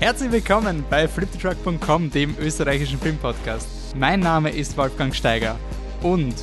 [0.00, 3.94] Herzlich willkommen bei flipthetruck.com, dem österreichischen Filmpodcast.
[3.94, 5.56] Mein Name ist Wolfgang Steiger
[6.00, 6.34] und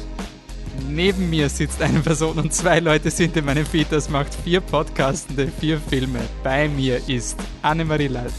[0.88, 3.88] neben mir sitzt eine Person und zwei Leute sind in meinem Feed.
[3.90, 6.20] Das macht vier Podcastende, vier Filme.
[6.44, 8.32] Bei mir ist Annemarie Leit,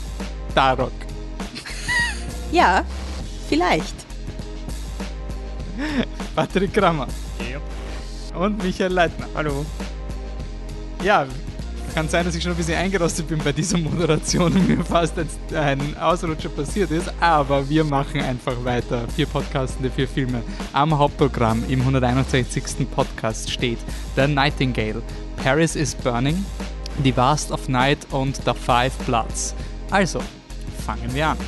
[0.55, 0.93] Darok.
[2.53, 2.85] Ja,
[3.49, 3.97] vielleicht.
[6.37, 7.09] Patrick Krammer.
[7.41, 8.41] Yep.
[8.41, 9.27] Und Michael Leitner.
[9.35, 9.67] Hallo.
[11.03, 11.27] Ja,
[11.99, 15.15] kann sein, dass ich schon ein bisschen eingerostet bin bei dieser Moderation und mir fast
[15.53, 19.03] ein Ausrutscher passiert ist, aber wir machen einfach weiter.
[19.17, 20.45] Vier Podcastende, vier Filme.
[20.73, 22.89] Am Hauptprogramm im 161.
[22.89, 23.81] Podcast steht
[24.15, 25.03] The Nightingale,
[25.43, 26.47] Paris is Burning,
[27.03, 29.57] The Vast of Night und The Five Bloods.
[29.91, 30.21] Also,
[30.87, 31.39] fangen wir an.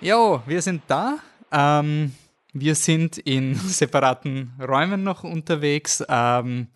[0.00, 1.18] Jo, wir sind da.
[1.52, 2.12] Ähm,
[2.54, 6.68] wir sind in separaten Räumen noch unterwegs, ähm,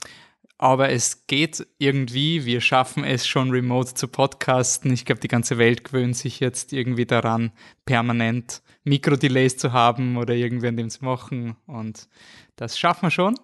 [0.58, 2.44] aber es geht irgendwie.
[2.44, 4.92] Wir schaffen es schon remote zu podcasten.
[4.92, 7.52] Ich glaube, die ganze Welt gewöhnt sich jetzt irgendwie daran,
[7.86, 11.56] permanent Mikrodelays zu haben oder irgendwie an dem zu machen.
[11.66, 12.08] Und
[12.56, 13.36] das schaffen wir schon.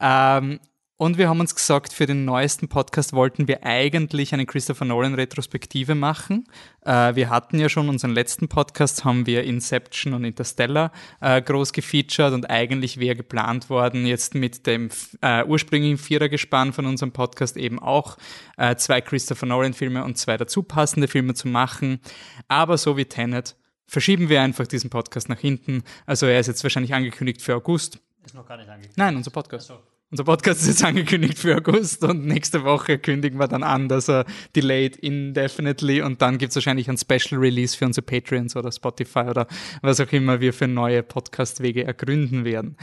[0.00, 0.60] Ähm,
[1.00, 5.14] und wir haben uns gesagt, für den neuesten Podcast wollten wir eigentlich eine Christopher Nolan
[5.14, 6.44] Retrospektive machen.
[6.84, 11.72] Äh, wir hatten ja schon unseren letzten Podcast, haben wir Inception und Interstellar äh, groß
[11.72, 14.90] gefeatured und eigentlich wäre geplant worden, jetzt mit dem
[15.22, 18.18] äh, ursprünglichen Vierergespann von unserem Podcast eben auch
[18.58, 22.00] äh, zwei Christopher Nolan Filme und zwei dazu passende Filme zu machen.
[22.46, 23.56] Aber so wie Tenet
[23.86, 25.82] verschieben wir einfach diesen Podcast nach hinten.
[26.04, 28.00] Also er ist jetzt wahrscheinlich angekündigt für August.
[28.22, 28.98] Ist noch gar nicht angekündigt.
[28.98, 29.68] Nein, unser Podcast.
[29.68, 29.78] So.
[30.12, 34.08] Unser Podcast ist jetzt angekündigt für August und nächste Woche kündigen wir dann an, dass
[34.08, 34.24] er
[34.56, 39.20] delayed indefinitely und dann gibt es wahrscheinlich ein Special Release für unsere Patreons oder Spotify
[39.20, 39.46] oder
[39.82, 42.76] was auch immer wir für neue Podcast-Wege ergründen werden.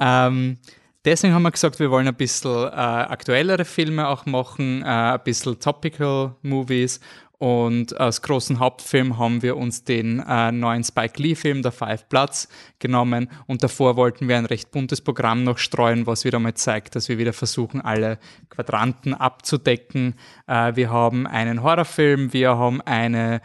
[0.00, 0.58] Ähm,
[1.06, 5.20] deswegen haben wir gesagt, wir wollen ein bisschen äh, aktuellere Filme auch machen, äh, ein
[5.24, 7.00] bisschen Topical Movies
[7.38, 12.48] und als großen Hauptfilm haben wir uns den äh, neuen Spike Lee-Film, der Five Bloods,
[12.78, 13.28] genommen.
[13.46, 17.10] Und davor wollten wir ein recht buntes Programm noch streuen, was wieder mal zeigt, dass
[17.10, 18.18] wir wieder versuchen, alle
[18.48, 20.14] Quadranten abzudecken.
[20.46, 23.42] Äh, wir haben einen Horrorfilm, wir haben eine,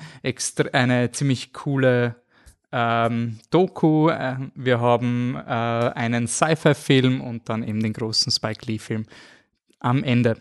[0.72, 2.16] eine ziemlich coole
[2.72, 9.06] ähm, Doku, äh, wir haben äh, einen Sci-Fi-Film und dann eben den großen Spike Lee-Film
[9.80, 10.38] am Ende.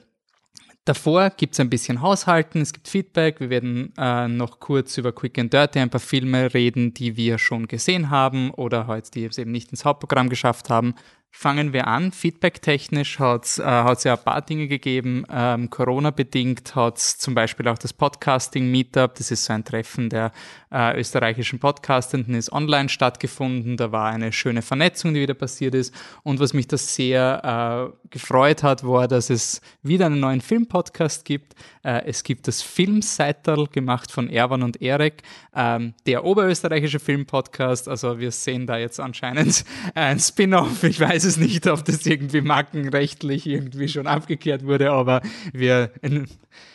[0.87, 3.39] Davor gibt es ein bisschen Haushalten, es gibt Feedback.
[3.39, 7.39] Wir werden äh, noch kurz über Quick and Dirty ein paar Filme reden, die wir
[7.39, 10.95] schon gesehen haben oder halt, die es eben nicht ins Hauptprogramm geschafft haben.
[11.33, 12.11] Fangen wir an.
[12.11, 15.25] Feedback-technisch hat es äh, ja ein paar Dinge gegeben.
[15.31, 19.15] Ähm, Corona-bedingt hat es zum Beispiel auch das Podcasting-Meetup.
[19.15, 20.33] Das ist so ein Treffen der
[20.73, 23.77] äh, österreichischen Podcastenden, ist online stattgefunden.
[23.77, 25.95] Da war eine schöne Vernetzung, die wieder passiert ist.
[26.23, 31.25] Und was mich das sehr äh, gefreut hat, war, dass es wieder einen neuen Film-Podcast
[31.25, 31.55] gibt.
[31.83, 35.23] Äh, es gibt das Filmseital, gemacht von Erwan und Erik,
[35.55, 37.89] ähm, der oberösterreichische Film-Podcast.
[37.89, 39.65] Also wir sehen da jetzt anscheinend
[39.95, 40.83] ein Spin-off.
[40.85, 45.23] Ich weiß es nicht, ob das irgendwie markenrechtlich irgendwie schon abgekehrt wurde, aber
[45.53, 45.93] wir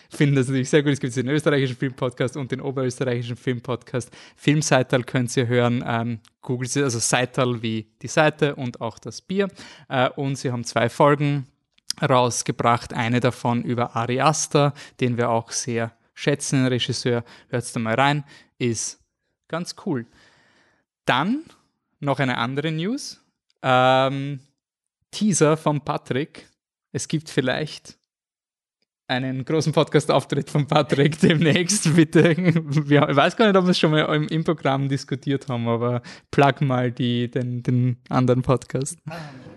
[0.09, 0.93] finden das natürlich sehr gut.
[0.93, 4.11] Es gibt den österreichischen Filmpodcast und den oberösterreichischen Filmpodcast.
[4.35, 5.83] Filmseital könnt ihr hören.
[5.85, 9.47] Ähm, googelt sie, also Seital wie die Seite und auch das Bier.
[9.89, 11.47] Äh, und sie haben zwei Folgen
[12.01, 12.93] rausgebracht.
[12.93, 17.23] Eine davon über Ari Aster, den wir auch sehr schätzen, den Regisseur.
[17.49, 18.23] Hört's da mal rein.
[18.57, 18.99] Ist
[19.47, 20.05] ganz cool.
[21.05, 21.43] Dann
[21.99, 23.21] noch eine andere News.
[23.67, 24.39] Ähm,
[25.09, 26.47] Teaser von Patrick.
[26.91, 27.97] Es gibt vielleicht
[29.07, 32.31] einen großen Podcast-Auftritt von Patrick demnächst, bitte.
[32.31, 36.03] Ich weiß gar nicht, ob wir es schon mal im, im Programm diskutiert haben, aber
[36.29, 38.99] plug mal die, den, den anderen Podcast.
[39.07, 39.15] Ähm,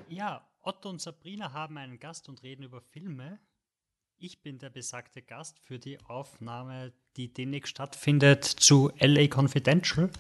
[0.09, 3.39] ja, Otto und Sabrina haben einen Gast und reden über Filme.
[4.21, 10.11] Ich bin der besagte Gast für die Aufnahme, die demnächst stattfindet zu LA Confidential.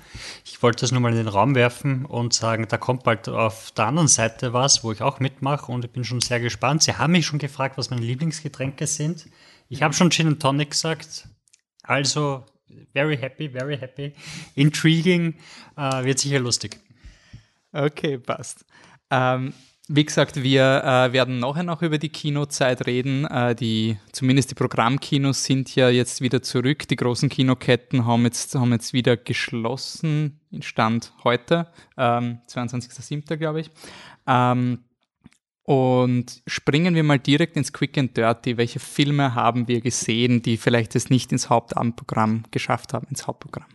[0.45, 3.73] Ich wollte das nur mal in den Raum werfen und sagen, da kommt bald auf
[3.73, 6.85] der anderen Seite was, wo ich auch mitmache und ich bin schon sehr gespannt.
[6.85, 9.27] Sie haben mich schon gefragt, was meine Lieblingsgetränke sind.
[9.69, 11.29] Ich habe schon Gin and Tonic gesagt.
[11.83, 12.47] Also,
[12.93, 14.13] very happy, very happy.
[14.55, 15.35] Intriguing,
[15.77, 16.79] äh, wird sicher lustig.
[17.73, 18.65] Okay, passt.
[19.11, 19.55] Ähm,
[19.91, 23.25] wie gesagt, wir äh, werden nachher noch über die Kinozeit reden.
[23.25, 26.87] Äh, die, zumindest die Programmkinos sind ja jetzt wieder zurück.
[26.89, 33.37] Die großen Kinoketten haben jetzt, haben jetzt wieder geschlossen, Stand heute, ähm, 22.07.
[33.37, 33.71] glaube ich.
[34.27, 34.81] Ähm,
[35.63, 38.59] und springen wir mal direkt ins Quick and Dirty.
[38.59, 43.69] Welche Filme haben wir gesehen, die vielleicht es nicht ins Hauptabendprogramm geschafft haben, ins Hauptprogramm?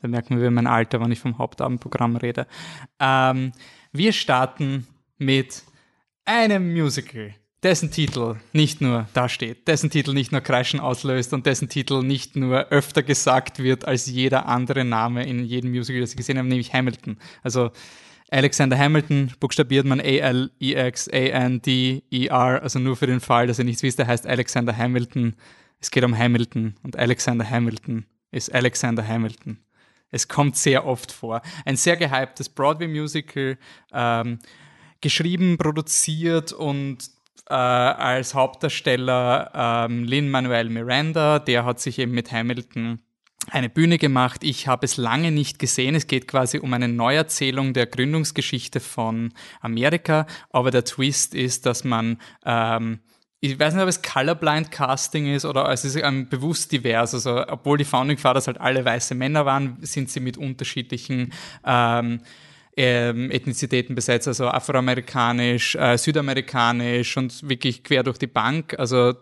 [0.00, 2.46] Da merken wir mein Alter, wenn ich vom Hauptabendprogramm rede.
[3.00, 3.52] Ähm,
[3.92, 4.86] wir starten
[5.18, 5.62] mit
[6.24, 7.34] einem Musical.
[7.62, 12.02] dessen Titel nicht nur da steht, dessen Titel nicht nur Kreischen auslöst und dessen Titel
[12.02, 16.38] nicht nur öfter gesagt wird als jeder andere Name in jedem Musical, das ich gesehen
[16.38, 17.18] habe, nämlich Hamilton.
[17.42, 17.70] Also
[18.32, 20.62] Alexander Hamilton buchstabiert man A-L-E-X-A-N-D-E-R,
[22.62, 25.36] also nur für den Fall, dass ihr nichts wisst, er heißt Alexander Hamilton.
[25.78, 29.58] Es geht um Hamilton und Alexander Hamilton ist Alexander Hamilton.
[30.10, 31.42] Es kommt sehr oft vor.
[31.64, 33.58] Ein sehr gehyptes Broadway-Musical,
[33.92, 34.38] ähm,
[35.02, 36.98] geschrieben, produziert und
[37.48, 43.00] äh, als Hauptdarsteller ähm, Lin-Manuel Miranda, der hat sich eben mit Hamilton
[43.50, 44.44] eine Bühne gemacht.
[44.44, 45.94] Ich habe es lange nicht gesehen.
[45.94, 50.26] Es geht quasi um eine Neuerzählung der Gründungsgeschichte von Amerika.
[50.50, 53.00] Aber der Twist ist, dass man ähm,
[53.44, 57.12] ich weiß nicht, ob es Colorblind Casting ist oder es ist ähm, bewusst divers.
[57.12, 61.32] Also, obwohl die Founding Fathers halt alle weiße Männer waren, sind sie mit unterschiedlichen
[61.66, 62.20] ähm,
[62.76, 68.78] ähm, Ethnizitäten besetzt, also afroamerikanisch, äh, südamerikanisch und wirklich quer durch die Bank.
[68.78, 69.14] Also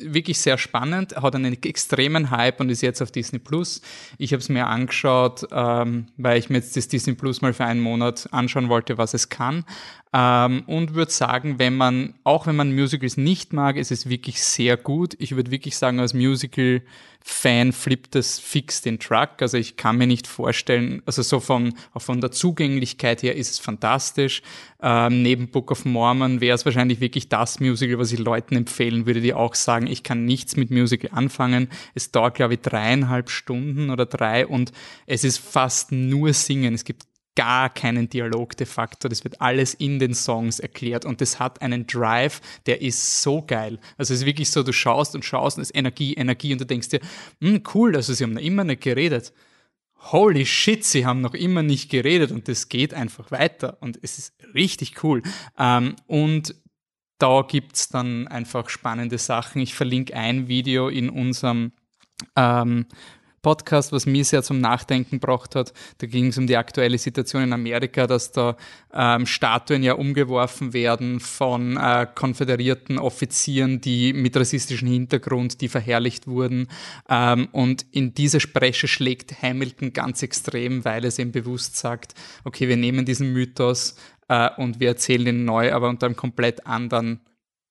[0.00, 3.80] wirklich sehr spannend, hat einen extremen Hype und ist jetzt auf Disney Plus.
[4.16, 7.64] Ich habe es mir angeschaut, ähm, weil ich mir jetzt das Disney Plus mal für
[7.64, 9.64] einen Monat anschauen wollte, was es kann.
[10.12, 14.42] Ähm, und würde sagen, wenn man, auch wenn man Musicals nicht mag, ist es wirklich
[14.42, 15.14] sehr gut.
[15.18, 19.40] Ich würde wirklich sagen, als Musical-Fan flippt es fix den Truck.
[19.40, 23.58] Also ich kann mir nicht vorstellen, also so von, von der Zugänglichkeit her ist es
[23.58, 24.40] fantastisch.
[24.80, 29.04] Ähm, neben Book of Mormon wäre es wahrscheinlich wirklich das Musical, was ich Leuten empfehlen
[29.04, 31.68] würde, die auch sagen, ich kann nichts mit Musical anfangen.
[31.94, 34.72] Es dauert, glaube ich, dreieinhalb Stunden oder drei und
[35.06, 36.72] es ist fast nur Singen.
[36.72, 37.07] Es gibt
[37.38, 39.08] gar keinen Dialog de facto.
[39.08, 43.42] Das wird alles in den Songs erklärt und das hat einen Drive, der ist so
[43.42, 43.78] geil.
[43.96, 46.60] Also es ist wirklich so, du schaust und schaust und es ist Energie, Energie und
[46.60, 47.00] du denkst dir,
[47.40, 49.32] hm, cool, also sie haben noch immer nicht geredet.
[50.10, 54.18] Holy shit, sie haben noch immer nicht geredet und das geht einfach weiter und es
[54.18, 55.22] ist richtig cool.
[55.56, 56.56] Ähm, und
[57.18, 59.62] da gibt's dann einfach spannende Sachen.
[59.62, 61.70] Ich verlinke ein Video in unserem
[62.34, 62.86] ähm,
[63.42, 65.72] Podcast, was mir sehr zum Nachdenken gebracht hat.
[65.98, 68.56] Da ging es um die aktuelle Situation in Amerika, dass da
[68.92, 76.26] ähm, Statuen ja umgeworfen werden von äh, konföderierten Offizieren, die mit rassistischem Hintergrund, die verherrlicht
[76.26, 76.68] wurden.
[77.08, 82.14] Ähm, und in diese Spreche schlägt Hamilton ganz extrem, weil es ihm bewusst sagt,
[82.44, 83.96] okay, wir nehmen diesen Mythos
[84.28, 87.20] äh, und wir erzählen ihn neu, aber unter einem komplett anderen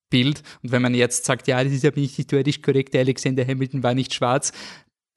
[0.10, 0.42] Bild.
[0.64, 3.94] Und wenn man jetzt sagt, ja, das ist ja nicht historisch korrekt, Alexander Hamilton war
[3.94, 4.52] nicht schwarz,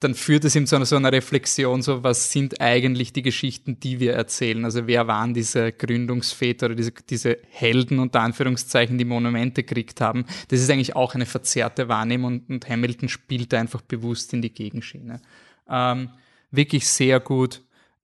[0.01, 3.79] dann führt es ihm zu einer, so einer Reflexion, so was sind eigentlich die Geschichten,
[3.79, 4.65] die wir erzählen?
[4.65, 10.25] Also wer waren diese Gründungsväter oder diese, diese Helden unter Anführungszeichen, die Monumente gekriegt haben?
[10.47, 14.51] Das ist eigentlich auch eine verzerrte Wahrnehmung und, und Hamilton spielt einfach bewusst in die
[14.51, 15.21] Gegenschiene.
[15.69, 16.09] Ähm,
[16.49, 17.61] wirklich sehr gut.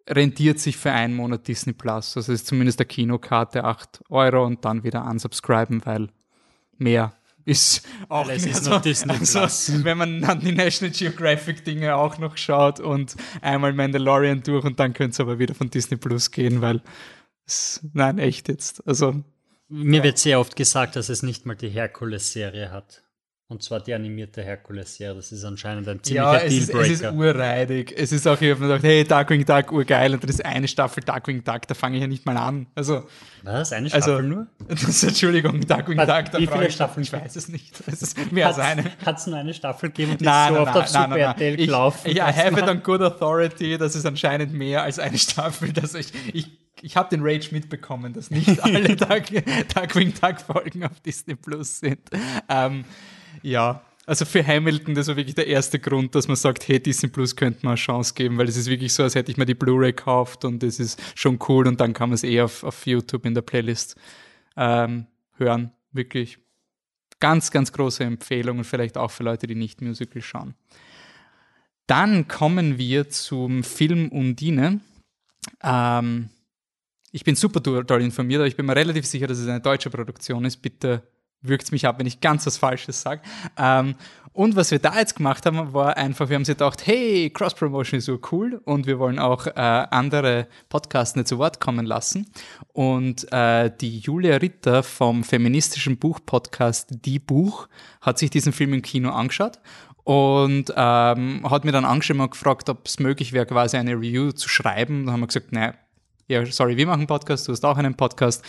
[0.07, 2.15] Rentiert sich für einen Monat Disney Plus.
[2.15, 6.09] Also ist zumindest der Kinokarte 8 Euro und dann wieder unsubscriben, weil
[6.77, 7.13] mehr
[7.47, 9.71] ist auch Alles ist so, noch Disney also, Plus.
[9.83, 14.79] wenn man dann die National Geographic Dinge auch noch schaut und einmal Mandalorian durch und
[14.79, 16.81] dann könnte es aber wieder von Disney Plus gehen, weil
[17.45, 18.85] es, nein, echt jetzt.
[18.85, 19.23] Also
[19.69, 23.03] Mir wird sehr oft gesagt, dass es nicht mal die Herkules-Serie hat.
[23.49, 25.15] Und zwar die animierte Herkules-Serie.
[25.15, 27.37] Das ist anscheinend ein ziemlicher ja, es ist, es ist Dealbreaker.
[27.37, 27.93] urreidig.
[27.97, 30.13] Es ist auch, ich habe mir gedacht, hey, Darkwing Duck, urgeil.
[30.13, 32.67] Und das ist eine Staffel Darkwing Duck, da fange ich ja nicht mal an.
[32.75, 33.07] Also,
[33.43, 33.71] Was?
[33.71, 34.47] Eine Staffel also nur?
[34.67, 36.31] Das Entschuldigung, Darkwing Was, Duck.
[36.33, 37.03] Da wie viele Staffeln?
[37.03, 37.73] Ich weiß es nicht.
[37.87, 38.83] Es ist mehr als eine.
[39.05, 40.91] Hat es nur eine Staffel gegeben und die Nein, ist so nein, oft nein, auf
[40.91, 42.11] nein, Super nein, RTL gelaufen.
[42.11, 45.71] ja, dass have it on good authority, das ist anscheinend mehr als eine Staffel.
[45.71, 46.49] Dass ich ich,
[46.81, 49.27] ich habe den Rage mitbekommen, dass nicht alle Dark,
[49.73, 52.01] Darkwing Duck Folgen auf Disney Plus sind.
[52.49, 52.83] Ähm,
[53.41, 57.09] ja, also für Hamilton, das war wirklich der erste Grund, dass man sagt, hey, Disney
[57.09, 59.45] Plus könnte man eine Chance geben, weil es ist wirklich so, als hätte ich mir
[59.45, 62.63] die Blu-ray gekauft und das ist schon cool und dann kann man es eh auf,
[62.63, 63.97] auf YouTube in der Playlist
[64.55, 65.73] ähm, hören.
[65.91, 66.39] Wirklich
[67.19, 70.55] ganz, ganz große Empfehlung und vielleicht auch für Leute, die nicht Musical schauen.
[71.85, 74.79] Dann kommen wir zum Film Undine.
[75.61, 76.29] Ähm,
[77.11, 79.89] ich bin super toll informiert, aber ich bin mir relativ sicher, dass es eine deutsche
[79.89, 80.61] Produktion ist.
[80.61, 81.03] Bitte
[81.41, 83.21] wirkt mich ab, wenn ich ganz was Falsches sage.
[83.57, 83.95] Ähm,
[84.33, 87.97] und was wir da jetzt gemacht haben, war einfach, wir haben sich gedacht, hey, Cross-Promotion
[87.97, 92.27] ist so cool und wir wollen auch äh, andere Podcasts nicht zu Wort kommen lassen.
[92.71, 97.67] Und äh, die Julia Ritter vom feministischen Buch-Podcast Die Buch
[97.99, 99.59] hat sich diesen Film im Kino angeschaut
[100.03, 104.31] und ähm, hat mir dann angeschrieben und gefragt, ob es möglich wäre, quasi eine Review
[104.33, 105.07] zu schreiben.
[105.07, 105.73] Da haben wir gesagt, naja,
[106.27, 108.43] ja, sorry, wir machen Podcast, du hast auch einen Podcast.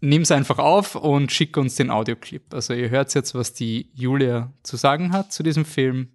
[0.00, 2.54] Nimm's einfach auf und schick uns den Audioclip.
[2.54, 6.08] Also ihr hört jetzt, was die Julia zu sagen hat zu diesem Film.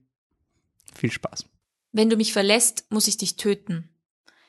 [0.95, 1.45] Viel Spaß.
[1.91, 3.89] Wenn du mich verlässt, muss ich dich töten.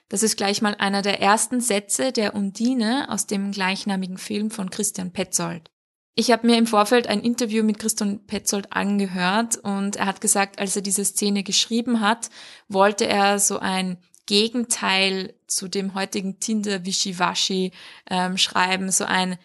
[0.08, 4.70] Das ist gleich mal einer der ersten Sätze der Undine aus dem gleichnamigen Film von
[4.70, 5.70] Christian Petzold.
[6.14, 10.58] Ich habe mir im Vorfeld ein Interview mit Christian Petzold angehört und er hat gesagt,
[10.58, 12.30] als er diese Szene geschrieben hat,
[12.68, 17.72] wollte er so ein Gegenteil zu dem heutigen Tinder Wischiwaschi
[18.10, 19.38] ähm, schreiben, so ein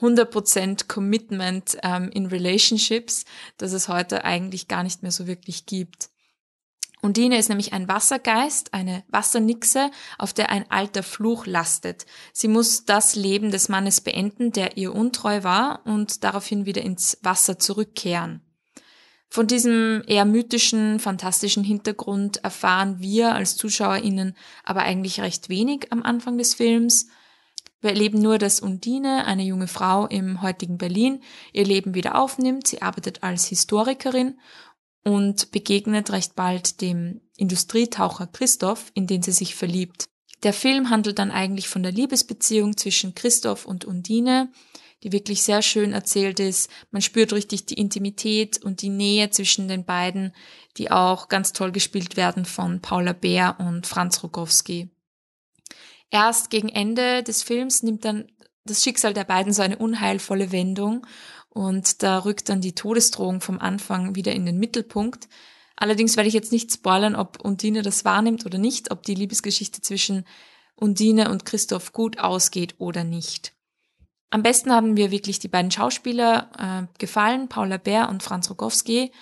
[0.00, 3.24] 100% Commitment ähm, in Relationships,
[3.56, 6.10] das es heute eigentlich gar nicht mehr so wirklich gibt.
[7.02, 12.04] Undine ist nämlich ein Wassergeist, eine Wassernixe, auf der ein alter Fluch lastet.
[12.32, 17.18] Sie muss das Leben des Mannes beenden, der ihr untreu war, und daraufhin wieder ins
[17.22, 18.45] Wasser zurückkehren.
[19.28, 26.02] Von diesem eher mythischen, fantastischen Hintergrund erfahren wir als ZuschauerInnen aber eigentlich recht wenig am
[26.02, 27.08] Anfang des Films.
[27.80, 31.20] Wir erleben nur, dass Undine, eine junge Frau im heutigen Berlin,
[31.52, 32.66] ihr Leben wieder aufnimmt.
[32.66, 34.38] Sie arbeitet als Historikerin
[35.04, 40.06] und begegnet recht bald dem Industrietaucher Christoph, in den sie sich verliebt.
[40.42, 44.50] Der Film handelt dann eigentlich von der Liebesbeziehung zwischen Christoph und Undine,
[45.06, 46.68] die wirklich sehr schön erzählt ist.
[46.90, 50.34] Man spürt richtig die Intimität und die Nähe zwischen den beiden,
[50.78, 54.90] die auch ganz toll gespielt werden von Paula Bär und Franz Rogowski.
[56.10, 58.26] Erst gegen Ende des Films nimmt dann
[58.64, 61.06] das Schicksal der beiden so eine unheilvolle Wendung
[61.50, 65.28] und da rückt dann die Todesdrohung vom Anfang wieder in den Mittelpunkt.
[65.76, 69.82] Allerdings werde ich jetzt nicht spoilern, ob Undine das wahrnimmt oder nicht, ob die Liebesgeschichte
[69.82, 70.24] zwischen
[70.74, 73.55] Undine und Christoph gut ausgeht oder nicht.
[74.30, 79.12] Am besten haben mir wirklich die beiden Schauspieler äh, gefallen, Paula Bär und Franz Rogowski,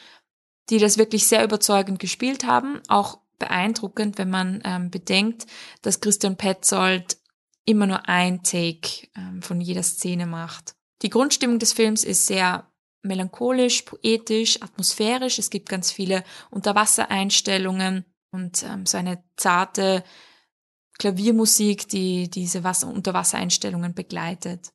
[0.71, 2.81] die das wirklich sehr überzeugend gespielt haben.
[2.89, 5.47] Auch beeindruckend, wenn man ähm, bedenkt,
[5.83, 7.19] dass Christian Petzold
[7.65, 10.75] immer nur ein Take ähm, von jeder Szene macht.
[11.03, 12.71] Die Grundstimmung des Films ist sehr
[13.03, 15.39] melancholisch, poetisch, atmosphärisch.
[15.39, 20.03] Es gibt ganz viele Unterwassereinstellungen und ähm, so eine zarte
[20.99, 24.73] Klaviermusik, die diese Wasser Unterwassereinstellungen begleitet.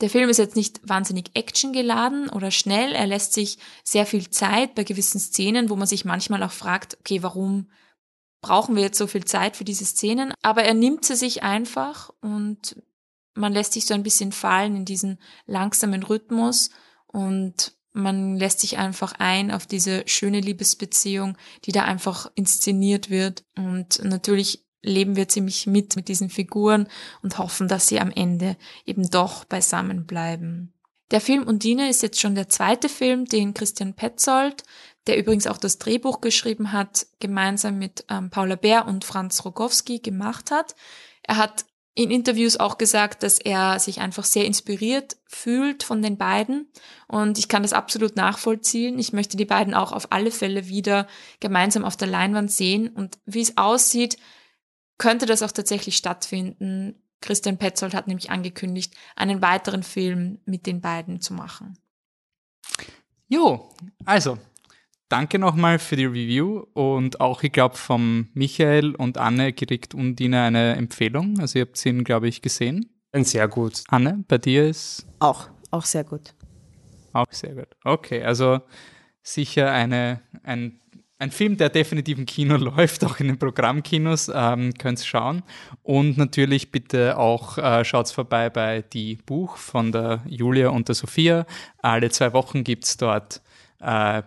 [0.00, 2.92] Der Film ist jetzt nicht wahnsinnig actiongeladen oder schnell.
[2.92, 6.98] Er lässt sich sehr viel Zeit bei gewissen Szenen, wo man sich manchmal auch fragt,
[7.00, 7.70] okay, warum
[8.42, 10.34] brauchen wir jetzt so viel Zeit für diese Szenen?
[10.42, 12.76] Aber er nimmt sie sich einfach und
[13.34, 16.70] man lässt sich so ein bisschen fallen in diesen langsamen Rhythmus
[17.06, 23.44] und man lässt sich einfach ein auf diese schöne Liebesbeziehung, die da einfach inszeniert wird.
[23.56, 26.88] Und natürlich leben wir ziemlich mit mit diesen Figuren
[27.22, 30.72] und hoffen, dass sie am Ende eben doch beisammen bleiben.
[31.10, 34.64] Der Film Undine ist jetzt schon der zweite Film, den Christian Petzold,
[35.06, 40.00] der übrigens auch das Drehbuch geschrieben hat, gemeinsam mit ähm, Paula Bär und Franz Rogowski
[40.00, 40.74] gemacht hat.
[41.22, 41.64] Er hat
[41.94, 46.68] in Interviews auch gesagt, dass er sich einfach sehr inspiriert fühlt von den beiden.
[47.08, 48.98] Und ich kann das absolut nachvollziehen.
[48.98, 51.06] Ich möchte die beiden auch auf alle Fälle wieder
[51.40, 52.88] gemeinsam auf der Leinwand sehen.
[52.88, 54.18] Und wie es aussieht,
[54.98, 56.94] könnte das auch tatsächlich stattfinden.
[57.20, 61.78] Christian Petzold hat nämlich angekündigt, einen weiteren Film mit den beiden zu machen.
[63.28, 63.70] Jo,
[64.04, 64.38] also
[65.08, 70.42] danke nochmal für die Review und auch, ich glaube, vom Michael und Anne kriegt Undine
[70.42, 71.40] eine Empfehlung.
[71.40, 72.90] Also ihr habt ihn, glaube ich, gesehen.
[73.12, 73.82] Ein sehr gut.
[73.88, 75.06] Anne, bei dir ist?
[75.18, 76.34] Auch, auch sehr gut.
[77.12, 77.68] Auch sehr gut.
[77.82, 78.60] Okay, also
[79.22, 80.80] sicher eine, ein,
[81.18, 85.42] ein Film, der definitiv im Kino läuft, auch in den Programmkinos, ähm, könnt ihr schauen.
[85.82, 90.94] Und natürlich bitte auch äh, schaut vorbei bei Die Buch von der Julia und der
[90.94, 91.46] Sophia.
[91.78, 93.40] Alle zwei Wochen gibt's dort
[93.80, 94.22] äh,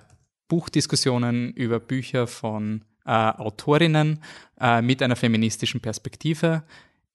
[0.47, 4.21] Buchdiskussionen über Bücher von äh, Autorinnen
[4.59, 6.63] äh, mit einer feministischen Perspektive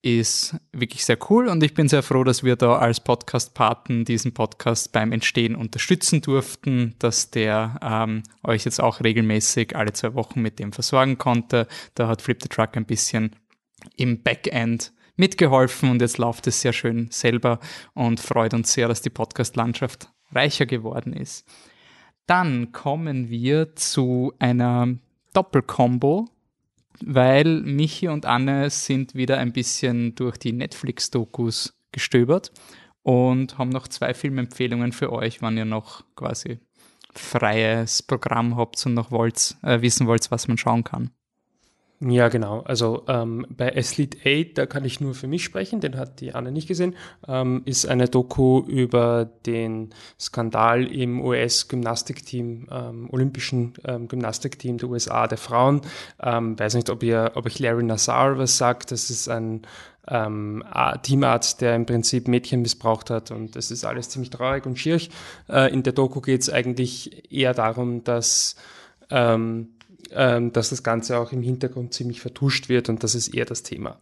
[0.05, 4.35] ist wirklich sehr cool und ich bin sehr froh, dass wir da als Podcast-Paten diesen
[4.35, 10.43] Podcast beim Entstehen unterstützen durften, dass der ähm, euch jetzt auch regelmäßig alle zwei Wochen
[10.43, 11.67] mit dem versorgen konnte.
[11.95, 13.35] Da hat Flip the Truck ein bisschen
[13.97, 17.59] im Backend mitgeholfen und jetzt läuft es sehr schön selber
[17.95, 21.47] und freut uns sehr, dass die Podcast-Landschaft reicher geworden ist.
[22.27, 24.99] Dann kommen wir zu einer
[25.33, 26.29] Doppelkombo,
[27.03, 32.51] weil Michi und Anne sind wieder ein bisschen durch die Netflix-Dokus gestöbert
[33.03, 36.59] und haben noch zwei Filmempfehlungen für euch, wann ihr noch quasi
[37.13, 41.11] freies Programm habt und noch wollt, äh, wissen wollt, was man schauen kann.
[42.01, 42.59] Ja, genau.
[42.59, 46.35] Also ähm, bei Athlete 8, da kann ich nur für mich sprechen, den hat die
[46.35, 46.93] Anne nicht gesehen,
[47.25, 55.27] ähm, ist eine Doku über den Skandal im US-Gymnastikteam, ähm, olympischen ähm, Gymnastikteam der USA
[55.27, 55.81] der Frauen.
[56.21, 58.91] Ähm, weiß nicht, ob ihr, ob euch Larry Nassar was sagt.
[58.91, 59.61] Das ist ein
[60.09, 60.65] ähm,
[61.01, 65.11] Teamarzt, der im Prinzip Mädchen missbraucht hat und das ist alles ziemlich traurig und schierig.
[65.47, 68.57] Äh, in der Doku geht es eigentlich eher darum, dass
[69.09, 69.74] ähm,
[70.11, 73.63] ähm, dass das Ganze auch im Hintergrund ziemlich vertuscht wird und das ist eher das
[73.63, 73.99] Thema.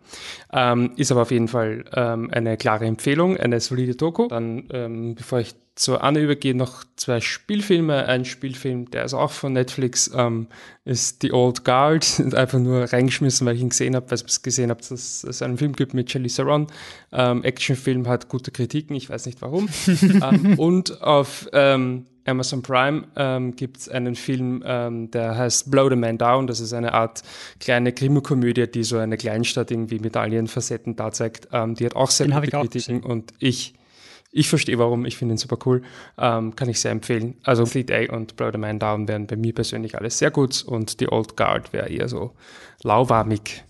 [0.52, 4.28] Ähm, ist aber auf jeden Fall ähm, eine klare Empfehlung, eine solide Doku.
[4.28, 8.06] Dann, ähm, bevor ich zur Anne übergehe, noch zwei Spielfilme.
[8.06, 10.48] Ein Spielfilm, der ist auch von Netflix, ähm,
[10.86, 12.20] ist The Old Guard.
[12.34, 15.58] Einfach nur reingeschmissen, weil ich ihn gesehen habe, weil ich gesehen habe, dass es einen
[15.58, 16.68] Film gibt mit Charlize Theron.
[17.12, 19.68] Ähm, Actionfilm hat gute Kritiken, ich weiß nicht warum.
[19.88, 25.90] ähm, und auf ähm, Amazon Prime ähm, gibt es einen Film, ähm, der heißt Blow
[25.90, 26.48] the Man Down.
[26.48, 27.22] Das ist eine Art
[27.60, 31.50] kleine Krimi-Komödie, die so eine Kleinstadt irgendwie mit all ihren Facetten da zeigt.
[31.52, 33.04] Ähm, die hat auch sehr Den gute ich Kritiken gesehen.
[33.04, 33.74] und ich,
[34.32, 35.06] ich verstehe warum.
[35.06, 35.82] Ich finde ihn super cool.
[36.18, 37.36] Ähm, kann ich sehr empfehlen.
[37.44, 40.64] Also Fleet A und Blow the Man Down wären bei mir persönlich alles sehr gut
[40.64, 42.32] und die Old Guard wäre eher so
[42.84, 43.64] lauwarmig.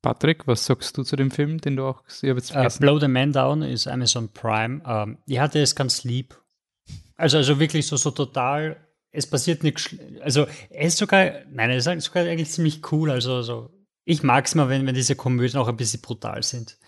[0.00, 2.68] Patrick, was sagst du zu dem Film, den du auch ich hab jetzt Äh.
[2.78, 4.80] Blow the Man Down ist Amazon Prime.
[4.86, 6.38] Ähm, ja, der ist ganz lieb.
[7.18, 8.76] Also, also wirklich so, so total,
[9.10, 13.10] es passiert nichts, also er ist sogar, nein, er ist sogar eigentlich ziemlich cool.
[13.10, 13.70] Also, so,
[14.04, 16.78] ich mag es mal, wenn, wenn diese Komödien auch ein bisschen brutal sind.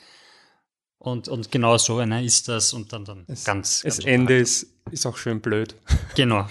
[0.99, 4.39] Und, und genau so einer ist das und dann, dann Es, ganz, das ganz Ende
[4.39, 5.75] ist, ist auch schön blöd.
[6.15, 6.49] Genau.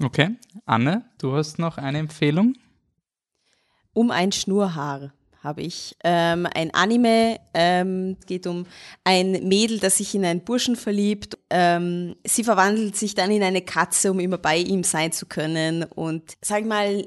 [0.00, 0.36] Okay.
[0.64, 2.56] Anne, du hast noch eine Empfehlung?
[3.92, 5.12] Um ein Schnurrhaar
[5.42, 5.96] habe ich.
[6.04, 8.66] Ähm, ein Anime ähm, geht um
[9.04, 11.36] ein Mädel, das sich in einen Burschen verliebt.
[11.50, 15.84] Ähm, sie verwandelt sich dann in eine Katze, um immer bei ihm sein zu können.
[15.84, 17.06] Und sag mal,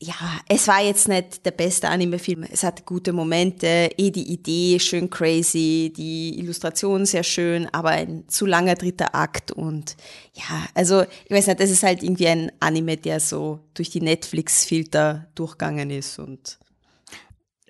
[0.00, 0.14] ja,
[0.48, 2.44] es war jetzt nicht der beste Anime-Film.
[2.44, 8.28] Es hatte gute Momente, eh die Idee schön crazy, die Illustration sehr schön, aber ein
[8.28, 9.96] zu langer dritter Akt und
[10.34, 14.00] ja, also ich weiß nicht, das ist halt irgendwie ein Anime, der so durch die
[14.00, 16.60] Netflix-Filter durchgegangen ist und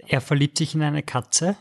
[0.09, 1.57] Er verliebt sich in eine Katze.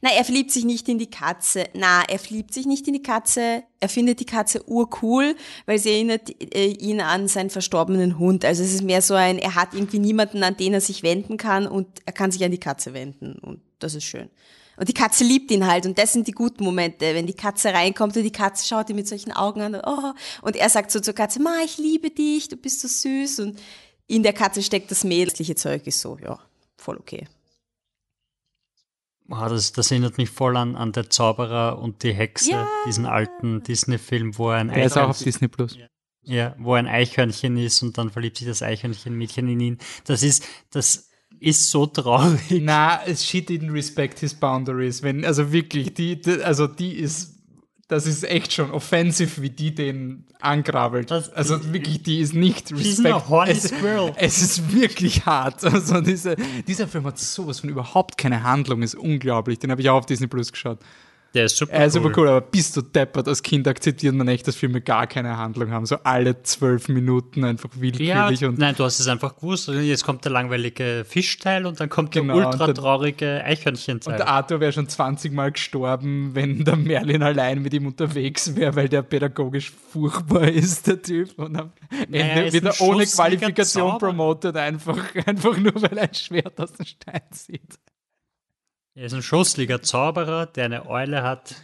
[0.00, 1.64] na, er verliebt sich nicht in die Katze.
[1.74, 3.64] Na, er verliebt sich nicht in die Katze.
[3.80, 5.34] Er findet die Katze urcool,
[5.66, 8.44] weil sie erinnert äh, ihn an seinen verstorbenen Hund.
[8.44, 11.36] Also es ist mehr so ein, er hat irgendwie niemanden, an den er sich wenden
[11.36, 14.30] kann und er kann sich an die Katze wenden und das ist schön.
[14.76, 17.74] Und die Katze liebt ihn halt und das sind die guten Momente, wenn die Katze
[17.74, 20.90] reinkommt und die Katze schaut ihn mit solchen Augen an und, oh, und er sagt
[20.92, 23.58] so zur Katze, Ma, ich liebe dich, du bist so süß und
[24.06, 26.38] in der Katze steckt das mädliche Zeug, ist so, ja,
[26.76, 27.26] voll okay.
[29.30, 32.68] Ah, das, das erinnert mich voll an, an Der Zauberer und die Hexe, Ja.
[32.86, 35.78] diesen alten Disney-Film, wo ein Der ist auch auf Eichhörnchen- Disney Plus.
[36.22, 39.78] Ja, wo ein Eichhörnchen ist und dann verliebt sich das Eichhörnchen-Mädchen in ihn.
[40.04, 42.40] Das ist, das ist so traurig.
[42.60, 45.02] Na, she didn't respect his boundaries.
[45.02, 47.39] Wenn, also wirklich, die, die, also die ist,
[47.90, 51.10] das ist echt schon offensive, wie die den angrabelt.
[51.10, 53.08] Das- also wirklich, die ist nicht respect.
[53.50, 53.64] Es,
[54.16, 55.62] es ist wirklich hart.
[55.72, 59.58] Also diese, dieser Film hat sowas von überhaupt keine Handlung, ist unglaublich.
[59.58, 60.78] Den habe ich auch auf Disney Plus geschaut.
[61.32, 64.26] Der ist super Er ist super cool, aber bist du deppert, als Kind akzeptiert man
[64.26, 65.86] echt, dass Filme gar keine Handlung haben.
[65.86, 69.68] So alle zwölf Minuten einfach Ja, willkürlich und nein, du hast es einfach gewusst.
[69.68, 74.16] Jetzt kommt der langweilige Fischteil und dann kommt Genau, der und ultra traurige Und Eichhörnchenteil.
[74.16, 78.74] der Arthur wäre schon 20 Mal gestorben, wenn der Merlin allein mit ihm unterwegs wäre,
[78.74, 81.38] weil der pädagogisch furchtbar ist, der Typ.
[81.38, 81.72] Und am
[82.10, 86.14] Ende er ist wird ein er ohne Qualifikation promotet, einfach, einfach nur, weil er ein
[86.14, 87.78] Schwert aus dem Stein zieht.
[89.00, 91.54] Er ist ein schussliger Zauberer, der eine Eule hat,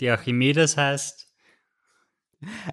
[0.00, 1.28] die Archimedes heißt.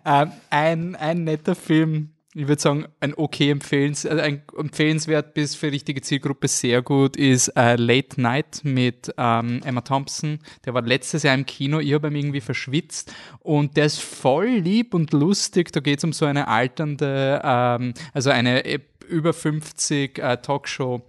[0.03, 5.53] Ähm, ein, ein netter Film, ich würde sagen, ein okay empfehlens, also ein empfehlenswert bis
[5.53, 10.39] für richtige Zielgruppe sehr gut, ist äh, Late Night mit ähm, Emma Thompson.
[10.65, 14.47] Der war letztes Jahr im Kino, ich habe ihn irgendwie verschwitzt und der ist voll
[14.47, 15.71] lieb und lustig.
[15.73, 21.03] Da geht es um so eine alternde, ähm, also eine äh, über 50 äh, Talkshow.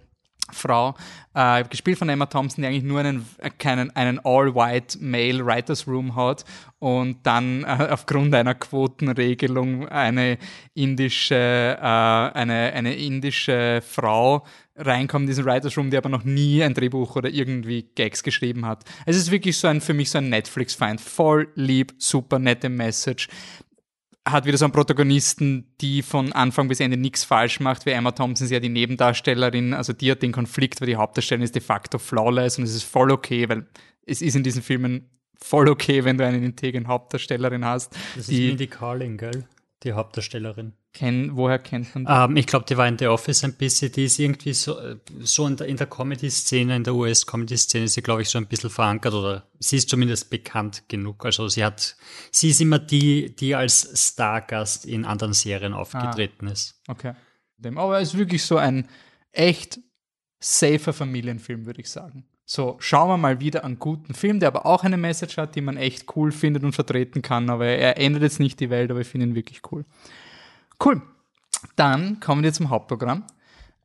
[0.53, 0.95] Frau,
[1.33, 3.25] äh, gespielt von Emma Thompson, die eigentlich nur einen,
[3.57, 6.45] keinen, einen all-white Male Writers Room hat
[6.79, 10.37] und dann äh, aufgrund einer Quotenregelung eine
[10.73, 16.63] indische, äh, eine, eine indische Frau reinkommt in diesen Writers Room, die aber noch nie
[16.63, 18.83] ein Drehbuch oder irgendwie Gags geschrieben hat.
[19.05, 20.99] Es ist wirklich so ein, für mich so ein Netflix-Feind.
[20.99, 23.27] Voll lieb, super nette Message
[24.27, 28.11] hat wieder so einen Protagonisten, die von Anfang bis Ende nichts falsch macht, wie Emma
[28.11, 31.61] Thompson ist ja die Nebendarstellerin, also die hat den Konflikt, weil die Hauptdarstellerin ist de
[31.61, 33.67] facto flawless und es ist voll okay, weil
[34.05, 37.93] es ist in diesen Filmen voll okay, wenn du eine integren Hauptdarstellerin hast.
[38.15, 39.45] Das ist die Mindy Carling, gell?
[39.83, 40.73] Die Hauptdarstellerin.
[40.93, 42.11] Kenn, woher kennt man die?
[42.11, 44.97] Ähm, ich glaube, die war in The Office ein bisschen, die ist irgendwie so, äh,
[45.21, 48.47] so in der, in der Comedy-Szene, in der US-Comedy-Szene ist sie, glaube ich, so ein
[48.47, 51.25] bisschen verankert oder sie ist zumindest bekannt genug.
[51.25, 51.95] Also sie hat,
[52.31, 56.81] sie ist immer die, die als Stargast in anderen Serien aufgetreten ist.
[56.87, 57.13] Okay.
[57.75, 58.87] Aber es ist wirklich so ein
[59.31, 59.79] echt
[60.39, 62.25] safer Familienfilm, würde ich sagen.
[62.45, 65.61] So, schauen wir mal wieder einen guten Film, der aber auch eine Message hat, die
[65.61, 67.49] man echt cool findet und vertreten kann.
[67.49, 69.85] Aber er ändert jetzt nicht die Welt, aber ich finde ihn wirklich cool.
[70.83, 71.01] Cool.
[71.75, 73.25] Dann kommen wir zum Hauptprogramm.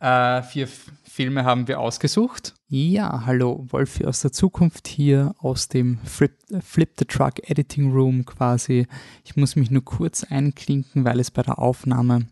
[0.00, 0.68] Äh, vier
[1.02, 2.54] Filme haben wir ausgesucht.
[2.68, 8.24] Ja, hallo, Wolfi aus der Zukunft hier aus dem Flip, Flip the Truck Editing Room
[8.24, 8.86] quasi.
[9.24, 12.26] Ich muss mich nur kurz einklinken, weil es bei der Aufnahme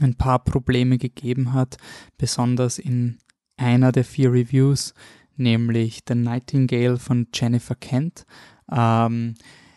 [0.00, 1.76] ein paar Probleme gegeben hat,
[2.18, 3.18] besonders in
[3.56, 4.94] einer der vier Reviews,
[5.36, 8.24] nämlich The Nightingale von Jennifer Kent.
[8.70, 9.34] Ähm,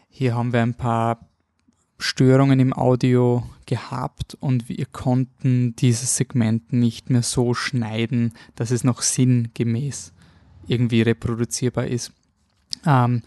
[0.09, 1.27] hier haben wir ein paar
[2.05, 8.83] Störungen im Audio gehabt und wir konnten dieses Segment nicht mehr so schneiden, dass es
[8.83, 10.13] noch sinngemäß
[10.67, 12.13] irgendwie reproduzierbar ist.
[12.85, 13.23] Ähm,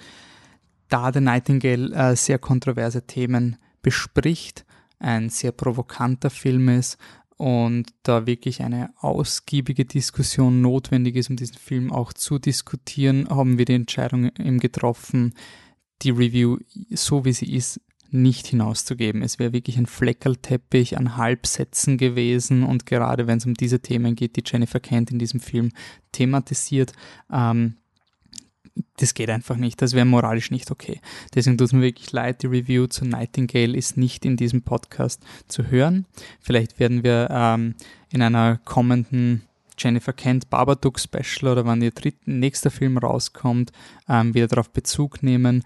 [0.88, 4.64] da The Nightingale äh, sehr kontroverse Themen bespricht,
[5.00, 6.98] ein sehr provokanter Film ist
[7.36, 13.58] und da wirklich eine ausgiebige Diskussion notwendig ist, um diesen Film auch zu diskutieren, haben
[13.58, 15.34] wir die Entscheidung eben getroffen,
[16.02, 16.58] die Review
[16.90, 19.22] so wie sie ist nicht hinauszugeben.
[19.22, 24.14] Es wäre wirklich ein Fleckerlteppich an Halbsätzen gewesen und gerade wenn es um diese Themen
[24.14, 25.70] geht, die Jennifer Kent in diesem Film
[26.12, 26.92] thematisiert,
[27.32, 27.74] ähm,
[28.96, 29.82] das geht einfach nicht.
[29.82, 31.00] Das wäre moralisch nicht okay.
[31.34, 35.22] Deswegen tut es mir wirklich leid, die Review zu Nightingale ist nicht in diesem Podcast
[35.48, 36.06] zu hören.
[36.40, 37.74] Vielleicht werden wir ähm,
[38.10, 39.42] in einer kommenden
[39.78, 41.92] Jennifer Kent Babadook Special oder wann ihr
[42.24, 43.72] nächster Film rauskommt,
[44.08, 45.62] ähm, wieder darauf Bezug nehmen.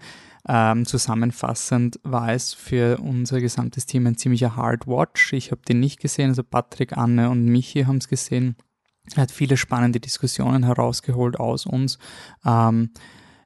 [0.47, 5.33] Ähm, zusammenfassend war es für unser gesamtes Team ein ziemlicher Hard Watch.
[5.33, 8.57] Ich habe den nicht gesehen, also Patrick, Anne und Michi haben es gesehen.
[9.15, 11.97] Er hat viele spannende Diskussionen herausgeholt aus uns.
[12.45, 12.91] Ähm,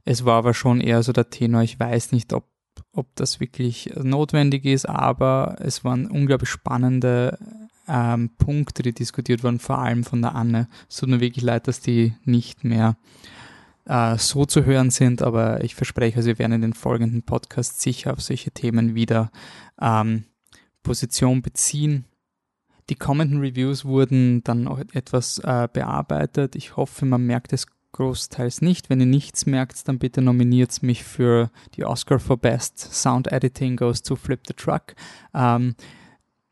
[0.06, 2.48] es war aber schon eher so der Tenor, ich weiß nicht, ob,
[2.94, 7.38] ob das wirklich notwendig ist, aber es waren unglaublich spannende
[7.88, 10.68] ähm, Punkte, die diskutiert wurden, vor allem von der Anne.
[10.90, 12.98] Es tut mir wirklich leid, dass die nicht mehr
[13.88, 17.82] äh, so zu hören sind, aber ich verspreche, also wir werden in den folgenden Podcasts
[17.82, 19.32] sicher auf solche Themen wieder
[19.82, 20.26] ähm,
[20.84, 22.06] Position beziehen.
[22.90, 26.56] Die kommenden Reviews wurden dann auch etwas äh, bearbeitet.
[26.56, 28.90] Ich hoffe, man merkt es großteils nicht.
[28.90, 33.76] Wenn ihr nichts merkt, dann bitte nominiert mich für die Oscar for Best Sound Editing
[33.76, 34.96] Goes to Flip the Truck.
[35.34, 35.76] Ähm,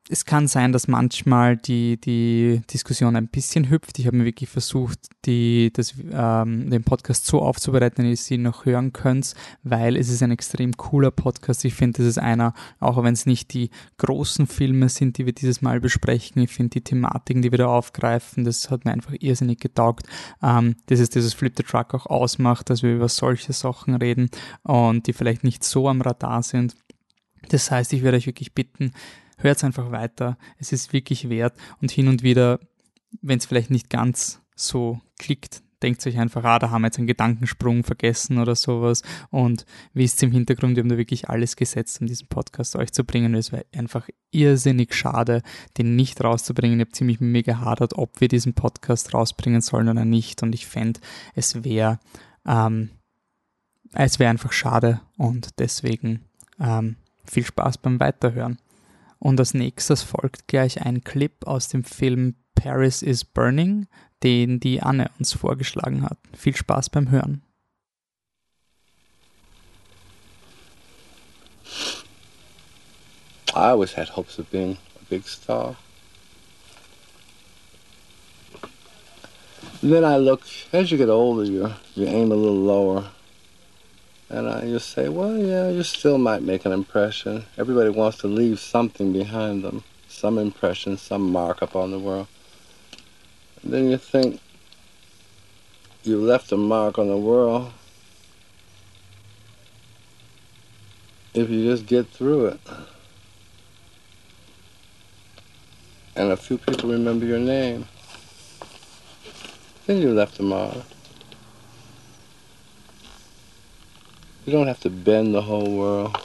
[0.07, 3.97] es kann sein, dass manchmal die, die Diskussion ein bisschen hüpft.
[3.97, 8.37] Ich habe mir wirklich versucht, die, das, ähm, den Podcast so aufzubereiten, dass ihr sie
[8.37, 11.65] noch hören könnt, weil es ist ein extrem cooler Podcast.
[11.65, 15.33] Ich finde, das ist einer, auch wenn es nicht die großen Filme sind, die wir
[15.33, 16.39] dieses Mal besprechen.
[16.43, 20.05] Ich finde die Thematiken, die wir da aufgreifen, das hat mir einfach irrsinnig getaugt.
[20.43, 24.29] Ähm, das ist dieses Flip the Truck auch ausmacht, dass wir über solche Sachen reden
[24.61, 26.75] und die vielleicht nicht so am Radar sind.
[27.49, 28.91] Das heißt, ich werde euch wirklich bitten,
[29.37, 30.37] hört einfach weiter.
[30.57, 32.59] Es ist wirklich wert und hin und wieder,
[33.21, 36.97] wenn es vielleicht nicht ganz so klickt, denkt euch einfach, ah, da haben wir jetzt
[36.97, 39.03] einen Gedankensprung vergessen oder sowas.
[39.29, 43.03] Und wisst im Hintergrund, wir haben da wirklich alles gesetzt, um diesen Podcast euch zu
[43.03, 43.35] bringen.
[43.35, 45.41] es wäre einfach irrsinnig schade,
[45.77, 46.79] den nicht rauszubringen.
[46.79, 50.41] Ich habe ziemlich mit mir gehadert, ob wir diesen Podcast rausbringen sollen oder nicht.
[50.43, 50.99] Und ich fände,
[51.35, 51.99] es wäre,
[52.47, 52.89] ähm,
[53.93, 56.21] es wäre einfach schade und deswegen
[56.59, 56.95] ähm,
[57.25, 58.57] viel Spaß beim Weiterhören.
[59.25, 63.87] Und als nächstes folgt gleich ein Clip aus dem Film Paris is Burning,
[64.21, 66.19] den die Anne uns vorgeschlagen hat.
[66.37, 67.41] Viel Spaß beim Hören.
[73.49, 75.75] I always had hopes of being a big star.
[79.81, 83.14] then I look, as you get older, you, you aim a little lower.
[84.35, 87.45] And just say, well, yeah, you still might make an impression.
[87.57, 92.27] Everybody wants to leave something behind them, some impression, some mark upon the world.
[93.63, 94.41] And then you think
[96.03, 97.71] you left a mark on the world
[101.33, 102.59] if you just get through it.
[106.17, 107.87] And a few people remember your name.
[109.85, 110.83] Then you left a mark.
[114.45, 116.15] You don't have to bend the whole world.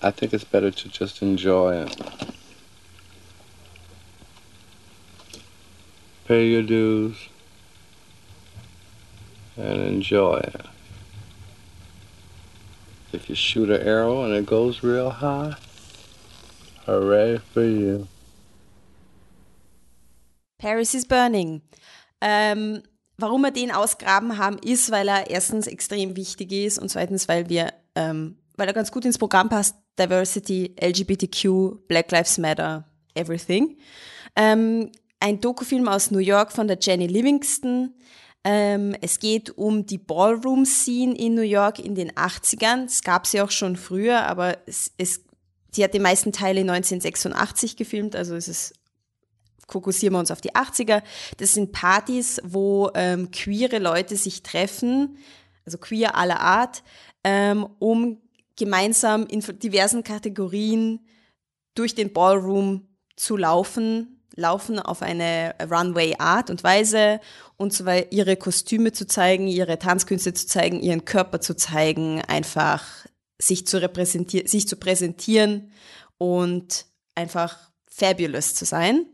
[0.00, 2.00] I think it's better to just enjoy it.
[6.26, 7.28] Pay your dues
[9.56, 10.66] and enjoy it.
[13.12, 15.56] If you shoot an arrow and it goes real high,
[16.86, 18.06] hooray for you.
[20.60, 21.62] Paris is Burning.
[22.22, 22.84] Um,
[23.20, 27.48] Warum wir den ausgraben haben, ist, weil er erstens extrem wichtig ist und zweitens, weil
[27.48, 33.76] wir, ähm, weil er ganz gut ins Programm passt, Diversity, LGBTQ, Black Lives Matter, everything.
[34.36, 37.94] Ähm, ein Dokufilm aus New York von der Jenny Livingston.
[38.42, 42.86] Ähm, es geht um die Ballroom-Scene in New York in den 80ern.
[42.86, 45.20] Es gab sie auch schon früher, aber es, es
[45.72, 48.74] sie hat die meisten Teile 1986 gefilmt, also es ist
[49.72, 51.02] fokussieren wir uns auf die 80er.
[51.38, 55.16] Das sind Partys, wo ähm, queere Leute sich treffen,
[55.64, 56.82] also queer aller Art,
[57.24, 58.18] ähm, um
[58.56, 61.00] gemeinsam in diversen Kategorien
[61.74, 67.20] durch den Ballroom zu laufen, laufen auf eine Runway-Art und Weise
[67.56, 73.06] und zwar ihre Kostüme zu zeigen, ihre Tanzkünste zu zeigen, ihren Körper zu zeigen, einfach
[73.38, 75.72] sich zu repräsentieren, sich zu präsentieren
[76.18, 79.06] und einfach fabulous zu sein.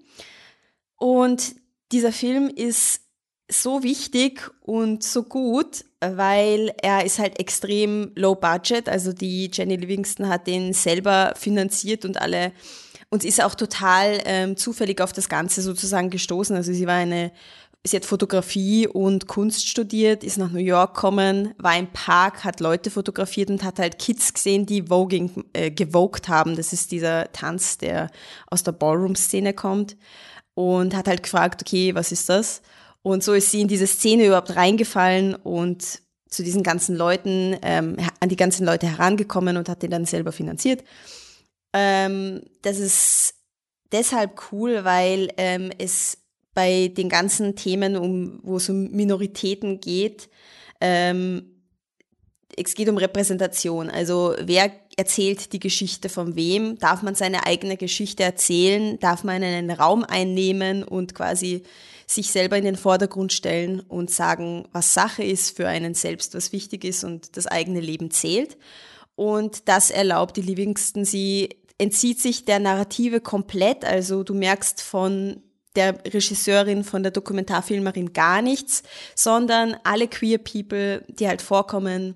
[0.96, 1.54] Und
[1.92, 3.00] dieser Film ist
[3.50, 8.88] so wichtig und so gut, weil er ist halt extrem low budget.
[8.88, 12.52] Also die Jenny Livingston hat den selber finanziert und alle
[13.08, 16.56] und ist auch total ähm, zufällig auf das Ganze sozusagen gestoßen.
[16.56, 17.30] Also sie war eine,
[17.84, 22.58] sie hat Fotografie und Kunst studiert, ist nach New York gekommen, war im Park, hat
[22.58, 26.56] Leute fotografiert und hat halt Kids gesehen, die Voging, äh, gewogt haben.
[26.56, 28.10] Das ist dieser Tanz, der
[28.48, 29.96] aus der Ballroom-Szene kommt
[30.56, 32.62] und hat halt gefragt, okay, was ist das?
[33.02, 37.96] Und so ist sie in diese Szene überhaupt reingefallen und zu diesen ganzen Leuten, ähm,
[38.20, 40.82] an die ganzen Leute herangekommen und hat den dann selber finanziert.
[41.74, 43.34] Ähm, das ist
[43.92, 46.18] deshalb cool, weil ähm, es
[46.54, 50.30] bei den ganzen Themen, um, wo es um Minoritäten geht,
[50.80, 51.52] ähm,
[52.56, 53.90] es geht um Repräsentation.
[53.90, 56.78] Also wer erzählt die Geschichte von wem?
[56.78, 58.98] Darf man seine eigene Geschichte erzählen?
[58.98, 61.62] Darf man einen Raum einnehmen und quasi
[62.06, 66.52] sich selber in den Vordergrund stellen und sagen, was Sache ist für einen selbst, was
[66.52, 68.56] wichtig ist und das eigene Leben zählt?
[69.16, 73.84] Und das erlaubt die Livingston, sie entzieht sich der Narrative komplett.
[73.84, 75.42] Also du merkst von
[75.74, 78.82] der Regisseurin, von der Dokumentarfilmerin gar nichts,
[79.14, 82.14] sondern alle queer People, die halt vorkommen,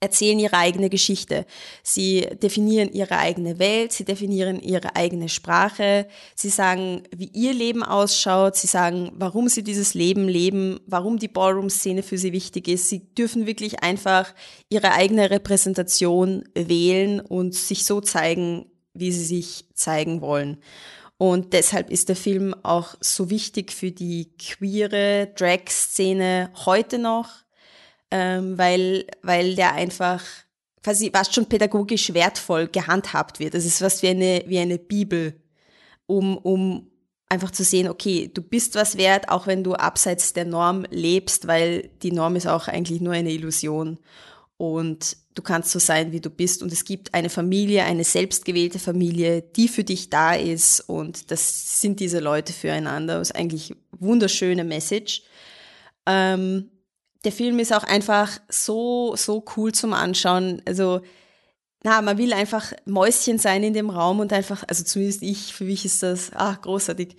[0.00, 1.44] erzählen ihre eigene Geschichte.
[1.82, 7.82] Sie definieren ihre eigene Welt, sie definieren ihre eigene Sprache, sie sagen, wie ihr Leben
[7.82, 12.88] ausschaut, sie sagen, warum sie dieses Leben leben, warum die Ballroom-Szene für sie wichtig ist.
[12.88, 14.34] Sie dürfen wirklich einfach
[14.70, 20.56] ihre eigene Repräsentation wählen und sich so zeigen, wie sie sich zeigen wollen.
[21.18, 27.28] Und deshalb ist der Film auch so wichtig für die queere Drag-Szene heute noch
[28.10, 30.22] ähm, weil, weil der einfach
[30.82, 33.54] quasi fast schon pädagogisch wertvoll gehandhabt wird.
[33.54, 35.34] Das ist fast wie eine, wie eine Bibel,
[36.06, 36.90] um, um
[37.28, 41.46] einfach zu sehen, okay, du bist was wert, auch wenn du abseits der Norm lebst,
[41.46, 43.98] weil die Norm ist auch eigentlich nur eine Illusion.
[44.56, 46.62] Und du kannst so sein, wie du bist.
[46.62, 50.80] Und es gibt eine Familie, eine selbstgewählte Familie, die für dich da ist.
[50.80, 53.18] Und das sind diese Leute füreinander.
[53.18, 55.22] Das ist eigentlich wunderschöne Message.
[56.04, 56.68] Ähm,
[57.24, 60.62] der Film ist auch einfach so, so cool zum Anschauen.
[60.66, 61.00] Also,
[61.82, 65.64] na, man will einfach Mäuschen sein in dem Raum und einfach, also zumindest ich, für
[65.64, 67.16] mich ist das, ah, großartig,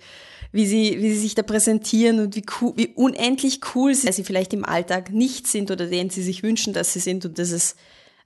[0.52, 4.24] wie sie, wie sie sich da präsentieren und wie cool, wie unendlich cool sie, sie
[4.24, 7.50] vielleicht im Alltag nicht sind oder denen sie sich wünschen, dass sie sind und das
[7.50, 7.76] ist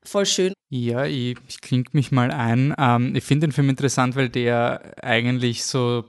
[0.03, 0.53] voll schön.
[0.69, 2.75] Ja, ich, ich klinge mich mal ein.
[2.79, 6.05] Ähm, ich finde den Film interessant, weil der eigentlich so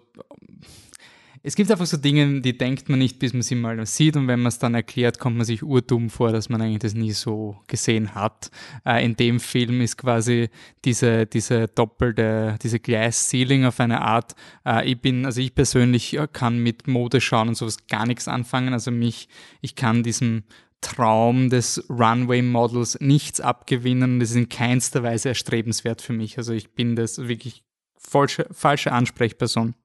[1.47, 4.27] es gibt einfach so Dinge, die denkt man nicht, bis man sie mal sieht und
[4.27, 7.13] wenn man es dann erklärt, kommt man sich urdumm vor, dass man eigentlich das nie
[7.13, 8.51] so gesehen hat.
[8.86, 10.49] Äh, in dem Film ist quasi
[10.83, 14.36] diese, diese doppelte, diese Glass Ceiling auf eine Art.
[14.65, 18.27] Äh, ich bin, also ich persönlich äh, kann mit Mode schauen und sowas gar nichts
[18.27, 18.73] anfangen.
[18.73, 19.29] Also mich,
[19.62, 20.43] ich kann diesem
[20.81, 24.19] Traum des Runway-Models nichts abgewinnen.
[24.19, 26.38] Das ist in keinster Weise erstrebenswert für mich.
[26.38, 27.63] Also ich bin das wirklich
[27.95, 29.75] falsche, falsche Ansprechperson.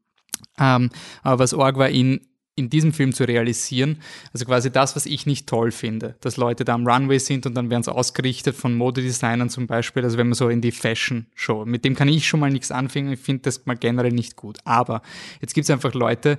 [0.59, 0.91] Ähm,
[1.23, 2.21] aber was Org war, ihn
[2.55, 3.99] in diesem Film zu realisieren,
[4.33, 7.55] also quasi das, was ich nicht toll finde, dass Leute da am Runway sind und
[7.55, 11.65] dann werden sie ausgerichtet von Modedesignern zum Beispiel, also wenn man so in die Fashion-Show,
[11.65, 14.59] mit dem kann ich schon mal nichts anfangen, ich finde das mal generell nicht gut.
[14.65, 15.01] Aber
[15.41, 16.39] jetzt gibt es einfach Leute,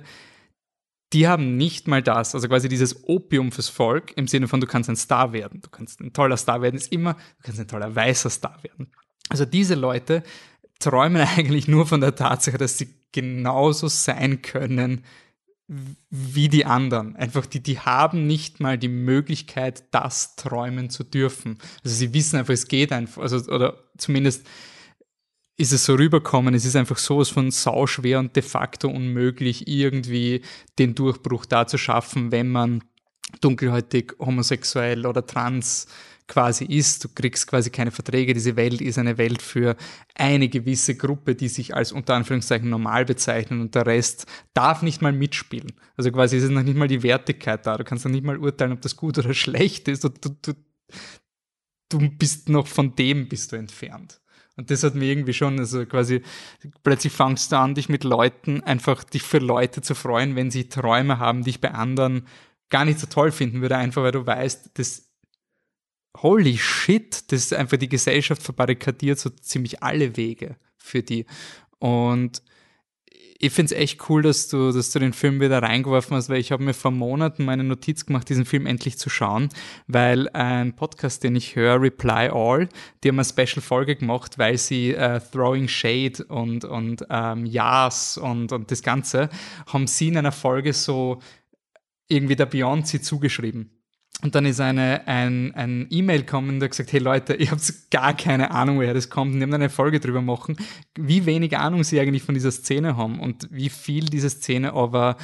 [1.12, 4.68] die haben nicht mal das, also quasi dieses Opium fürs Volk im Sinne von, du
[4.68, 7.68] kannst ein Star werden, du kannst ein toller Star werden, ist immer, du kannst ein
[7.68, 8.92] toller weißer Star werden.
[9.28, 10.22] Also diese Leute
[10.84, 15.04] träumen eigentlich nur von der Tatsache, dass sie genauso sein können
[16.10, 17.16] wie die anderen.
[17.16, 21.58] Einfach die, die haben nicht mal die Möglichkeit, das träumen zu dürfen.
[21.82, 24.46] Also sie wissen einfach, es geht einfach, also, oder zumindest
[25.56, 30.42] ist es so rüberkommen, es ist einfach sowas von sauschwer und de facto unmöglich, irgendwie
[30.78, 32.84] den Durchbruch da zu schaffen, wenn man
[33.40, 35.86] dunkelhäutig, homosexuell oder trans
[36.26, 37.04] quasi ist.
[37.04, 38.34] Du kriegst quasi keine Verträge.
[38.34, 39.76] Diese Welt ist eine Welt für
[40.14, 45.02] eine gewisse Gruppe, die sich als unter Anführungszeichen normal bezeichnen und der Rest darf nicht
[45.02, 45.72] mal mitspielen.
[45.96, 47.76] Also quasi ist es noch nicht mal die Wertigkeit da.
[47.76, 50.04] Du kannst noch nicht mal urteilen, ob das gut oder schlecht ist.
[50.04, 50.54] Du, du,
[51.88, 54.20] du, bist noch von dem bist du entfernt.
[54.56, 56.22] Und das hat mir irgendwie schon, also quasi,
[56.84, 60.68] plötzlich fangst du an, dich mit Leuten, einfach dich für Leute zu freuen, wenn sie
[60.68, 62.26] Träume haben, die ich bei anderen
[62.70, 65.13] gar nicht so toll finden würde, einfach weil du weißt, das,
[66.16, 71.26] holy shit, das ist einfach die Gesellschaft verbarrikadiert so ziemlich alle Wege für die.
[71.78, 72.42] Und
[73.38, 76.38] ich finde es echt cool, dass du, dass du den Film wieder reingeworfen hast, weil
[76.38, 79.48] ich habe mir vor Monaten meine Notiz gemacht, diesen Film endlich zu schauen,
[79.86, 82.68] weil ein Podcast, den ich höre, Reply All,
[83.02, 88.52] die haben eine Special-Folge gemacht, weil sie äh, Throwing Shade und, und ähm, Yas und,
[88.52, 89.28] und das Ganze,
[89.66, 91.20] haben sie in einer Folge so
[92.08, 93.70] irgendwie der Beyoncé zugeschrieben.
[94.22, 98.16] Und dann ist eine, ein, ein E-Mail gekommen, der gesagt, hey Leute, ihr habt gar
[98.16, 99.32] keine Ahnung, woher das kommt.
[99.32, 100.56] Und die haben dann eine Folge drüber machen,
[100.96, 105.16] wie wenig Ahnung sie eigentlich von dieser Szene haben und wie viel diese Szene aber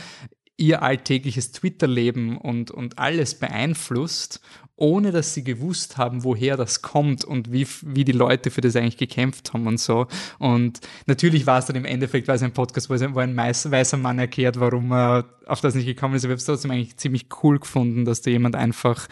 [0.56, 4.42] ihr alltägliches Twitter-Leben und, und alles beeinflusst
[4.80, 8.76] ohne dass sie gewusst haben, woher das kommt und wie, wie die Leute für das
[8.76, 10.06] eigentlich gekämpft haben und so.
[10.38, 13.96] Und natürlich war es dann im Endeffekt, weil es ein Podcast, wo, wo ein weißer
[13.98, 16.24] Mann erklärt, warum er auf das nicht gekommen ist.
[16.24, 19.06] Aber ich habe es trotzdem eigentlich ziemlich cool gefunden, dass da jemand einfach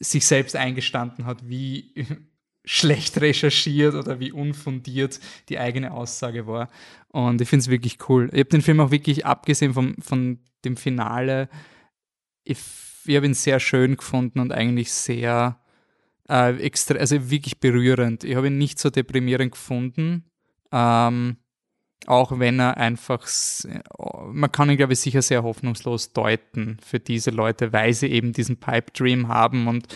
[0.00, 1.94] sich selbst eingestanden hat, wie
[2.66, 5.18] schlecht recherchiert oder wie unfundiert
[5.48, 6.68] die eigene Aussage war.
[7.08, 8.28] Und ich finde es wirklich cool.
[8.32, 11.48] Ich habe den Film auch wirklich, abgesehen vom, von dem Finale,
[12.44, 12.58] ich
[13.06, 15.60] ich habe ihn sehr schön gefunden und eigentlich sehr
[16.28, 18.24] äh, extra, also wirklich berührend.
[18.24, 20.24] Ich habe ihn nicht so deprimierend gefunden.
[20.72, 21.36] Ähm,
[22.06, 23.26] auch wenn er einfach,
[24.30, 28.32] man kann ihn, glaube ich, sicher sehr hoffnungslos deuten für diese Leute, weil sie eben
[28.32, 29.88] diesen Pipe Dream haben und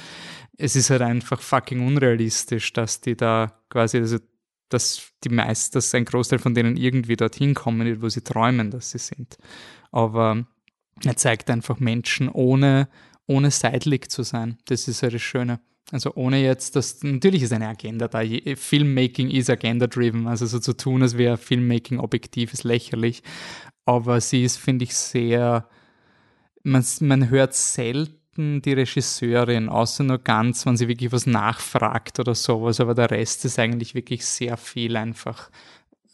[0.57, 4.19] es ist halt einfach fucking unrealistisch, dass die da quasi, also
[4.69, 8.91] dass die meisten, dass ein Großteil von denen irgendwie dorthin kommen wo sie träumen, dass
[8.91, 9.39] sie sind.
[9.93, 10.47] Aber
[11.05, 12.89] er zeigt einfach Menschen ohne,
[13.27, 14.59] ohne seidlich zu sein.
[14.67, 15.61] Das ist ja das Schöne.
[15.91, 18.23] Also ohne jetzt, dass natürlich ist eine Agenda da.
[18.57, 23.23] Filmmaking ist agenda-driven, also so zu tun, als wäre Filmmaking objektiv, ist lächerlich.
[23.87, 25.67] Aber sie ist, finde ich, sehr.
[26.63, 32.35] Man, man hört selten die Regisseurin, außer nur ganz, wenn sie wirklich was nachfragt oder
[32.35, 32.81] sowas.
[32.81, 35.51] Aber der Rest ist eigentlich wirklich sehr viel einfach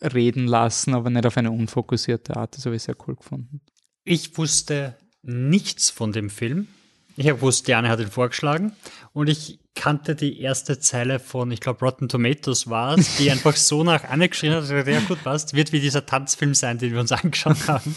[0.00, 2.56] reden lassen, aber nicht auf eine unfokussierte Art.
[2.56, 3.60] Das habe ich sehr cool gefunden.
[4.04, 6.68] Ich wusste nichts von dem Film.
[7.16, 8.72] Ich habe gewusst, Diane hat ihn vorgeschlagen
[9.12, 13.56] und ich kannte die erste Zeile von, ich glaube, Rotten Tomatoes war es, die einfach
[13.56, 17.00] so nach Anne geschrien hat, ja gut passt, wird wie dieser Tanzfilm sein, den wir
[17.00, 17.94] uns angeschaut haben.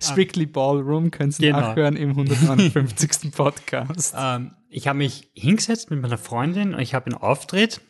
[0.00, 1.60] Strictly Ballroom könnt ihr genau.
[1.60, 3.32] nachhören im 159.
[3.36, 4.14] Podcast.
[4.18, 7.80] Ähm, ich habe mich hingesetzt mit meiner Freundin und ich habe ihn aufgedreht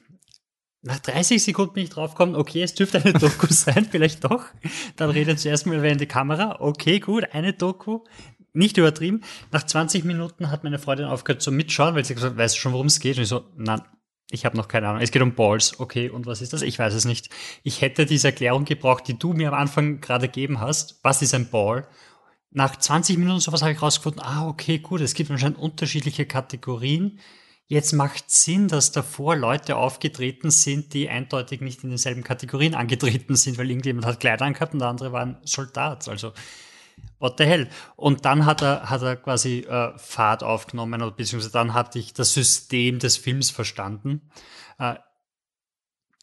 [0.84, 4.44] nach 30 Sekunden bin ich draufgekommen, okay, es dürfte eine Doku sein, vielleicht doch.
[4.96, 6.60] Dann redet zuerst mal wer in die Kamera.
[6.60, 8.00] Okay, gut, eine Doku.
[8.52, 9.22] Nicht übertrieben.
[9.50, 12.60] Nach 20 Minuten hat meine Freundin aufgehört zu mitschauen, weil sie gesagt hat, weißt du
[12.60, 13.16] schon, worum es geht?
[13.16, 13.80] Und ich so, nein,
[14.30, 15.00] ich habe noch keine Ahnung.
[15.00, 15.80] Es geht um Balls.
[15.80, 16.62] Okay, und was ist das?
[16.62, 17.30] Ich weiß es nicht.
[17.62, 21.00] Ich hätte diese Erklärung gebraucht, die du mir am Anfang gerade gegeben hast.
[21.02, 21.88] Was ist ein Ball?
[22.50, 27.18] Nach 20 Minuten sowas habe ich rausgefunden, ah, okay, gut, es gibt anscheinend unterschiedliche Kategorien
[27.66, 33.36] Jetzt macht Sinn, dass davor Leute aufgetreten sind, die eindeutig nicht in denselben Kategorien angetreten
[33.36, 36.06] sind, weil irgendjemand hat Kleider angehabt und der andere war ein Soldat.
[36.08, 36.32] Also,
[37.18, 37.70] what the hell?
[37.96, 42.12] Und dann hat er, hat er quasi äh, Fahrt aufgenommen, oder beziehungsweise dann hatte ich
[42.12, 44.30] das System des Films verstanden.
[44.78, 44.96] Äh,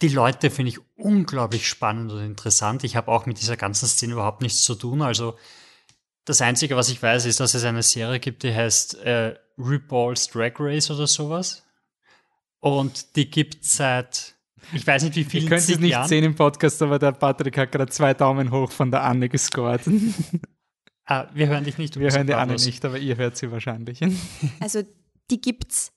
[0.04, 2.84] die Leute finde ich unglaublich spannend und interessant.
[2.84, 5.02] Ich habe auch mit dieser ganzen Szene überhaupt nichts zu tun.
[5.02, 5.38] Also
[6.26, 10.28] das Einzige, was ich weiß, ist, dass es eine Serie gibt, die heißt äh, RuPaul's
[10.28, 11.64] Drag Race oder sowas.
[12.60, 14.36] Und die gibt seit,
[14.74, 15.44] ich weiß nicht wie viel.
[15.44, 16.08] Ich könnte es nicht Jahren.
[16.08, 19.82] sehen im Podcast, aber der Patrick hat gerade zwei Daumen hoch von der Anne gescored.
[21.06, 22.00] ah, wir hören dich nicht.
[22.00, 24.00] Wir hören die Anne nicht, aber ihr hört sie wahrscheinlich.
[24.60, 24.84] Also
[25.30, 25.92] die gibt's.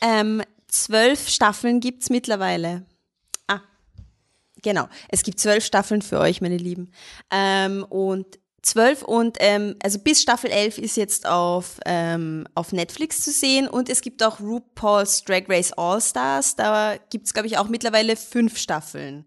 [0.00, 2.86] Ähm, zwölf Staffeln gibt es mittlerweile.
[3.46, 3.60] Ah,
[4.62, 4.88] genau.
[5.08, 6.90] Es gibt zwölf Staffeln für euch, meine Lieben.
[7.30, 13.22] Ähm, und 12 und ähm, also bis Staffel 11 ist jetzt auf, ähm, auf Netflix
[13.22, 17.48] zu sehen und es gibt auch RuPaul's Drag Race All Stars, da gibt es glaube
[17.48, 19.24] ich auch mittlerweile fünf Staffeln.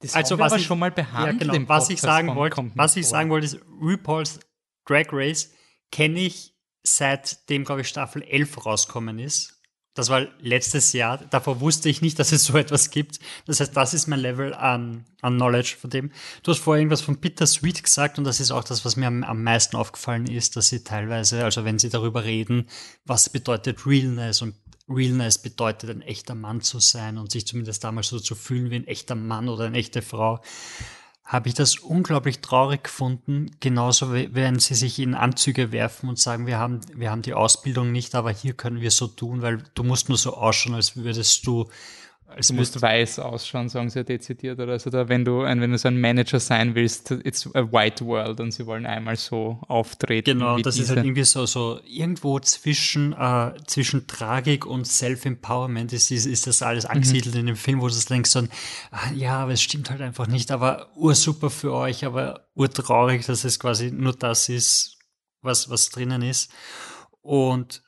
[0.00, 1.42] Das also was ich schon mal behandelt.
[1.42, 1.68] Ja, genau.
[1.68, 4.40] Was ich sagen wollte, was ich sagen wollte, ist RuPaul's
[4.86, 5.50] Drag Race
[5.90, 9.53] kenne ich seitdem glaube ich Staffel 11 rauskommen ist.
[9.94, 11.18] Das war letztes Jahr.
[11.30, 13.20] Davor wusste ich nicht, dass es so etwas gibt.
[13.46, 16.10] Das heißt, das ist mein Level an, an Knowledge von dem.
[16.42, 19.22] Du hast vorher irgendwas von Bittersweet gesagt und das ist auch das, was mir am,
[19.22, 22.68] am meisten aufgefallen ist, dass sie teilweise, also wenn sie darüber reden,
[23.04, 24.54] was bedeutet Realness und
[24.88, 28.76] Realness bedeutet, ein echter Mann zu sein und sich zumindest damals so zu fühlen wie
[28.76, 30.40] ein echter Mann oder eine echte Frau
[31.24, 36.46] habe ich das unglaublich traurig gefunden, genauso wenn sie sich in Anzüge werfen und sagen,
[36.46, 39.84] wir haben, wir haben die Ausbildung nicht, aber hier können wir so tun, weil du
[39.84, 41.68] musst nur so ausschauen, als würdest du
[42.36, 44.58] als du musst weiß ausschauen, sagen sie ja dezidiert.
[44.58, 47.60] Oder also da, wenn du, ein, wenn du so ein Manager sein willst, it's a
[47.72, 50.38] white world und sie wollen einmal so auftreten.
[50.38, 50.84] Genau, das diese.
[50.84, 56.46] ist halt irgendwie so, so irgendwo zwischen, äh, zwischen Tragik und Self-Empowerment ist, ist, ist
[56.48, 57.40] das alles angesiedelt mhm.
[57.40, 58.40] in dem Film, wo du denkst so,
[58.90, 63.44] ah, ja, aber es stimmt halt einfach nicht, aber ursuper für euch, aber urtraurig, dass
[63.44, 64.98] es quasi nur das ist,
[65.40, 66.50] was, was drinnen ist.
[67.20, 67.84] Und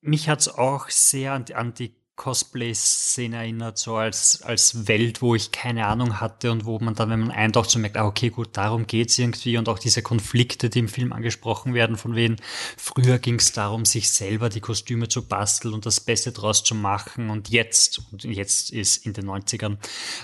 [0.00, 5.52] mich hat's auch sehr an, an die Cosplay-Szene erinnert, so als, als Welt, wo ich
[5.52, 8.50] keine Ahnung hatte und wo man dann, wenn man eintaucht, so merkt, ah, okay, gut,
[8.58, 12.36] darum geht's irgendwie und auch diese Konflikte, die im Film angesprochen werden, von wem
[12.76, 17.30] früher ging's darum, sich selber die Kostüme zu basteln und das Beste draus zu machen
[17.30, 19.78] und jetzt, und jetzt ist in den 90ern,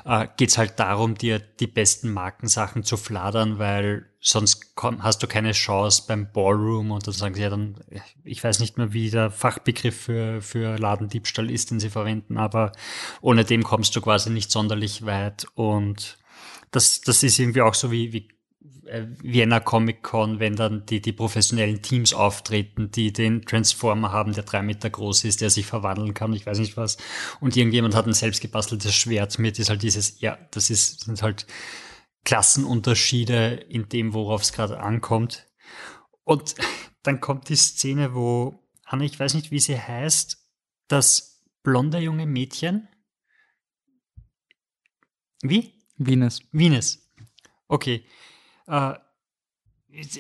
[0.04, 5.52] äh, geht's halt darum, dir die besten Markensachen zu fladern, weil sonst hast du keine
[5.52, 7.76] Chance beim Ballroom und dann sagen sie ja dann,
[8.24, 12.72] ich weiß nicht mehr, wie der Fachbegriff für, für Ladendiebstahl ist, den sie verwenden, aber
[13.20, 16.18] ohne dem kommst du quasi nicht sonderlich weit und
[16.72, 18.28] das, das ist irgendwie auch so wie, wie
[18.86, 24.32] äh, Vienna Comic Con, wenn dann die, die professionellen Teams auftreten, die den Transformer haben,
[24.32, 26.96] der drei Meter groß ist, der sich verwandeln kann, ich weiß nicht was.
[27.38, 31.22] Und irgendjemand hat ein selbst gebasteltes Schwert mit, ist halt dieses, ja, das ist, sind
[31.22, 31.46] halt
[32.26, 35.46] Klassenunterschiede in dem, worauf es gerade ankommt.
[36.24, 36.56] Und
[37.02, 40.44] dann kommt die Szene, wo, Anne, ich weiß nicht, wie sie heißt,
[40.88, 42.88] das blonde junge Mädchen.
[45.40, 45.72] Wie?
[45.96, 46.40] Venus.
[46.50, 46.98] Venus.
[47.68, 48.04] Okay.
[48.66, 48.94] Äh,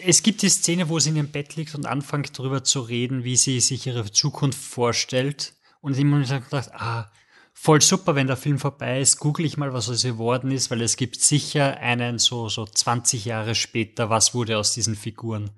[0.04, 3.24] es gibt die Szene, wo sie in ihrem Bett liegt und anfängt darüber zu reden,
[3.24, 5.54] wie sie sich ihre Zukunft vorstellt.
[5.80, 7.10] Und immer gedacht, ah,
[7.58, 10.82] voll super, wenn der Film vorbei ist, google ich mal, was aus geworden ist, weil
[10.82, 15.50] es gibt sicher einen so, so 20 Jahre später, was wurde aus diesen Figuren.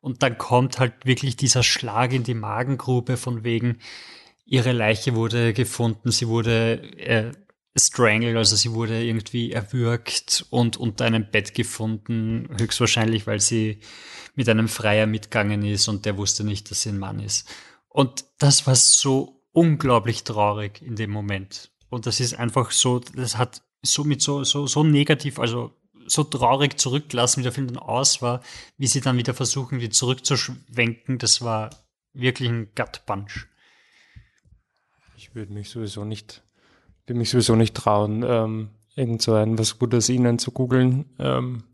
[0.00, 3.78] Und dann kommt halt wirklich dieser Schlag in die Magengrube von wegen,
[4.44, 7.32] ihre Leiche wurde gefunden, sie wurde äh,
[7.78, 13.80] strangled, also sie wurde irgendwie erwürgt und unter einem Bett gefunden, höchstwahrscheinlich, weil sie
[14.34, 17.48] mit einem Freier mitgegangen ist und der wusste nicht, dass sie ein Mann ist.
[17.88, 21.70] Und das war so unglaublich traurig in dem Moment.
[21.88, 25.72] Und das ist einfach so, das hat somit so, so, so negativ, also
[26.06, 28.42] so traurig zurückgelassen, wie der Film dann aus war,
[28.76, 31.16] wie sie dann wieder versuchen, wieder zurückzuschwenken.
[31.16, 31.70] Das war
[32.12, 33.46] wirklich ein Gut Punch.
[35.16, 36.42] Ich würde mich sowieso nicht,
[37.06, 41.06] würde mich sowieso nicht trauen, ähm, irgend so ein was Gutes ihnen zu googeln.
[41.18, 41.64] Ähm,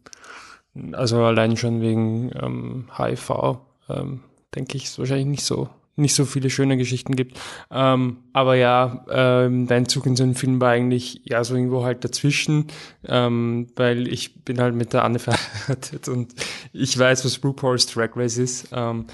[0.93, 3.59] also allein schon wegen ähm, HIV,
[3.89, 4.23] ähm,
[4.55, 7.39] denke ich, ist wahrscheinlich nicht so nicht so viele schöne Geschichten gibt.
[7.71, 11.85] Ähm, aber ja, ähm, dein Zug in so einen Film war eigentlich ja so irgendwo
[11.85, 12.69] halt dazwischen,
[13.07, 16.35] ähm, weil ich bin halt mit der Anne verheiratet und
[16.73, 18.69] ich weiß, was RuPaul's Drag Race ist.
[18.73, 19.07] Ähm,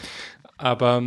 [0.57, 1.03] aber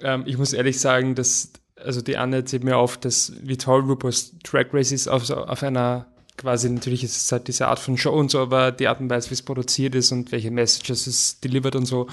[0.00, 3.80] ähm, ich muss ehrlich sagen, dass also die Anne erzählt mir oft, dass wie toll
[3.80, 6.06] RuPaul's Drag Race ist auf, auf einer
[6.36, 9.10] quasi natürlich ist es halt diese Art von Show und so, aber die Art und
[9.10, 12.08] Weise, wie es produziert ist und welche Messages es delivert und so,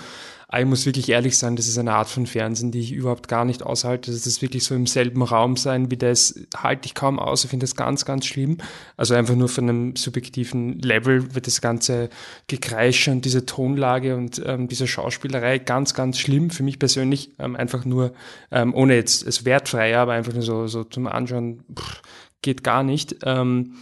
[0.52, 3.28] aber ich muss wirklich ehrlich sein, das ist eine Art von Fernsehen, die ich überhaupt
[3.28, 4.10] gar nicht aushalte.
[4.10, 7.44] Das ist wirklich so im selben Raum sein wie das, halte ich kaum aus.
[7.44, 8.58] Ich finde das ganz, ganz schlimm.
[8.98, 12.10] Also einfach nur von einem subjektiven Level wird das ganze
[12.48, 17.30] Gekreische und diese Tonlage und ähm, diese Schauspielerei ganz, ganz schlimm für mich persönlich.
[17.38, 18.14] Ähm, einfach nur,
[18.50, 22.02] ähm, ohne jetzt es wertfrei, aber einfach nur so, so zum Anschauen, pff,
[22.42, 23.18] geht gar nicht.
[23.24, 23.76] Ähm,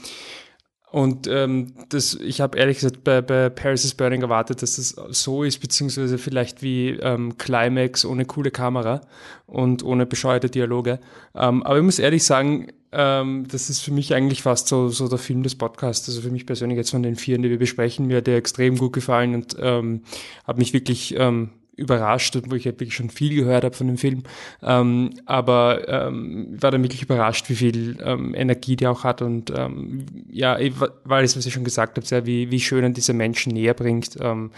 [0.89, 4.95] und ähm, das, ich habe ehrlich gesagt bei, bei Paris is Burning erwartet, dass das
[5.09, 9.01] so ist, beziehungsweise vielleicht wie ähm, Climax ohne coole Kamera
[9.47, 10.99] und ohne bescheuerte Dialoge.
[11.35, 15.09] Ähm, aber ich muss ehrlich sagen, ähm, das ist für mich eigentlich fast so, so
[15.09, 16.07] der Film des Podcasts.
[16.07, 18.77] Also für mich persönlich jetzt von den vier, die wir besprechen, mir hat der extrem
[18.77, 20.03] gut gefallen und ähm,
[20.45, 24.23] habe mich wirklich ähm, überrascht, wo ich wirklich schon viel gehört habe von dem Film.
[24.61, 29.53] Ähm, aber ähm, war dann wirklich überrascht, wie viel ähm, Energie der auch hat und
[29.55, 30.57] ähm, ja,
[31.05, 33.75] weil es, was ich schon gesagt habe, sehr wie, wie schön an diese Menschen näher
[33.75, 34.51] bringt, ähm,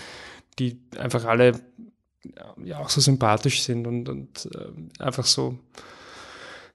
[0.58, 1.54] die einfach alle
[2.64, 5.58] ja auch so sympathisch sind und, und äh, einfach so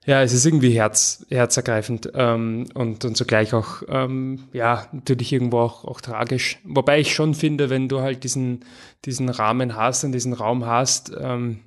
[0.07, 5.61] ja, es ist irgendwie herz, herzergreifend ähm, und, und zugleich auch, ähm, ja, natürlich irgendwo
[5.61, 6.59] auch, auch tragisch.
[6.65, 8.65] Wobei ich schon finde, wenn du halt diesen,
[9.07, 11.61] diesen Rahmen hast und diesen Raum hast, ähm,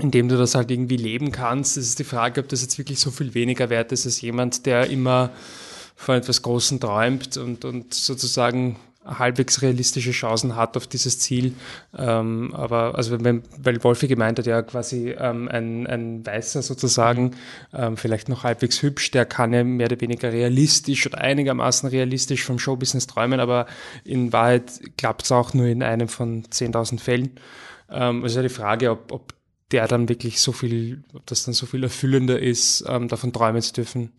[0.00, 2.98] in dem du das halt irgendwie leben kannst, ist die Frage, ob das jetzt wirklich
[2.98, 5.30] so viel weniger wert ist als jemand, der immer
[5.94, 8.76] von etwas Großen träumt und, und sozusagen
[9.06, 11.54] halbwegs realistische Chancen hat auf dieses Ziel.
[11.96, 17.32] Ähm, aber also wenn, weil Wolfi gemeint hat, ja quasi ähm, ein, ein Weißer sozusagen,
[17.72, 22.44] ähm, vielleicht noch halbwegs hübsch, der kann ja mehr oder weniger realistisch oder einigermaßen realistisch
[22.44, 23.66] vom Showbusiness träumen, aber
[24.04, 27.30] in Wahrheit klappt es auch nur in einem von 10.000 Fällen.
[27.90, 29.34] Ähm, also die Frage, ob, ob
[29.72, 33.62] der dann wirklich so viel, ob das dann so viel erfüllender ist, ähm, davon träumen
[33.62, 34.12] zu dürfen.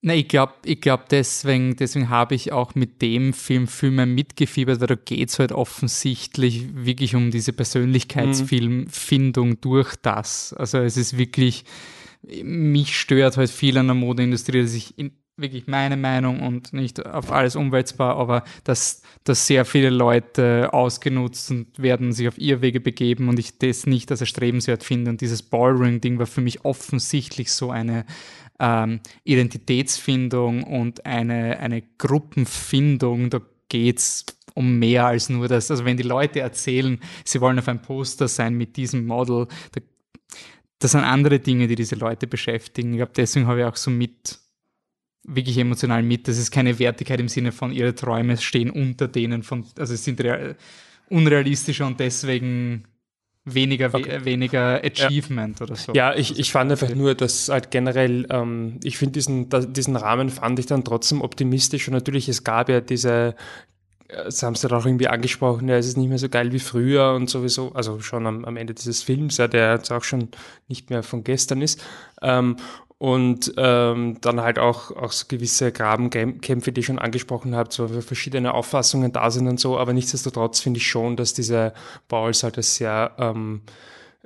[0.00, 4.06] Na, ich glaube, ich glaub deswegen, deswegen habe ich auch mit dem Film viel mehr
[4.06, 9.60] mitgefiebert, weil da geht es halt offensichtlich wirklich um diese Persönlichkeitsfilmfindung mhm.
[9.60, 10.52] durch das.
[10.52, 11.64] Also es ist wirklich,
[12.22, 17.04] mich stört halt viel an der Modeindustrie, dass ich in, wirklich meine Meinung und nicht
[17.04, 22.60] auf alles umwälzbar, aber dass, dass sehr viele Leute ausgenutzt und werden sich auf ihr
[22.60, 25.10] Wege begeben und ich das nicht als erstrebenswert finde.
[25.10, 28.04] Und dieses Ballroom-Ding war für mich offensichtlich so eine
[28.58, 33.30] ähm, Identitätsfindung und eine, eine Gruppenfindung.
[33.30, 35.70] Da geht's um mehr als nur das.
[35.70, 39.80] Also wenn die Leute erzählen, sie wollen auf ein Poster sein mit diesem Model, da,
[40.80, 42.92] das sind andere Dinge, die diese Leute beschäftigen.
[42.92, 44.38] Ich glaube, deswegen habe ich auch so mit
[45.24, 46.26] wirklich emotional mit.
[46.26, 50.04] Das ist keine Wertigkeit im Sinne von ihre Träume stehen unter denen von, also es
[50.04, 50.22] sind
[51.08, 52.84] unrealistischer und deswegen
[53.54, 54.24] weniger, okay.
[54.24, 55.66] weniger Achievement ja.
[55.66, 55.92] oder so.
[55.92, 60.30] Ja, ich, ich fand einfach nur, dass halt generell, ähm, ich finde diesen, diesen Rahmen
[60.30, 63.34] fand ich dann trotzdem optimistisch und natürlich, es gab ja diese,
[64.08, 66.52] äh, das haben sie dann auch irgendwie angesprochen, ja, es ist nicht mehr so geil
[66.52, 70.04] wie früher und sowieso, also schon am, am Ende dieses Films, ja, der jetzt auch
[70.04, 70.28] schon
[70.68, 71.82] nicht mehr von gestern ist.
[72.22, 72.56] Ähm,
[72.98, 77.86] und ähm, dann halt auch, auch so gewisse Grabenkämpfe, die ich schon angesprochen habe, so
[77.88, 81.72] verschiedene Auffassungen da sind und so, aber nichtsdestotrotz finde ich schon, dass diese
[82.08, 83.62] Balls halt ein sehr ähm,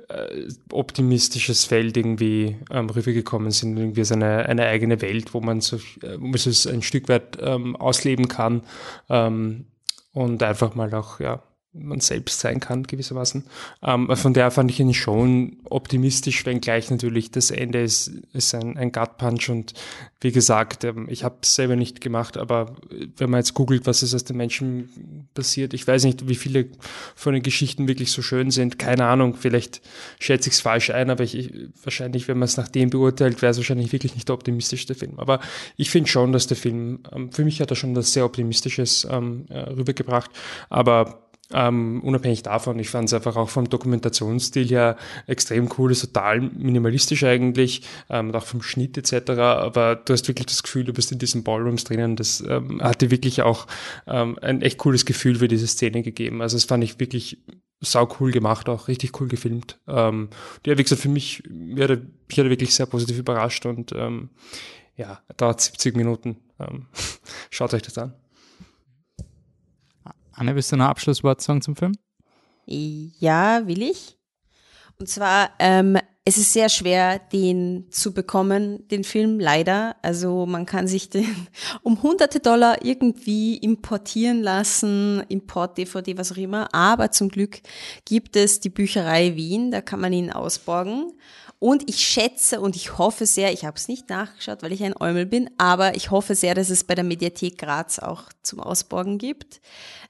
[0.09, 5.61] äh, optimistisches Feld irgendwie ähm, rübergekommen sind, irgendwie so eine, eine eigene Welt, wo man
[5.61, 8.63] so, äh, wo man so ein Stück weit ähm, ausleben kann.
[9.09, 9.65] Ähm,
[10.13, 11.41] und einfach mal auch, ja,
[11.73, 13.43] man selbst sein kann, gewissermaßen.
[13.81, 18.77] Ähm, von der fand ich ihn schon optimistisch, wenngleich natürlich das Ende ist, ist ein,
[18.77, 19.73] ein Gut-Punch und
[20.21, 22.75] wie gesagt, ähm, ich habe es selber nicht gemacht, aber
[23.17, 26.67] wenn man jetzt googelt, was ist aus den Menschen passiert, ich weiß nicht, wie viele
[27.15, 29.81] von den Geschichten wirklich so schön sind, keine Ahnung, vielleicht
[30.19, 31.51] schätze ich es falsch ein, aber ich,
[31.83, 35.13] wahrscheinlich, wenn man es nach dem beurteilt, wäre es wahrscheinlich wirklich nicht der optimistischste Film.
[35.17, 35.39] Aber
[35.75, 39.07] ich finde schon, dass der Film, ähm, für mich hat er schon was sehr Optimistisches
[39.09, 40.29] ähm, äh, rübergebracht,
[40.69, 41.22] aber
[41.53, 44.97] ähm, unabhängig davon, ich fand es einfach auch vom Dokumentationsstil her
[45.27, 49.31] extrem cool, ist total minimalistisch eigentlich, ähm, auch vom Schnitt etc.
[49.31, 52.15] Aber du hast wirklich das Gefühl, du bist in diesen Ballrooms drinnen.
[52.15, 53.67] Das ähm, hat dir wirklich auch
[54.07, 56.41] ähm, ein echt cooles Gefühl für diese Szene gegeben.
[56.41, 57.37] Also das fand ich wirklich
[57.81, 59.79] sau cool gemacht, auch richtig cool gefilmt.
[59.87, 60.29] Ähm,
[60.65, 63.91] ja, wie gesagt, für mich, mich hat, mich hat er wirklich sehr positiv überrascht und
[63.93, 64.29] ähm,
[64.95, 66.37] ja, dauert 70 Minuten.
[66.59, 66.87] Ähm,
[67.49, 68.13] schaut euch das an.
[70.33, 71.93] Anne, willst du noch Abschlusswort sagen zum Film?
[72.65, 74.17] Ja, will ich.
[74.99, 79.97] Und zwar, ähm, es ist sehr schwer, den zu bekommen, den Film, leider.
[80.01, 81.47] Also man kann sich den
[81.83, 86.73] um hunderte Dollar irgendwie importieren lassen, Import, DVD, was auch immer.
[86.73, 87.59] Aber zum Glück
[88.05, 91.11] gibt es die Bücherei Wien, da kann man ihn ausborgen.
[91.59, 94.99] Und ich schätze und ich hoffe sehr, ich habe es nicht nachgeschaut, weil ich ein
[94.99, 99.17] Eumel bin, aber ich hoffe sehr, dass es bei der Mediathek Graz auch zum Ausborgen
[99.17, 99.61] gibt.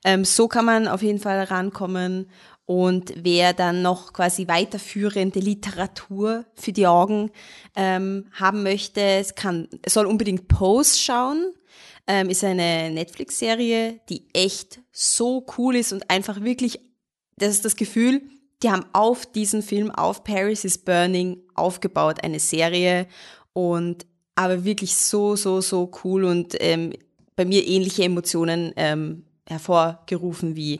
[0.03, 2.27] Ähm, so kann man auf jeden Fall rankommen.
[2.65, 7.31] Und wer dann noch quasi weiterführende Literatur für die Augen
[7.75, 11.53] ähm, haben möchte, kann, soll unbedingt Pose schauen.
[12.07, 16.79] Ähm, ist eine Netflix-Serie, die echt so cool ist und einfach wirklich,
[17.37, 18.21] das ist das Gefühl,
[18.61, 23.07] die haben auf diesen Film, auf Paris is Burning, aufgebaut, eine Serie
[23.53, 24.05] und
[24.35, 26.93] aber wirklich so, so, so cool und ähm,
[27.35, 30.79] bei mir ähnliche Emotionen ähm, hervorgerufen wie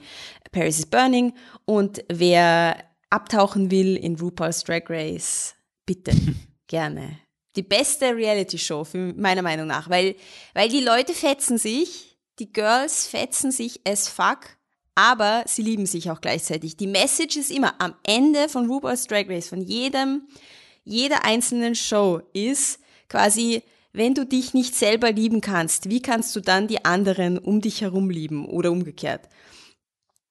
[0.52, 1.34] Paris is Burning.
[1.66, 5.56] Und wer abtauchen will in RuPaul's Drag Race,
[5.86, 6.14] bitte,
[6.68, 7.20] gerne.
[7.56, 10.16] Die beste Reality-Show, meiner Meinung nach, weil,
[10.56, 14.58] weil die Leute fetzen sich, die Girls fetzen sich as fuck
[14.96, 16.78] aber sie lieben sich auch gleichzeitig.
[16.78, 20.28] Die Message ist immer am Ende von RuPaul's Drag Race, von jedem,
[20.84, 23.64] jeder einzelnen Show ist quasi,
[23.94, 27.82] wenn du dich nicht selber lieben kannst, wie kannst du dann die anderen um dich
[27.82, 29.30] herum lieben oder umgekehrt?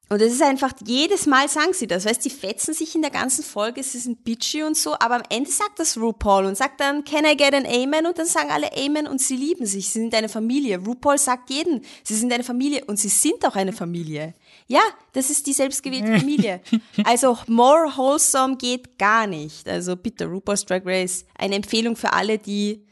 [0.08, 3.10] Und es ist einfach, jedes Mal sagen sie das, weißt, sie fetzen sich in der
[3.10, 6.80] ganzen Folge, sie sind bitchy und so, aber am Ende sagt das RuPaul und sagt
[6.80, 8.04] dann, can I get an Amen?
[8.04, 10.76] Und dann sagen alle Amen und sie lieben sich, sie sind eine Familie.
[10.84, 14.34] RuPaul sagt jeden, sie sind eine Familie und sie sind auch eine Familie.
[14.66, 14.82] Ja,
[15.14, 16.60] das ist die selbstgewählte Familie.
[17.04, 19.66] Also more wholesome geht gar nicht.
[19.66, 22.84] Also bitte, RuPaul's Drag Race, eine Empfehlung für alle, die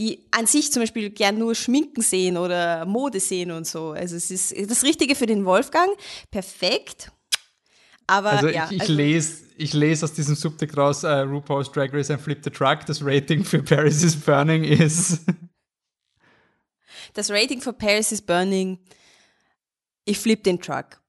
[0.00, 3.90] die an sich zum Beispiel gern nur Schminken sehen oder Mode sehen und so.
[3.90, 5.90] Also es ist das Richtige für den Wolfgang.
[6.30, 7.12] Perfekt.
[8.06, 11.70] Aber also ja, ich, ich also, lese ich lese aus diesem Subtext raus, uh, RuPaul's
[11.70, 12.86] Drag Race and Flip the Truck.
[12.86, 15.20] Das Rating für Paris is Burning ist.
[17.12, 18.78] Das Rating für Paris is Burning,
[20.04, 21.00] ich flip den Truck.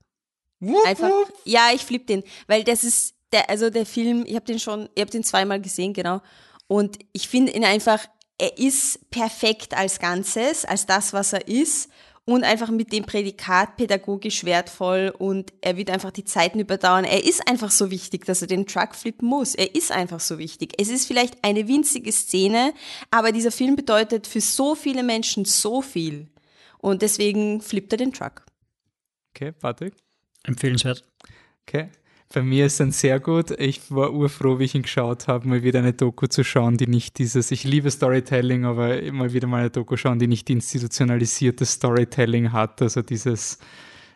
[0.60, 1.32] Wupp, Einfach, wupp.
[1.46, 4.90] ja, ich flip den, weil das ist der, also der Film, ich habe den schon,
[4.96, 6.24] ich habe den zweimal gesehen, genau.
[6.66, 8.08] Und ich finde ihn einfach
[8.42, 11.92] er ist perfekt als Ganzes, als das, was er ist
[12.26, 17.06] und einfach mit dem Prädikat pädagogisch wertvoll und er wird einfach die Zeiten überdauern.
[17.06, 19.54] Er ist einfach so wichtig, dass er den Truck flippen muss.
[19.54, 20.74] Er ist einfach so wichtig.
[20.80, 22.74] Es ist vielleicht eine winzige Szene,
[23.12, 26.28] aber dieser Film bedeutet für so viele Menschen so viel.
[26.80, 28.44] Und deswegen flippt er den Truck.
[29.36, 29.94] Okay, Patrick?
[30.44, 31.04] Empfehlenswert.
[31.68, 31.90] Okay.
[32.34, 33.52] Bei mir ist dann sehr gut.
[33.52, 36.88] Ich war urfroh, wie ich ihn geschaut habe, mal wieder eine Doku zu schauen, die
[36.88, 41.66] nicht dieses, ich liebe Storytelling, aber immer wieder mal eine Doku schauen, die nicht institutionalisierte
[41.66, 43.60] Storytelling hat, also dieses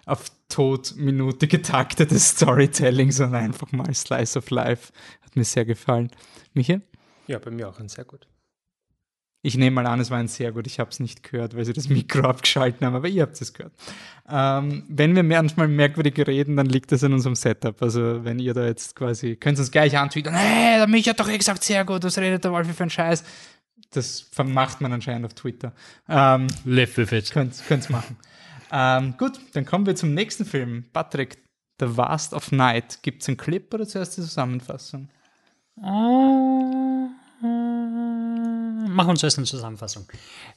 [0.06, 4.94] auf Todminute getaktete Storytelling, sondern einfach mal Slice of Life.
[5.22, 6.10] Hat mir sehr gefallen.
[6.54, 6.82] Michael?
[7.28, 8.28] Ja, bei mir auch ein sehr gut.
[9.46, 10.66] Ich nehme mal an, es war ein sehr gut.
[10.66, 13.54] Ich habe es nicht gehört, weil sie das Mikro abgeschalten haben, aber ihr habt es
[13.54, 13.74] gehört.
[14.28, 17.80] Ähm, wenn wir manchmal merkwürdig reden, dann liegt das in unserem Setup.
[17.80, 21.20] Also wenn ihr da jetzt quasi, könnt ihr uns gleich antwittern, hey, der Micha hat
[21.20, 23.24] doch eh gesagt, sehr gut, was redet der Wolfi für einen Scheiß?
[23.92, 25.74] Das macht man anscheinend auf Twitter.
[26.10, 27.30] Ähm, Live with it.
[27.32, 28.18] Könnt ihr machen.
[28.72, 30.86] Ähm, gut, dann kommen wir zum nächsten Film.
[30.92, 31.38] Patrick,
[31.80, 33.04] The Vast of Night.
[33.04, 35.08] Gibt es einen Clip oder zuerst die Zusammenfassung?
[35.78, 37.10] Uh,
[38.96, 40.08] machen wir uns erst eine Zusammenfassung.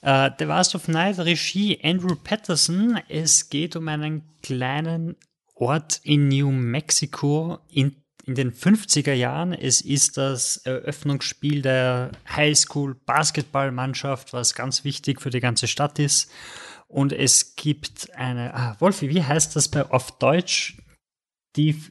[0.03, 3.01] Uh, The Vast of Night, Regie Andrew Patterson.
[3.09, 5.17] Es geht um einen kleinen
[5.55, 9.53] Ort in New Mexico in, in den 50er Jahren.
[9.53, 16.31] Es ist das Eröffnungsspiel der Highschool Basketballmannschaft, was ganz wichtig für die ganze Stadt ist.
[16.87, 20.79] Und es gibt eine, ah, Wolfi, wie heißt das bei auf Deutsch?
[21.57, 21.83] Die,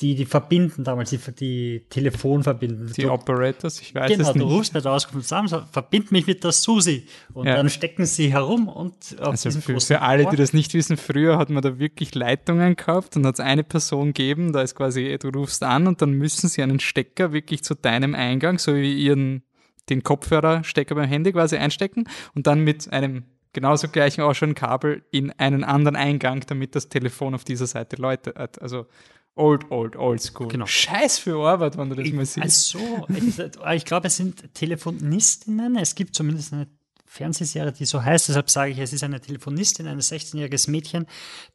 [0.00, 2.90] die, die verbinden damals, die, die Telefon verbinden.
[2.96, 4.44] Die du, Operators, ich weiß genau, es nicht.
[4.44, 7.06] du rufst bei der Auskunft zusammen, so, verbind mich mit der Susi.
[7.34, 7.56] Und Ja.
[7.56, 11.38] dann stecken sie herum und auf Also für, für alle, die das nicht wissen, früher
[11.38, 15.16] hat man da wirklich Leitungen gehabt und hat es eine Person gegeben, da ist quasi,
[15.20, 18.94] du rufst an und dann müssen sie einen Stecker wirklich zu deinem Eingang, so wie
[18.94, 19.42] ihren,
[19.90, 25.30] den Kopfhörerstecker beim Handy quasi einstecken und dann mit einem genauso gleichen ausschauen Kabel in
[25.32, 28.60] einen anderen Eingang, damit das Telefon auf dieser Seite läutet.
[28.62, 28.86] Also
[29.34, 30.48] old, old, old school.
[30.48, 30.66] Genau.
[30.66, 32.76] Scheiß für Arbeit, wenn du das mal siehst.
[32.76, 33.38] Also, ich,
[33.76, 35.76] ich glaube, es sind Telefonistinnen.
[35.76, 36.68] Es gibt zumindest eine
[37.06, 38.28] Fernsehserie, die so heißt.
[38.28, 41.06] Deshalb sage ich, es ist eine Telefonistin, ein 16-jähriges Mädchen,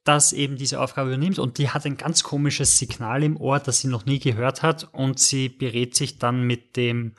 [0.03, 1.39] das eben diese Aufgabe übernimmt.
[1.39, 4.87] Und die hat ein ganz komisches Signal im Ohr, das sie noch nie gehört hat.
[4.93, 7.13] Und sie berät sich dann mit dem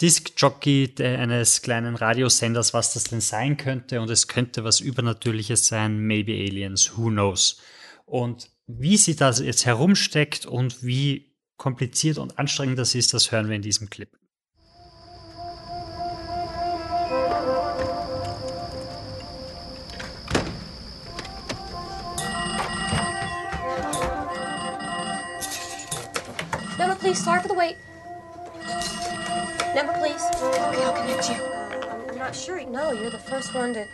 [0.00, 4.00] Disc-Jockey eines kleinen Radiosenders, was das denn sein könnte.
[4.00, 7.60] Und es könnte was Übernatürliches sein, maybe Aliens, who knows.
[8.06, 13.48] Und wie sie das jetzt herumsteckt und wie kompliziert und anstrengend das ist, das hören
[13.48, 14.08] wir in diesem Clip.
[26.78, 27.22] Number, please.
[27.22, 27.76] Sorry for the wait.
[29.74, 30.24] Number, please.
[30.40, 31.34] Okay, I'll connect you.
[31.34, 32.64] I'm, I'm not sure.
[32.64, 33.84] No, you're the first one to.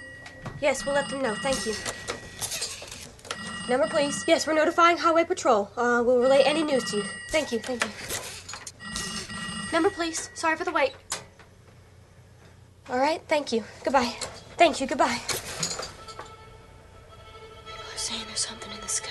[0.61, 1.35] Yes, we'll let them know.
[1.35, 1.75] Thank you.
[3.69, 4.25] Number, please.
[4.29, 5.69] Yes, we're notifying Highway Patrol.
[5.77, 7.05] Uh, we'll relay any news to you.
[7.31, 7.59] Thank you.
[7.59, 7.91] Thank you.
[9.73, 10.31] Number, please.
[10.35, 10.93] Sorry for the wait.
[12.89, 13.21] All right.
[13.27, 13.65] Thank you.
[13.83, 14.15] Goodbye.
[14.57, 14.87] Thank you.
[14.87, 15.21] Goodbye.
[17.67, 19.11] People are saying there's something in the sky.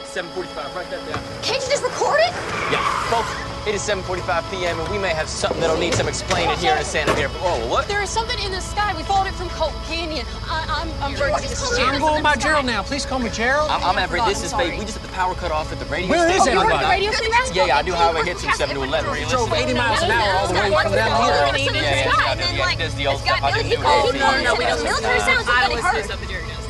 [0.00, 0.74] It's 7:45.
[0.74, 1.22] Write that down.
[1.42, 2.32] Can't you just record it?
[2.72, 3.51] Yeah, folks.
[3.64, 4.80] It is 7:45 p.m.
[4.80, 7.26] and we may have something that'll need some explaining here in Santa Fe.
[7.46, 7.86] Oh, what?
[7.86, 8.92] There is something in the sky.
[8.96, 10.26] We followed it from Colt Canyon.
[10.50, 11.44] I, I'm, I'm What Gerald.
[11.44, 11.94] is This Colt is Gerald.
[11.94, 12.82] I'm going by Gerald now.
[12.82, 13.70] Please call me Gerald.
[13.70, 14.26] I'm, I'm Everett.
[14.26, 14.70] This I'm is sorry.
[14.70, 14.80] Babe.
[14.80, 16.58] We just had the power cut off at the radio Where is station.
[16.58, 16.60] it?
[16.60, 16.90] You Right heard the now.
[16.90, 17.54] radio station?
[17.54, 19.10] Yeah, yeah, I do highway hits from 7 to 11.
[19.10, 19.78] Are you Drove listening?
[19.78, 21.70] 80 miles an hour all the way from down here.
[21.70, 22.42] Yeah, yeah, yeah, I do.
[22.58, 23.42] Yeah, he does the old stuff.
[23.46, 24.20] I do new Oh, routine.
[24.26, 26.02] no, no, we don't Military sounds I like listen hurt.
[26.02, 26.66] to stuff that Jerry does.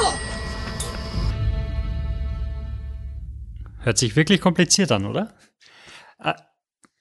[0.00, 0.16] Oh.
[3.84, 5.28] Hört sich wirklich kompliziert an, oder?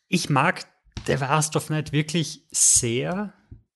[0.10, 0.66] Ich mag
[1.05, 3.34] The Vast of Night wirklich sehr.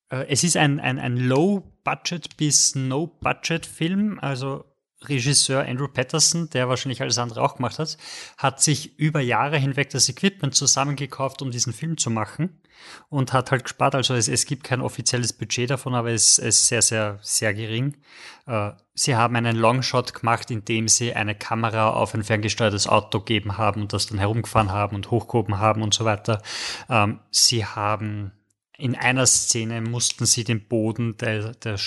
[0.10, 4.20] Äh, Es ist ein, ein, ein Low-Budget bis No-Budget-Film.
[4.20, 4.66] Also
[5.10, 7.98] Regisseur Andrew Patterson, der wahrscheinlich alles andere auch gemacht hat,
[8.38, 12.62] hat sich über Jahre hinweg das Equipment zusammengekauft, um diesen Film zu machen
[13.10, 13.96] und hat halt gespart.
[13.96, 17.54] Also es, es gibt kein offizielles Budget davon, aber es es ist sehr, sehr, sehr
[17.54, 17.98] gering.
[18.46, 23.20] Äh, Sie haben einen Longshot gemacht, in dem sie eine Kamera auf ein ferngesteuertes Auto
[23.20, 26.42] gegeben haben und das dann herumgefahren haben und hochgehoben haben und so weiter.
[26.90, 28.32] Ähm, Sie haben
[28.78, 31.78] in einer Szene mussten sie den Boden der, der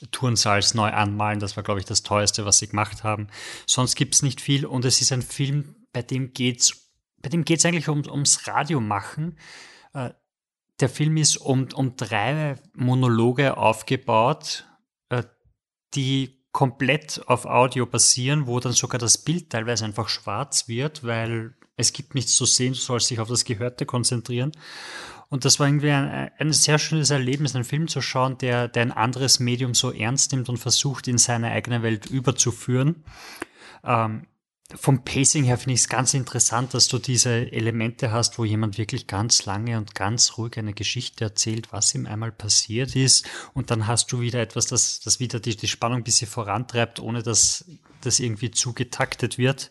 [0.00, 1.40] Schulturnsaals neu anmalen.
[1.40, 3.28] Das war, glaube ich, das teuerste, was sie gemacht haben.
[3.66, 6.90] Sonst gibt es nicht viel und es ist ein Film, bei dem geht's,
[7.20, 9.38] bei dem geht's eigentlich um, ums Radiomachen.
[9.92, 10.10] Äh,
[10.80, 14.64] der Film ist um, um drei Monologe aufgebaut,
[15.10, 15.24] äh,
[15.94, 21.54] die komplett auf Audio basieren, wo dann sogar das Bild teilweise einfach schwarz wird, weil
[21.76, 24.52] es gibt nichts zu sehen, du sollst dich auf das Gehörte konzentrieren.
[25.30, 28.82] Und das war irgendwie ein, ein sehr schönes Erlebnis, einen Film zu schauen, der, der
[28.82, 33.04] ein anderes Medium so ernst nimmt und versucht, in seine eigene Welt überzuführen.
[33.84, 34.26] Ähm,
[34.74, 38.78] vom Pacing her finde ich es ganz interessant, dass du diese Elemente hast, wo jemand
[38.78, 43.28] wirklich ganz lange und ganz ruhig eine Geschichte erzählt, was ihm einmal passiert ist.
[43.52, 47.00] Und dann hast du wieder etwas, das, das wieder die, die Spannung ein bisschen vorantreibt,
[47.00, 47.64] ohne dass
[48.00, 49.70] das irgendwie zugetaktet wird.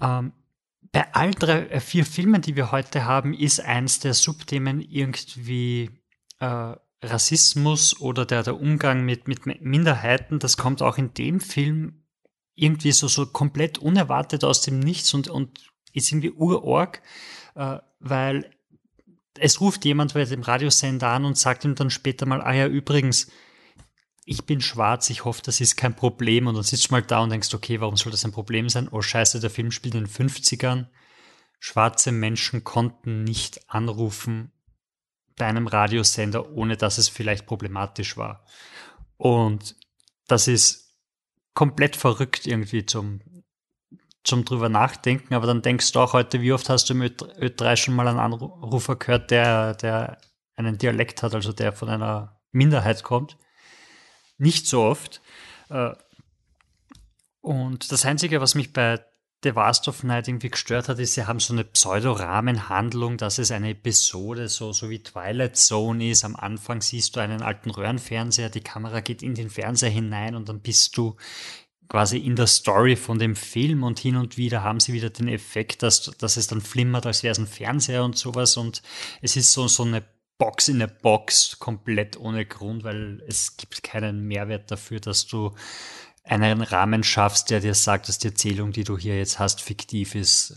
[0.00, 0.32] Ähm,
[0.94, 5.90] bei all drei, äh, vier Filmen, die wir heute haben, ist eins der Subthemen irgendwie
[6.38, 10.38] äh, Rassismus oder der, der Umgang mit, mit Minderheiten.
[10.38, 12.04] Das kommt auch in dem Film
[12.54, 17.02] irgendwie so, so komplett unerwartet aus dem Nichts und, und ist irgendwie urorg,
[17.56, 18.48] äh, weil
[19.36, 22.68] es ruft jemand bei dem Radiosender an und sagt ihm dann später mal, ah ja,
[22.68, 23.32] übrigens,
[24.24, 26.46] ich bin schwarz, ich hoffe, das ist kein Problem.
[26.46, 28.88] Und dann sitzt du mal da und denkst, okay, warum soll das ein Problem sein?
[28.90, 30.86] Oh scheiße, der Film spielt in den 50ern.
[31.58, 34.52] Schwarze Menschen konnten nicht anrufen
[35.36, 38.44] bei einem Radiosender, ohne dass es vielleicht problematisch war.
[39.16, 39.76] Und
[40.26, 40.84] das ist
[41.54, 43.20] komplett verrückt irgendwie zum,
[44.22, 47.76] zum drüber nachdenken, aber dann denkst du auch heute, wie oft hast du mit Ö3
[47.76, 50.18] schon mal einen Anrufer gehört, der, der
[50.56, 53.36] einen Dialekt hat, also der von einer Minderheit kommt.
[54.38, 55.20] Nicht so oft.
[55.70, 55.92] Äh,
[57.40, 59.04] und das Einzige, was mich bei
[59.44, 63.50] The Last of Night irgendwie gestört hat, ist, sie haben so eine Pseudo-Rahmenhandlung, dass es
[63.50, 66.24] eine Episode so, so wie Twilight Zone ist.
[66.24, 70.48] Am Anfang siehst du einen alten Röhrenfernseher, die Kamera geht in den Fernseher hinein und
[70.48, 71.16] dann bist du
[71.88, 75.28] quasi in der Story von dem Film und hin und wieder haben sie wieder den
[75.28, 78.82] Effekt, dass, dass es dann flimmert, als wäre es ein Fernseher und sowas und
[79.20, 80.02] es ist so, so eine
[80.38, 85.54] Box in a Box komplett ohne Grund, weil es gibt keinen Mehrwert dafür, dass du
[86.24, 90.14] einen Rahmen schaffst, der dir sagt, dass die Erzählung, die du hier jetzt hast, fiktiv
[90.14, 90.56] ist.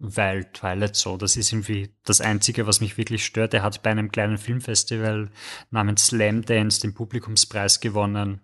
[0.00, 3.54] Weil Twilight so, das ist irgendwie das Einzige, was mich wirklich stört.
[3.54, 5.30] Er hat bei einem kleinen Filmfestival
[5.70, 8.40] namens Slam Dance den Publikumspreis gewonnen.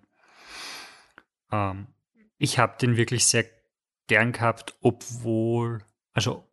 [1.53, 1.89] Ähm,
[2.39, 3.45] ich habe den wirklich sehr
[4.09, 6.49] gern gehabt, obwohl, also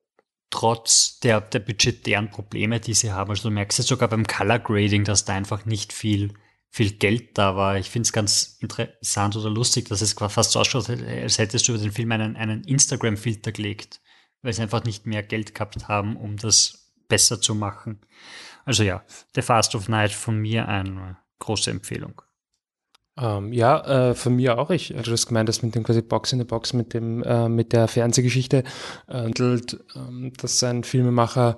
[0.52, 3.32] trotz der, der budgetären Probleme, die sie haben.
[3.32, 6.34] Also du merkst jetzt sogar beim Color Grading, dass da einfach nicht viel
[6.72, 7.78] viel Geld da war.
[7.78, 11.74] Ich finde es ganz interessant oder lustig, dass es fast so ausschaut, als hättest du
[11.74, 14.00] über den Film einen, einen Instagram-Filter gelegt,
[14.42, 18.00] weil sie einfach nicht mehr Geld gehabt haben, um das besser zu machen.
[18.64, 19.04] Also ja,
[19.36, 22.22] The Fast of Night von mir eine große Empfehlung.
[23.20, 24.70] Ähm, ja, äh, von mir auch.
[24.70, 27.22] Ich, also du hast gemeint, dass mit dem quasi Box in the Box mit dem
[27.24, 28.64] äh, mit der Fernsehgeschichte
[29.08, 29.32] äh,
[29.96, 31.58] ähm, dass ein Filmemacher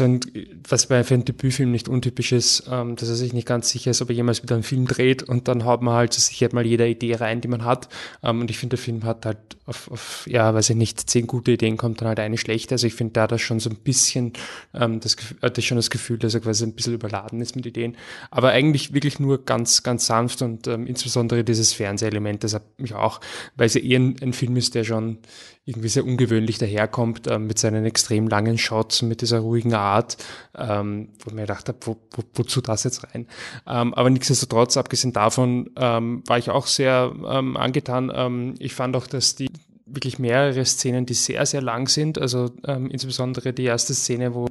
[0.00, 0.20] ein,
[0.68, 3.90] was bei für einen Debütfilm nicht untypisch ist, ähm, dass er sich nicht ganz sicher
[3.90, 6.48] ist, ob er jemals wieder einen Film dreht und dann haut man halt so sicher
[6.52, 7.88] mal jede Idee rein, die man hat.
[8.22, 11.26] Ähm, und ich finde, der Film hat halt auf, auf, ja, weiß ich nicht, zehn
[11.26, 12.74] gute Ideen, kommt dann halt eine schlechte.
[12.74, 14.32] Also ich finde, da hat er schon so ein bisschen
[14.74, 17.96] ähm, das, hatte schon das Gefühl, dass er quasi ein bisschen überladen ist mit Ideen.
[18.30, 22.94] Aber eigentlich wirklich nur ganz, ganz sanft und ähm, insbesondere dieses Fernsehelement, das hat mich
[22.94, 23.20] auch,
[23.56, 25.18] weil es ja eher ein, ein Film ist, der schon
[25.66, 30.16] irgendwie sehr ungewöhnlich daherkommt, äh, mit seinen extrem langen Shots, mit dieser ruhigen Art,
[30.56, 33.26] ähm, wo ich mir gedacht habe, wo, wo, wozu das jetzt rein?
[33.66, 38.12] Ähm, aber nichtsdestotrotz, abgesehen davon, ähm, war ich auch sehr ähm, angetan.
[38.14, 39.48] Ähm, ich fand auch, dass die
[39.86, 42.18] wirklich mehrere Szenen, die sehr, sehr lang sind.
[42.18, 44.48] Also ähm, insbesondere die erste Szene, wo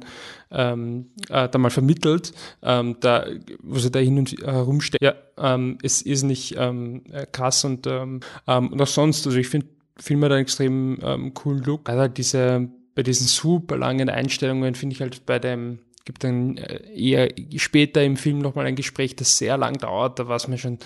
[0.50, 3.26] ähm, äh, da mal vermittelt, ähm, da,
[3.62, 5.02] wo sie da hin und her rumsteht.
[5.02, 7.02] Ja, ähm, es ist nicht ähm,
[7.32, 11.34] krass und, ähm, ähm, und auch sonst, also ich finde Film hat einen extrem ähm,
[11.34, 11.88] coolen Look.
[11.88, 16.80] Also diese, bei diesen super langen Einstellungen finde ich halt bei dem, gibt dann äh,
[16.94, 20.18] eher später im Film nochmal ein Gespräch, das sehr lang dauert.
[20.18, 20.78] Da war es mir schon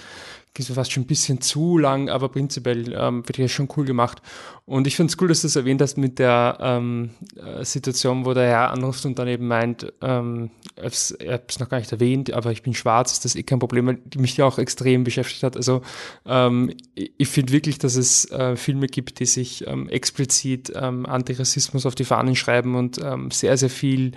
[0.59, 4.21] ist fast schon ein bisschen zu lang, aber prinzipiell ähm, wird ja schon cool gemacht.
[4.67, 8.25] Und ich finde es cool, dass du es erwähnt hast mit der ähm, äh, Situation,
[8.25, 10.51] wo der Herr anruft und dann eben meint, ähm,
[10.83, 13.59] ich habe es noch gar nicht erwähnt, aber ich bin schwarz, ist das eh kein
[13.59, 15.57] Problem, weil mich ja auch extrem beschäftigt hat.
[15.57, 15.83] Also
[16.27, 21.87] ähm, ich finde wirklich, dass es äh, Filme gibt, die sich ähm, explizit ähm, Antirassismus
[21.87, 24.13] auf die Fahnen schreiben und ähm, sehr, sehr viel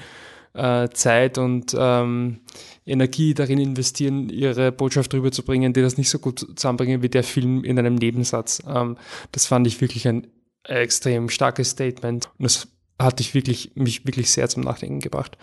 [0.53, 2.41] äh, Zeit und ähm,
[2.86, 7.64] Energie darin investieren, ihre Botschaft rüberzubringen, die das nicht so gut zusammenbringen wie der Film
[7.64, 8.62] in einem Nebensatz.
[8.68, 8.97] Ähm,
[9.32, 10.28] das fand ich wirklich ein
[10.64, 12.68] extrem starkes Statement und das
[12.99, 15.38] hat ich wirklich, mich wirklich sehr zum Nachdenken gebracht.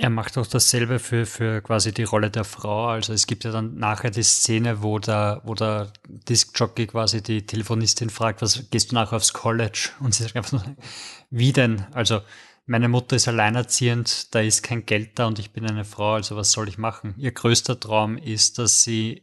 [0.00, 2.86] Er macht auch dasselbe für, für quasi die Rolle der Frau.
[2.86, 7.44] Also es gibt ja dann nachher die Szene, wo der, wo der Discjockey quasi die
[7.44, 9.90] Telefonistin fragt, was gehst du nachher aufs College?
[9.98, 10.76] Und sie sagt einfach nur,
[11.30, 11.84] wie denn?
[11.94, 12.20] Also
[12.64, 16.36] meine Mutter ist alleinerziehend, da ist kein Geld da und ich bin eine Frau, also
[16.36, 17.14] was soll ich machen?
[17.18, 19.22] Ihr größter Traum ist, dass sie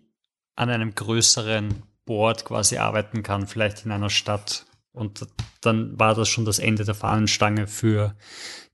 [0.57, 4.65] an einem größeren Board quasi arbeiten kann, vielleicht in einer Stadt.
[4.91, 5.26] Und
[5.61, 8.15] dann war das schon das Ende der Fahnenstange für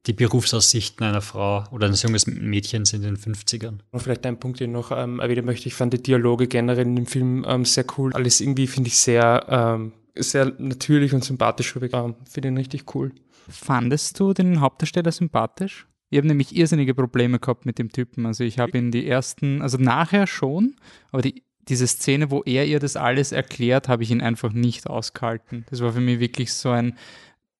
[0.07, 3.79] die Berufsaussichten einer Frau oder eines junges Mädchens in den 50ern.
[3.91, 5.67] Und vielleicht ein Punkt, den ich noch ähm, erwähnen möchte.
[5.67, 8.11] Ich fand die Dialoge generell in dem Film ähm, sehr cool.
[8.13, 13.11] Alles irgendwie finde ich sehr, ähm, sehr natürlich und sympathisch Ähm, finde ihn richtig cool.
[13.47, 15.87] Fandest du den Hauptdarsteller sympathisch?
[16.09, 18.25] Ich habe nämlich irrsinnige Probleme gehabt mit dem Typen.
[18.25, 20.75] Also ich habe ihn die ersten, also nachher schon,
[21.11, 24.87] aber die, diese Szene, wo er ihr das alles erklärt, habe ich ihn einfach nicht
[24.87, 25.65] ausgehalten.
[25.69, 26.97] Das war für mich wirklich so ein,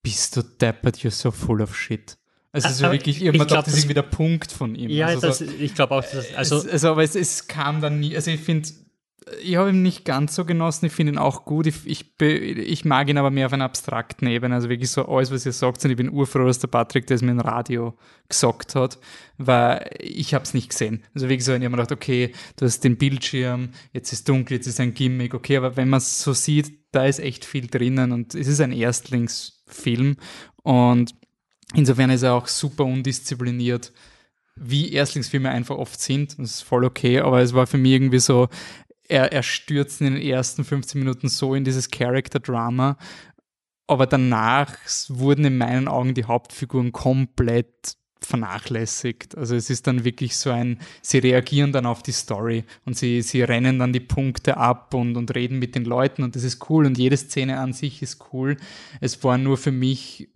[0.03, 2.17] bist du deppert, you're so full of shit.
[2.53, 4.89] Also ist Aber wirklich, ich irgendwann glaub, das ist irgendwie der Punkt von ihm.
[4.89, 7.81] Ja, also das, so, ich glaube auch, dass, also es, also aber es, es kam
[7.81, 8.67] dann nie, also ich finde,
[9.41, 12.85] ich habe ihn nicht ganz so genossen, ich finde ihn auch gut, ich, ich, ich
[12.85, 15.85] mag ihn aber mehr auf einer abstrakten Ebene, also wirklich so alles, was ihr sagt,
[15.85, 17.97] und ich bin urfroh, dass der Patrick das mit dem Radio
[18.27, 18.97] gesagt hat,
[19.37, 21.03] weil ich habe es nicht gesehen.
[21.13, 24.57] Also wirklich so, ich habe mir gedacht, okay, du hast den Bildschirm, jetzt ist dunkel,
[24.57, 27.67] jetzt ist ein Gimmick, okay, aber wenn man es so sieht, da ist echt viel
[27.67, 30.17] drinnen und es ist ein Erstlingsfilm
[30.63, 31.13] und
[31.74, 33.91] insofern ist er auch super undiszipliniert
[34.55, 36.38] wie Erstlingsfilme einfach oft sind.
[36.38, 38.49] Das ist voll okay, aber es war für mich irgendwie so,
[39.07, 42.97] er, er stürzt in den ersten 15 Minuten so in dieses Character-Drama,
[43.88, 44.78] aber danach
[45.09, 49.36] wurden in meinen Augen die Hauptfiguren komplett vernachlässigt.
[49.36, 53.22] Also es ist dann wirklich so ein, sie reagieren dann auf die Story und sie,
[53.24, 56.69] sie rennen dann die Punkte ab und, und reden mit den Leuten und das ist
[56.69, 58.57] cool und jede Szene an sich ist cool.
[59.01, 60.30] Es war nur für mich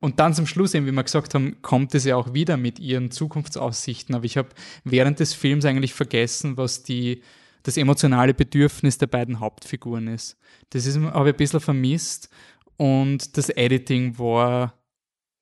[0.00, 2.78] und dann zum Schluss, eben, wie wir gesagt haben, kommt es ja auch wieder mit
[2.78, 4.14] ihren Zukunftsaussichten.
[4.14, 4.50] Aber ich habe
[4.84, 7.22] während des Films eigentlich vergessen, was die,
[7.64, 10.38] das emotionale Bedürfnis der beiden Hauptfiguren ist.
[10.70, 12.28] Das ist, habe ich ein bisschen vermisst.
[12.76, 14.74] Und das Editing war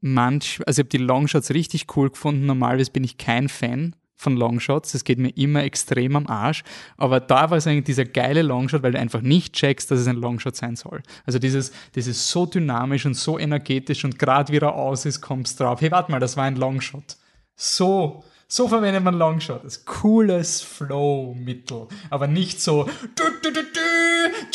[0.01, 2.47] manch, also ich habe die Longshots richtig cool gefunden.
[2.47, 4.93] Normalerweise bin ich kein Fan von Longshots.
[4.93, 6.65] Das geht mir immer extrem am Arsch.
[6.97, 10.09] Aber da war es eigentlich dieser geile Longshot, weil du einfach nicht checkst, dass es
[10.09, 11.03] ein Longshot sein soll.
[11.27, 15.21] Also dieses, das ist so dynamisch und so energetisch und gerade wie er aus ist,
[15.21, 15.81] kommst drauf.
[15.81, 17.17] Hey, warte mal, das war ein Longshot.
[17.55, 19.65] So, so verwendet man Longshot.
[19.65, 21.89] Das cooles Flow-Mittel.
[22.11, 22.89] Aber nicht so,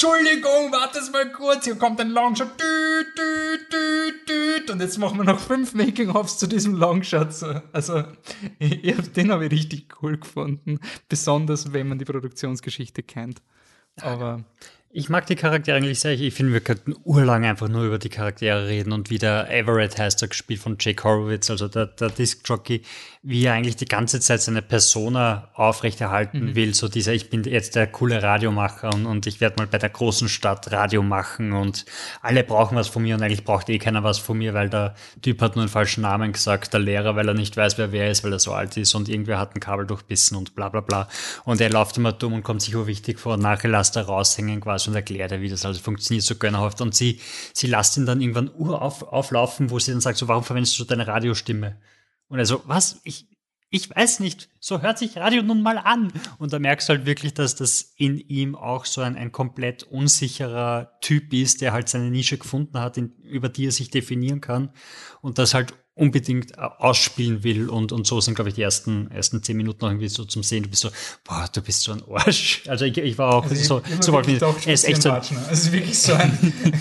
[0.04, 5.20] Entschuldigung, warte mal kurz, hier kommt ein Longshot, du, du, du, du, und jetzt machen
[5.20, 7.32] wir noch fünf Making-ofs zu diesem Longshot.
[7.32, 8.06] So, Also,
[9.16, 10.80] den habe ich richtig cool gefunden.
[11.08, 13.44] Besonders, wenn man die Produktionsgeschichte kennt.
[14.02, 14.44] Aber
[14.90, 16.20] Ich mag die Charaktere eigentlich sehr.
[16.20, 20.00] Ich finde, wir könnten urlang einfach nur über die Charaktere reden und wie der Everett
[20.00, 22.82] heißt, der gespielt von Jake Horowitz, also der, der Disc-Jockey,
[23.24, 26.56] wie er eigentlich die ganze Zeit seine Persona aufrechterhalten Mhm.
[26.56, 26.74] will.
[26.74, 29.90] So dieser, ich bin jetzt der coole Radiomacher und, und ich werde mal bei der
[29.90, 31.86] großen Stadt Radio machen und
[32.22, 34.96] alle brauchen was von mir und eigentlich braucht eh keiner was von mir, weil der
[35.22, 38.10] Typ hat nur einen falschen Namen gesagt, der Lehrer, weil er nicht weiß, wer wer
[38.10, 40.82] ist, weil er so alt ist und irgendwer hat ein Kabel durchbissen und bla bla
[40.82, 41.08] bla.
[41.46, 44.62] Und er läuft immer dumm und kommt sich urwichtig vor und nachher lässt er raushängen
[44.62, 46.82] quasi und erklärt er, wie das alles funktioniert, so gönnerhaft.
[46.82, 47.20] Und sie,
[47.54, 50.86] sie lässt ihn dann irgendwann urauf auflaufen, wo sie dann sagt, so, warum verwendest du
[50.86, 51.76] deine Radiostimme?
[52.32, 53.02] Und er so, was?
[53.04, 53.28] Ich,
[53.70, 56.14] ich weiß nicht, so hört sich Radio nun mal an.
[56.40, 59.84] Und da merkst du halt wirklich, dass das in ihm auch so ein, ein komplett
[59.84, 64.40] unsicherer Typ ist, der halt seine Nische gefunden hat, in, über die er sich definieren
[64.40, 64.72] kann
[65.20, 67.70] und das halt unbedingt ausspielen will.
[67.70, 70.42] Und, und so sind, glaube ich, die ersten, ersten zehn Minuten noch irgendwie so zum
[70.44, 70.64] Sehen.
[70.64, 70.90] Du bist so,
[71.24, 72.64] boah, du bist so ein Arsch.
[72.68, 75.10] Also ich, ich war auch so, so wollte ich- er ist echt so,
[75.52, 76.54] Es ist wirklich so ein.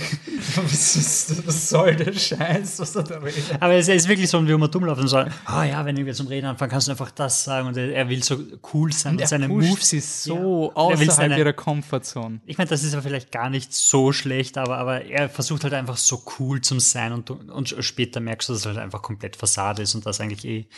[0.57, 3.43] was, ist, soll der Scheiß, was er da redet?
[3.61, 6.27] Aber es ist wirklich so, wie man dumm und sagt, ah ja, wenn wir zum
[6.29, 7.69] Reden anfangen, kannst du einfach das sagen.
[7.69, 8.39] Und er, er will so
[8.73, 9.89] cool sein und Der seine Moves.
[9.91, 10.41] sie so Ja.
[10.71, 12.41] Er außerhalb seine- ihrer Comfortzone.
[12.47, 15.75] Ich meine, das ist ja vielleicht gar nicht so schlecht, aber, aber er versucht halt
[15.75, 19.37] einfach so cool zu sein und, und später merkst du, dass es halt einfach komplett
[19.37, 20.69] Fassade ist und das eigentlich eh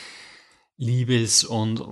[0.77, 1.83] Liebe ist und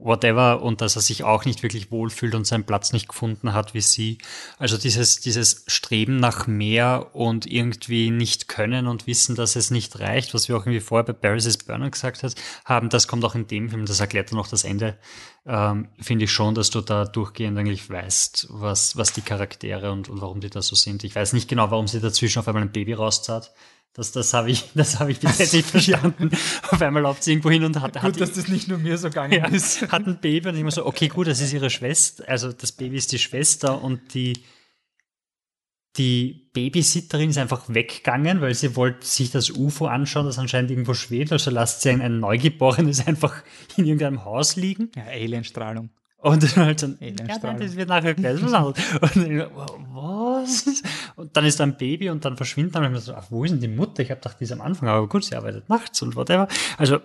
[0.00, 3.74] whatever und dass er sich auch nicht wirklich wohlfühlt und seinen Platz nicht gefunden hat
[3.74, 4.18] wie sie.
[4.58, 10.00] Also dieses, dieses Streben nach mehr und irgendwie nicht können und wissen, dass es nicht
[10.00, 13.24] reicht, was wir auch irgendwie vorher bei Paris is Burner gesagt hat, haben, das kommt
[13.24, 14.98] auch in dem Film, das erklärt dann noch das Ende,
[15.46, 20.08] ähm, finde ich schon, dass du da durchgehend eigentlich weißt, was, was die Charaktere und,
[20.08, 21.04] und warum die da so sind.
[21.04, 23.52] Ich weiß nicht genau, warum sie dazwischen auf einmal ein Baby rauszahlt.
[23.94, 26.30] Das, das habe ich, das habe ich bis jetzt nicht verstanden.
[26.70, 28.96] Auf einmal läuft sie irgendwo hin und hat, hat, Gut, dass das nicht nur mir
[28.98, 29.82] so gegangen ja, ist.
[29.92, 32.72] hat ein Baby und ich immer so, okay, gut, das ist ihre Schwester, also das
[32.72, 34.44] Baby ist die Schwester und die,
[35.96, 40.94] die Babysitterin ist einfach weggegangen, weil sie wollte sich das UFO anschauen, das anscheinend irgendwo
[40.94, 43.42] schwebt, also lasst sie ein, ein Neugeborenes einfach
[43.76, 44.90] in irgendeinem Haus liegen.
[44.94, 45.90] Ja, Alienstrahlung.
[46.18, 47.58] Und dann halt ja, Alienstrahlung.
[47.58, 48.84] nein, das wird nachher gleich was anderes.
[49.00, 49.50] Und dann, ich so,
[49.92, 50.82] was?
[51.20, 52.86] Und dann ist da ein Baby und dann verschwindet dann.
[52.86, 54.02] Und ich so, ach, wo ist denn die Mutter?
[54.02, 56.48] Ich habe gedacht, die ist am Anfang, aber gut, sie arbeitet nachts und whatever.
[56.78, 56.98] Also,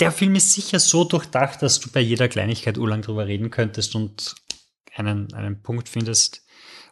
[0.00, 3.94] der Film ist sicher so durchdacht, dass du bei jeder Kleinigkeit urlang drüber reden könntest
[3.94, 4.34] und
[4.96, 6.44] einen, einen Punkt findest,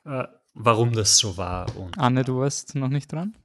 [0.05, 0.25] äh,
[0.55, 1.77] warum das so war.
[1.77, 3.37] Und Anne, du warst noch nicht dran?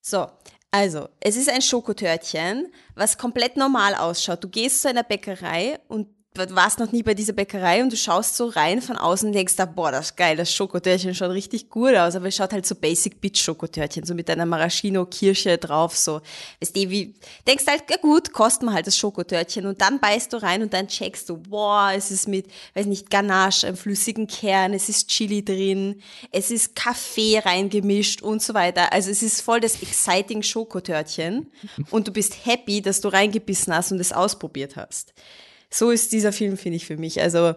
[0.00, 0.28] So,
[0.70, 4.42] also, es ist ein Schokotörtchen, was komplett normal ausschaut.
[4.42, 7.96] Du gehst zu einer Bäckerei und du warst noch nie bei dieser Bäckerei und du
[7.96, 11.30] schaust so rein von außen und denkst da, boah, das ist geil, das Schokotörtchen schaut
[11.30, 15.58] richtig gut aus, aber es schaut halt so Basic Bitch Schokotörtchen, so mit einer Maraschino-Kirsche
[15.58, 16.22] drauf, so.
[16.60, 17.14] Weißt du, wie,
[17.46, 20.72] denkst halt, ja gut, kostet man halt das Schokotörtchen und dann beißt du rein und
[20.72, 25.08] dann checkst du, boah, es ist mit, weiß nicht, Ganache, einem flüssigen Kern, es ist
[25.08, 28.92] Chili drin, es ist Kaffee reingemischt und so weiter.
[28.92, 31.50] Also es ist voll das exciting Schokotörtchen
[31.90, 35.12] und du bist happy, dass du reingebissen hast und es ausprobiert hast
[35.72, 37.20] so ist dieser Film, finde ich, für mich.
[37.20, 37.56] Also, er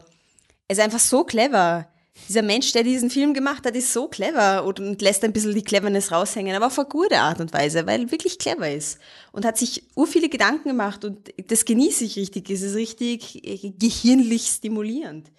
[0.69, 1.87] ist einfach so clever.
[2.29, 5.53] Dieser Mensch, der diesen Film gemacht hat, ist so clever und, und lässt ein bisschen
[5.53, 8.99] die Cleverness raushängen, aber auf eine gute Art und Weise, weil er wirklich clever ist
[9.33, 12.49] und hat sich ur viele Gedanken gemacht und das genieße ich richtig.
[12.49, 13.41] Es ist richtig
[13.77, 15.29] gehirnlich stimulierend.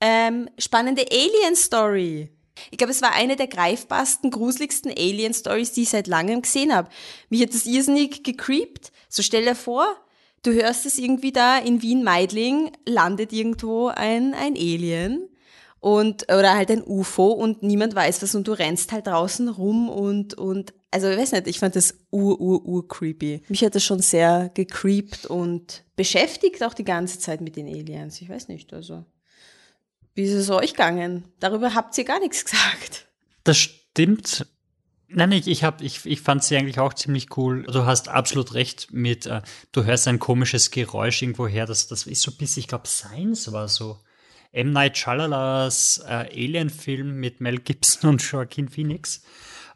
[0.00, 2.28] Ähm, spannende Alien-Story.
[2.72, 6.90] Ich glaube, es war eine der greifbarsten, gruseligsten Alien-Stories, die ich seit langem gesehen habe.
[7.28, 8.90] Mich hat das irrsinnig gecreept.
[9.08, 9.86] So stell dir vor,
[10.42, 15.28] du hörst es irgendwie da in Wien-Meidling, landet irgendwo ein, ein Alien
[15.80, 19.88] und, oder halt ein UFO und niemand weiß was und du rennst halt draußen rum
[19.88, 23.42] und, und, also ich weiß nicht, ich fand das ur, ur, ur creepy.
[23.48, 28.20] Mich hat das schon sehr gecreept und beschäftigt auch die ganze Zeit mit den Aliens.
[28.20, 29.04] Ich weiß nicht, also.
[30.14, 31.24] Wie ist es euch gegangen?
[31.38, 33.06] Darüber habt ihr gar nichts gesagt.
[33.44, 34.46] Das stimmt.
[35.12, 37.64] Nein, ich, ich, hab, ich, ich fand sie eigentlich auch ziemlich cool.
[37.64, 39.42] Du hast absolut recht mit, äh,
[39.72, 41.66] du hörst ein komisches Geräusch irgendwoher.
[41.66, 43.98] Das, das ist so ein bisschen, ich glaube, Science war so.
[44.52, 44.72] M.
[44.72, 49.22] Night Shyamalan's äh, Alien-Film mit Mel Gibson und Joaquin Phoenix.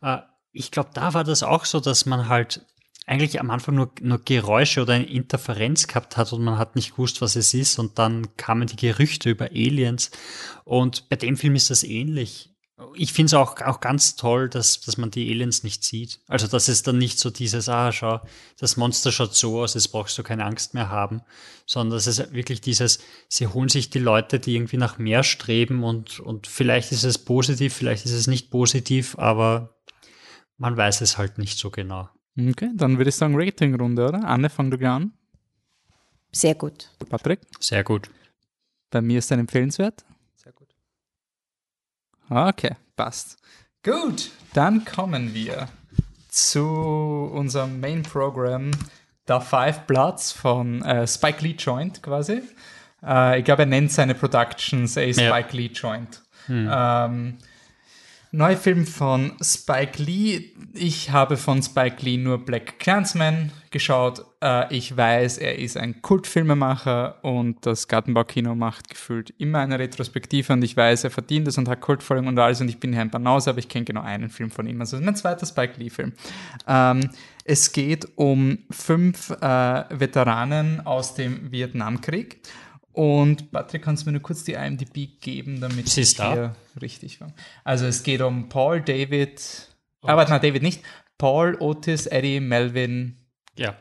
[0.02, 0.18] Äh,
[0.52, 2.64] ich glaube, da war das auch so, dass man halt
[3.06, 6.92] eigentlich am Anfang nur, nur Geräusche oder eine Interferenz gehabt hat und man hat nicht
[6.92, 10.10] gewusst, was es ist und dann kamen die Gerüchte über Aliens
[10.64, 12.53] und bei dem Film ist das ähnlich
[12.96, 16.20] ich finde es auch, auch ganz toll, dass, dass man die Aliens nicht sieht.
[16.26, 18.20] Also, dass es dann nicht so dieses, ah, schau,
[18.58, 21.22] das Monster schaut so aus, jetzt brauchst du keine Angst mehr haben,
[21.66, 22.98] sondern dass es wirklich dieses,
[23.28, 27.18] sie holen sich die Leute, die irgendwie nach mehr streben und, und vielleicht ist es
[27.18, 29.76] positiv, vielleicht ist es nicht positiv, aber
[30.58, 32.08] man weiß es halt nicht so genau.
[32.36, 34.24] Okay, dann würde ich sagen Ratingrunde, oder?
[34.24, 35.12] Anne, fang du gleich an.
[36.32, 36.90] Sehr gut.
[37.08, 37.40] Patrick?
[37.60, 38.10] Sehr gut.
[38.90, 40.04] Bei mir ist ein empfehlenswert.
[42.30, 43.36] Okay, passt.
[43.82, 45.68] Gut, dann kommen wir
[46.28, 48.70] zu unserem Main Program,
[49.28, 52.42] The Five Bloods von äh, Spike Lee Joint quasi.
[53.04, 55.46] Äh, ich glaube, er nennt seine Productions a Spike ja.
[55.52, 56.22] Lee Joint.
[56.46, 56.70] Hm.
[56.72, 57.38] Ähm,
[58.36, 60.50] Neuer Film von Spike Lee.
[60.72, 64.26] Ich habe von Spike Lee nur Black Clansman geschaut.
[64.42, 70.52] Äh, ich weiß, er ist ein Kultfilmemacher und das Gartenbaukino macht gefühlt immer eine Retrospektive
[70.52, 73.08] und ich weiß, er verdient es und hat Kultfolgen und alles und ich bin Herrn
[73.08, 74.80] Banause, aber ich kenne genau einen Film von ihm.
[74.80, 76.12] Also mein zweiter Spike Lee-Film.
[76.66, 77.10] Ähm,
[77.44, 82.40] es geht um fünf äh, Veteranen aus dem Vietnamkrieg
[82.94, 87.20] und Patrick, kannst du mir nur kurz die IMDb geben, damit Sie ist hier richtig
[87.20, 87.32] war.
[87.64, 89.42] Also es geht um Paul, David,
[90.02, 90.08] oh.
[90.08, 90.80] aber nein, David nicht.
[91.18, 93.18] Paul, Otis, Eddie, Melvin.
[93.56, 93.76] Ja.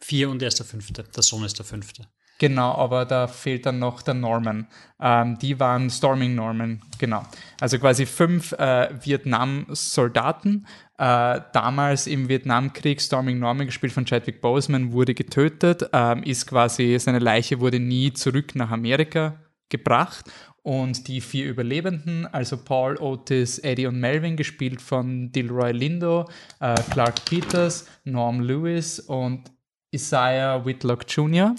[0.00, 1.02] Vier und er ist der fünfte.
[1.02, 2.06] Der Sohn ist der fünfte.
[2.42, 4.66] Genau, aber da fehlt dann noch der Norman.
[5.00, 7.22] Ähm, die waren Storming Norman, genau.
[7.60, 10.66] Also quasi fünf äh, Vietnam-Soldaten.
[10.98, 15.88] Äh, damals im Vietnamkrieg, Storming Norman, gespielt von Chadwick Boseman, wurde getötet.
[15.92, 19.38] Ähm, ist quasi, seine Leiche wurde nie zurück nach Amerika
[19.68, 20.24] gebracht.
[20.62, 26.28] Und die vier Überlebenden, also Paul, Otis, Eddie und Melvin, gespielt von Dilroy Lindo,
[26.58, 29.52] äh, Clark Peters, Norm Lewis und
[29.92, 31.54] Isaiah Whitlock Jr.,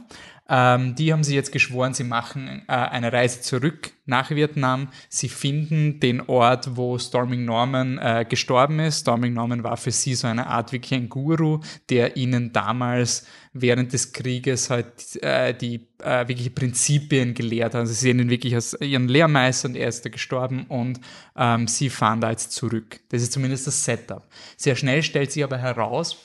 [0.56, 4.90] ähm, die haben sie jetzt geschworen, sie machen äh, eine Reise zurück nach Vietnam.
[5.10, 9.00] Sie finden den Ort, wo Storming Norman äh, gestorben ist.
[9.00, 13.94] Storming Norman war für sie so eine Art wirklich ein Guru, der ihnen damals während
[13.94, 17.82] des Krieges halt äh, die äh, wirkliche Prinzipien gelehrt hat.
[17.82, 21.00] Also sie sehen ihn wirklich als ihren Lehrmeister und er ist da gestorben und
[21.36, 23.00] ähm, sie fahren da jetzt zurück.
[23.10, 24.28] Das ist zumindest das Setup.
[24.56, 26.18] Sehr schnell stellt sich aber heraus,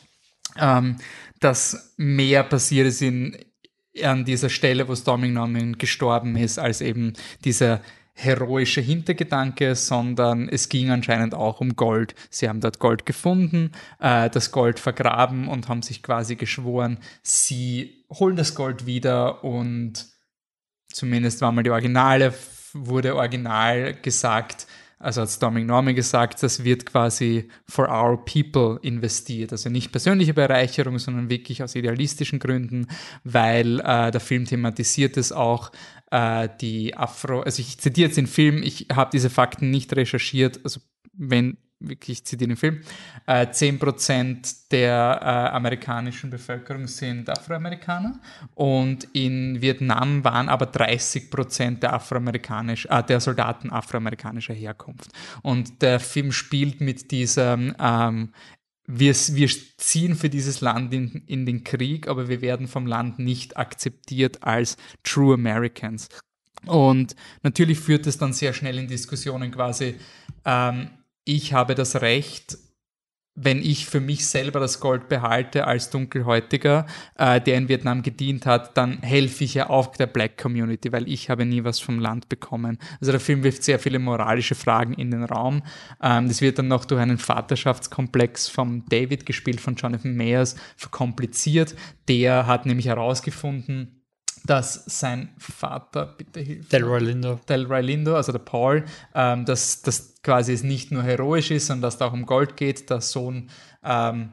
[0.58, 0.98] ähm,
[1.40, 3.34] dass mehr passiert ist in
[4.04, 7.80] an dieser Stelle, wo Storming gestorben ist, als eben dieser
[8.18, 12.16] heroische Hintergedanke, sondern es ging anscheinend auch um Gold.
[12.30, 13.70] Sie haben dort Gold gefunden,
[14.00, 20.06] äh, das Gold vergraben und haben sich quasi geschworen, sie holen das Gold wieder und
[20.92, 22.34] zumindest war mal die Originale,
[22.72, 24.66] wurde original gesagt,
[24.98, 29.52] also hat Storming Norman gesagt, das wird quasi for our people investiert.
[29.52, 32.86] Also nicht persönliche Bereicherung, sondern wirklich aus idealistischen Gründen,
[33.24, 35.70] weil äh, der Film thematisiert es auch,
[36.10, 40.60] äh, die Afro, also ich zitiere jetzt den Film, ich habe diese Fakten nicht recherchiert,
[40.64, 40.80] also
[41.12, 42.80] wenn wirklich zitiere den Film,
[43.26, 48.20] äh, 10% der äh, amerikanischen Bevölkerung sind Afroamerikaner
[48.54, 55.10] und in Vietnam waren aber 30% der, Afroamerikanisch, äh, der Soldaten afroamerikanischer Herkunft.
[55.42, 58.32] Und der Film spielt mit diesem ähm,
[58.90, 63.18] wir, wir ziehen für dieses Land in, in den Krieg, aber wir werden vom Land
[63.18, 66.08] nicht akzeptiert als True Americans.
[66.64, 69.96] Und natürlich führt es dann sehr schnell in Diskussionen quasi,
[70.44, 70.88] ähm,
[71.28, 72.56] ich habe das Recht,
[73.34, 78.46] wenn ich für mich selber das Gold behalte als Dunkelhäutiger, äh, der in Vietnam gedient
[78.46, 82.00] hat, dann helfe ich ja auch der Black Community, weil ich habe nie was vom
[82.00, 82.78] Land bekommen.
[83.00, 85.62] Also der Film wirft sehr viele moralische Fragen in den Raum.
[86.02, 91.76] Ähm, das wird dann noch durch einen Vaterschaftskomplex von David gespielt, von Jonathan Mayers, verkompliziert.
[92.08, 93.97] Der hat nämlich herausgefunden,
[94.48, 97.38] dass sein Vater, bitte hilf Delroy Lindo.
[97.48, 98.84] Delroy Lindo, also der Paul,
[99.14, 102.56] ähm, dass das quasi es nicht nur heroisch ist, sondern dass da auch um Gold
[102.56, 102.88] geht.
[102.88, 103.50] Der Sohn
[103.84, 104.30] ähm,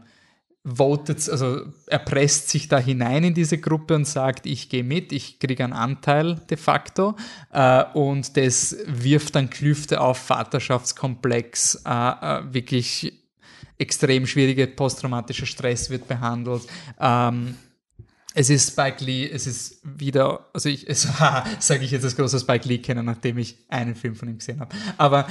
[0.65, 5.39] votet, also erpresst sich da hinein in diese Gruppe und sagt, ich gehe mit, ich
[5.39, 7.15] kriege einen Anteil de facto
[7.51, 13.13] äh, und das wirft dann Klüfte auf Vaterschaftskomplex, äh, äh, wirklich
[13.77, 16.63] extrem schwierige posttraumatischer Stress wird behandelt.
[16.99, 17.55] Ähm,
[18.37, 20.85] es ist Spike Lee, es ist wieder, also ich,
[21.59, 24.75] sage ich jetzt als großer Spike Lee-Kenner, nachdem ich einen Film von ihm gesehen habe.
[24.97, 25.25] Aber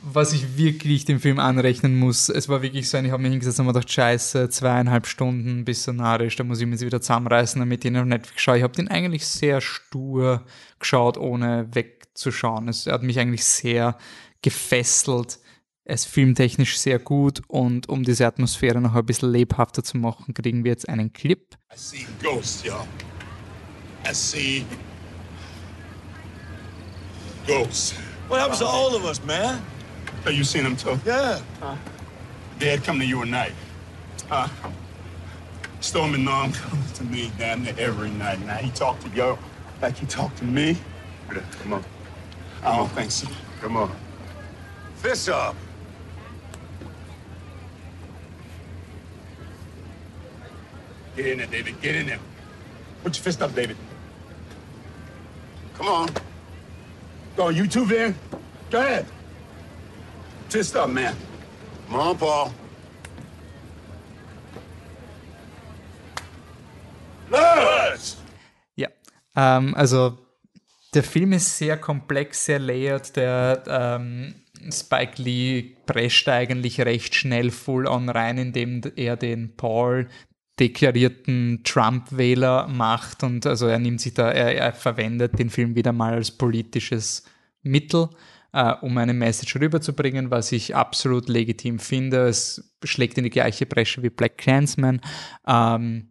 [0.00, 3.60] was ich wirklich dem Film anrechnen muss, es war wirklich so ich habe mich hingesetzt
[3.60, 7.60] und mir gedacht, scheiße, zweieinhalb Stunden bis so narisch, da muss ich mich wieder zusammenreißen,
[7.60, 8.56] damit ich ihn auf Netflix schaue.
[8.56, 10.44] Ich habe den eigentlich sehr stur
[10.80, 12.66] geschaut, ohne wegzuschauen.
[12.66, 13.96] Es hat mich eigentlich sehr
[14.42, 15.38] gefesselt
[15.88, 20.34] er ist filmtechnisch sehr gut und um diese Atmosphäre noch ein bisschen lebhafter zu machen,
[20.34, 21.56] kriegen wir jetzt einen Clip.
[21.72, 22.86] I see ghosts, y'all.
[24.06, 24.66] I see
[27.46, 27.94] ghosts.
[28.28, 29.62] What happens to all of us, man?
[30.24, 30.98] So you seen them too?
[31.06, 31.40] Yeah.
[31.62, 31.76] Uh,
[32.58, 33.52] Dad come to you at night.
[34.30, 34.46] Uh,
[35.80, 38.44] Storm and Norm comes to me damn near every night.
[38.44, 39.38] Now he talked to you
[39.80, 40.76] like he talked to me.
[41.62, 41.84] Come on.
[42.62, 43.26] I don't think so.
[43.62, 43.90] Come on.
[44.96, 45.56] Fist up.
[51.18, 51.80] Get in there, David.
[51.82, 52.20] Get in there.
[53.02, 53.76] Put your fist up, David.
[55.74, 56.08] Come on.
[57.36, 58.14] Go, you two, Van.
[58.70, 59.04] Go ahead.
[60.48, 61.16] Fist up, man.
[61.88, 62.52] Come on, Paul.
[67.28, 68.18] Let's!
[68.76, 68.86] Ja,
[69.34, 70.18] ähm, also
[70.94, 73.16] der Film ist sehr komplex, sehr layered.
[73.16, 74.36] Der ähm,
[74.70, 80.08] Spike Lee prescht eigentlich recht schnell full on rein, indem er den Paul
[80.58, 85.92] deklarierten Trump-Wähler macht und also er nimmt sich da, er, er verwendet den Film wieder
[85.92, 87.24] mal als politisches
[87.62, 88.08] Mittel,
[88.52, 92.28] äh, um eine Message rüberzubringen, was ich absolut legitim finde.
[92.28, 95.00] Es schlägt in die gleiche Bresche wie Black Clansman.
[95.46, 96.08] Ähm,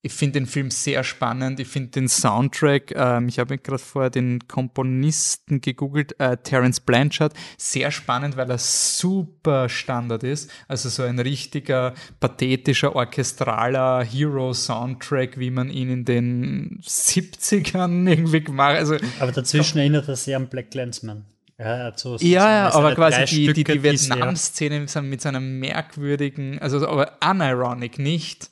[0.00, 1.58] ich finde den Film sehr spannend.
[1.58, 7.34] Ich finde den Soundtrack, ähm, ich habe gerade vorher den Komponisten gegoogelt, äh, Terence Blanchard,
[7.56, 10.50] sehr spannend, weil er super Standard ist.
[10.68, 18.74] Also so ein richtiger pathetischer, orchestraler Hero-Soundtrack, wie man ihn in den 70ern irgendwie gemacht
[18.74, 18.78] hat.
[18.78, 21.24] Also, Aber dazwischen erinnert er sehr an Black Clansman.
[21.58, 26.86] Ja, so, so, ja, so aber quasi die, die, die Vietnam-Szene mit seinem merkwürdigen, also
[26.86, 28.48] aber unironic, nicht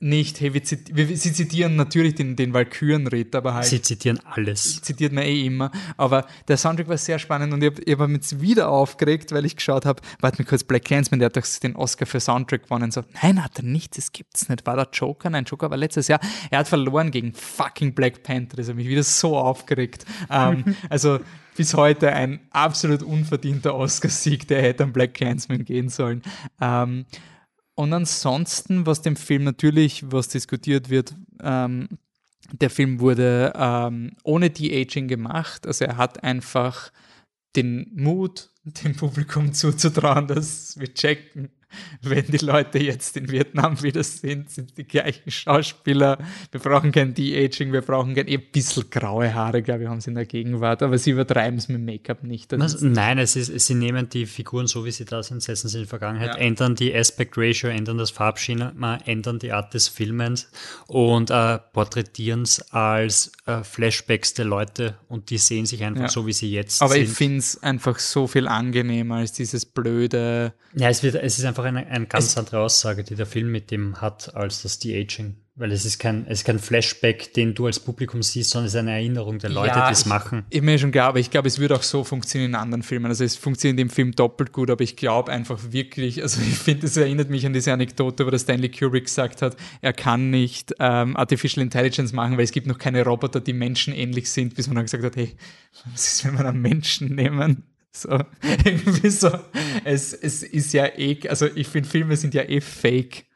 [0.00, 3.64] nicht, hey, wir, zit wir, sie zitieren natürlich den, den Valkyrenritt, aber halt.
[3.64, 4.80] Sie zitieren alles.
[4.80, 5.72] Zitiert man eh immer.
[5.96, 9.44] Aber der Soundtrack war sehr spannend und ich habe hab mich jetzt wieder aufgeregt, weil
[9.44, 12.64] ich geschaut habe, warte mal kurz, Black Clansman, der hat doch den Oscar für Soundtrack
[12.64, 12.92] gewonnen.
[12.92, 14.64] So, nein, hat er nicht, das gibt's nicht.
[14.66, 15.30] War der Joker?
[15.30, 16.20] Nein, Joker war letztes Jahr.
[16.50, 18.56] Er hat verloren gegen fucking Black Panther.
[18.56, 20.04] Das hat mich wieder so aufgeregt.
[20.30, 21.18] ähm, also,
[21.56, 26.22] bis heute ein absolut unverdienter Oscar-Sieg, der hätte an Black Clansman gehen sollen.
[26.60, 27.04] Ähm,
[27.78, 31.88] und ansonsten, was dem Film natürlich, was diskutiert wird, ähm,
[32.50, 35.64] der Film wurde ähm, ohne De-Aging gemacht.
[35.64, 36.90] Also er hat einfach
[37.54, 41.50] den Mut, dem Publikum zuzutrauen, dass wir checken,
[42.02, 46.18] wenn die Leute jetzt in Vietnam wieder sind, sind die gleichen Schauspieler.
[46.50, 50.00] Wir brauchen kein De-Aging, wir brauchen kein, eh ein bisschen graue Haare, glaube ich, haben
[50.00, 52.52] sie in der Gegenwart, aber sie übertreiben es mit Make-up nicht.
[52.54, 55.78] Also, nein, es ist, sie nehmen die Figuren so, wie sie da sind, setzen sie
[55.78, 56.40] in die Vergangenheit, ja.
[56.40, 60.50] ändern die Aspect Ratio, ändern das Farbschema, ändern die Art des Filmens
[60.86, 66.08] und äh, porträtieren es als äh, Flashbacks der Leute und die sehen sich einfach ja.
[66.08, 67.02] so, wie sie jetzt aber sind.
[67.02, 70.52] Aber ich finde es einfach so viel angenehmer als dieses blöde.
[70.74, 73.70] Ja, es, wird, es ist einfach eine, eine ganz andere Aussage, die der Film mit
[73.70, 75.36] dem hat, als das De-Aging.
[75.54, 78.74] Weil es ist kein, es ist kein Flashback, den du als Publikum siehst, sondern es
[78.74, 80.44] ist eine Erinnerung der Leute, ja, die es machen.
[80.50, 83.06] Ich mir schon klar, aber ich glaube, es würde auch so funktionieren in anderen Filmen.
[83.06, 86.86] Also es funktioniert im Film doppelt gut, aber ich glaube einfach wirklich, also ich finde,
[86.86, 90.74] es erinnert mich an diese Anekdote, wo der Stanley Kubrick gesagt hat, er kann nicht
[90.78, 94.76] ähm, Artificial Intelligence machen, weil es gibt noch keine Roboter, die menschenähnlich sind, bis man
[94.76, 95.34] dann gesagt hat, hey,
[95.92, 97.64] was ist, wenn wir einen Menschen nehmen?
[98.02, 98.10] So,
[98.64, 99.30] irgendwie so.
[99.84, 103.26] Es, es ist ja eh, also ich finde, Filme sind ja eh fake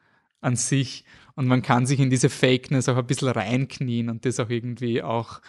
[0.41, 1.03] an sich
[1.35, 5.01] und man kann sich in diese Fakeness auch ein bisschen reinknien und das auch irgendwie
[5.01, 5.41] auch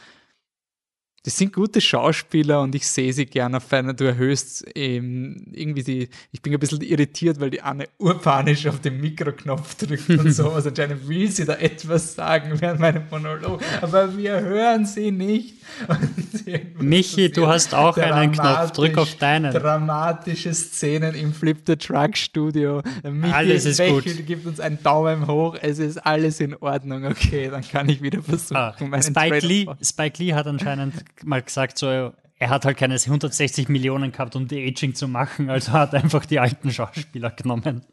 [1.25, 5.83] das sind gute Schauspieler und ich sehe sie gerne auf einer, du erhöhst ähm, irgendwie
[5.83, 10.31] die, ich bin ein bisschen irritiert, weil die Anne urpanisch auf den Mikroknopf drückt und
[10.35, 15.11] so, also anscheinend will sie da etwas sagen während meinem Monolog, aber wir hören sie
[15.11, 15.55] nicht.
[16.79, 19.51] Michi, du hast auch einen Knopf, drück auf deinen.
[19.51, 22.83] Dramatische Szenen im Flip the Truck Studio.
[23.03, 24.05] Michi alles ist gut.
[24.27, 28.23] gibt uns einen Daumen hoch, es ist alles in Ordnung, okay, dann kann ich wieder
[28.23, 28.57] versuchen.
[28.59, 30.93] Ah, Spike, Lee, Spike Lee hat anscheinend
[31.23, 35.51] mal gesagt, so, er hat halt keine 160 Millionen gehabt, um die Aging zu machen,
[35.51, 37.85] also hat einfach die alten Schauspieler genommen.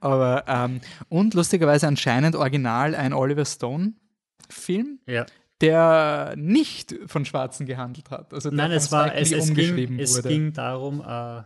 [0.00, 5.00] Aber, ähm, und lustigerweise anscheinend original ein Oliver Stone-Film.
[5.06, 5.26] Ja.
[5.60, 8.32] Der nicht von Schwarzen gehandelt hat.
[8.32, 11.42] Also Nein, es war, es, es, ging, es ging darum, äh,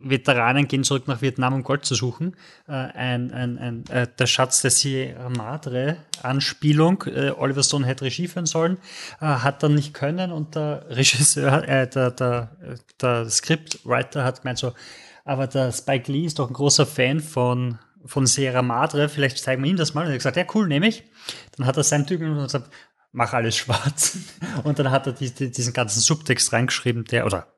[0.00, 2.36] Veteranen gehen zurück nach Vietnam, um Gold zu suchen.
[2.66, 7.04] Äh, ein, ein, ein, äh, der Schatz der Sierra Madre Anspielung.
[7.06, 8.78] Äh, Oliver Stone hätte Regie führen sollen,
[9.20, 12.50] äh, hat dann nicht können und der Regisseur, äh, der, der,
[13.00, 14.72] der Scriptwriter hat gemeint so,
[15.24, 19.62] aber der Spike Lee ist doch ein großer Fan von, von Sierra Madre, vielleicht zeigen
[19.62, 20.02] wir ihm das mal.
[20.02, 21.04] Und er hat gesagt, ja cool, nehme ich.
[21.56, 22.70] Dann hat er sein Tügel und gesagt,
[23.12, 24.16] mach alles schwarz.
[24.64, 27.48] Und dann hat er die, die, diesen ganzen Subtext reingeschrieben, der, oder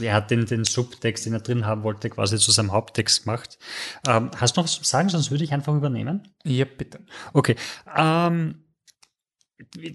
[0.00, 3.58] er hat den, den Subtext, den er drin haben wollte, quasi zu seinem Haupttext gemacht.
[4.06, 6.28] Ähm, hast du noch was zu sagen, sonst würde ich einfach übernehmen?
[6.44, 7.00] Ja, bitte.
[7.32, 7.56] Okay.
[7.96, 8.64] Ähm,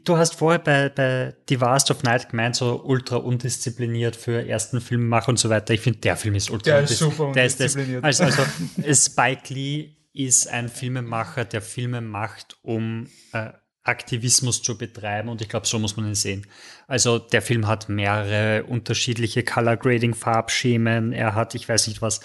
[0.04, 4.82] du hast vorher bei, bei The Vast of Night gemeint, so ultra undiszipliniert für ersten
[4.82, 5.74] Filmemacher und so weiter.
[5.74, 8.06] Ich finde, der Film ist ultra der ist super der undiszipliniert.
[8.06, 13.50] Ist das, also, also Spike Lee ist ein Filmemacher, der Filme macht, um äh,
[13.86, 16.46] Aktivismus zu betreiben und ich glaube, so muss man ihn sehen.
[16.88, 22.20] Also der Film hat mehrere unterschiedliche Color Grading Farbschemen, er hat, ich weiß nicht was,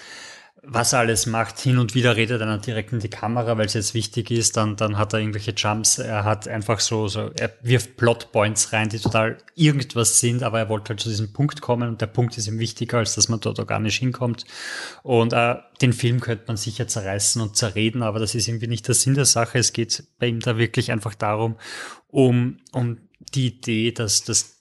[0.62, 1.58] was er alles macht.
[1.58, 4.56] Hin und wieder redet er direkt in die Kamera, weil es jetzt wichtig ist.
[4.56, 5.98] Dann, dann hat er irgendwelche Jumps.
[5.98, 10.68] Er hat einfach so, so, er wirft Plotpoints rein, die total irgendwas sind, aber er
[10.68, 13.40] wollte halt zu diesem Punkt kommen und der Punkt ist ihm wichtiger, als dass man
[13.40, 14.44] dort organisch hinkommt.
[15.02, 18.86] Und äh, den Film könnte man sicher zerreißen und zerreden, aber das ist irgendwie nicht
[18.86, 19.58] der Sinn der Sache.
[19.58, 21.56] Es geht bei ihm da wirklich einfach darum,
[22.08, 22.98] um, um
[23.34, 24.59] die Idee, dass, dass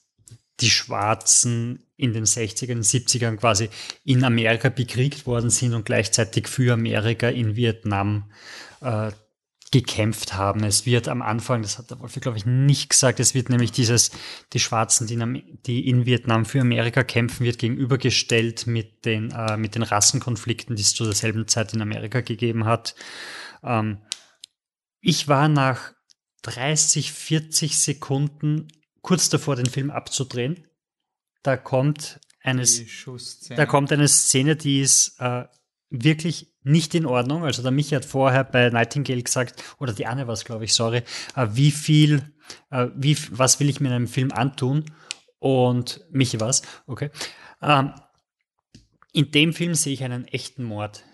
[0.60, 3.68] die Schwarzen in den 60ern, 70ern quasi
[4.04, 8.30] in Amerika bekriegt worden sind und gleichzeitig für Amerika in Vietnam
[8.80, 9.10] äh,
[9.70, 10.64] gekämpft haben.
[10.64, 13.70] Es wird am Anfang, das hat der Wolf, glaube ich, nicht gesagt, es wird nämlich
[13.70, 14.10] dieses,
[14.52, 19.84] die Schwarzen, die in, Vietnam für Amerika kämpfen, wird gegenübergestellt mit den, äh, mit den
[19.84, 22.96] Rassenkonflikten, die es zu derselben Zeit in Amerika gegeben hat.
[23.62, 23.98] Ähm,
[25.00, 25.92] ich war nach
[26.42, 28.68] 30, 40 Sekunden
[29.02, 30.66] kurz davor, den Film abzudrehen.
[31.42, 32.64] Da kommt eine,
[33.50, 35.44] da kommt eine Szene, die ist äh,
[35.90, 37.44] wirklich nicht in Ordnung.
[37.44, 40.74] Also der Michi hat vorher bei Nightingale gesagt, oder die Anne war es, glaube ich,
[40.74, 41.02] sorry,
[41.36, 42.34] äh, wie viel,
[42.70, 44.84] äh, wie, was will ich mir in einem Film antun?
[45.38, 47.10] Und Michi was, okay.
[47.62, 47.92] Ähm,
[49.12, 51.04] in dem Film sehe ich einen echten Mord.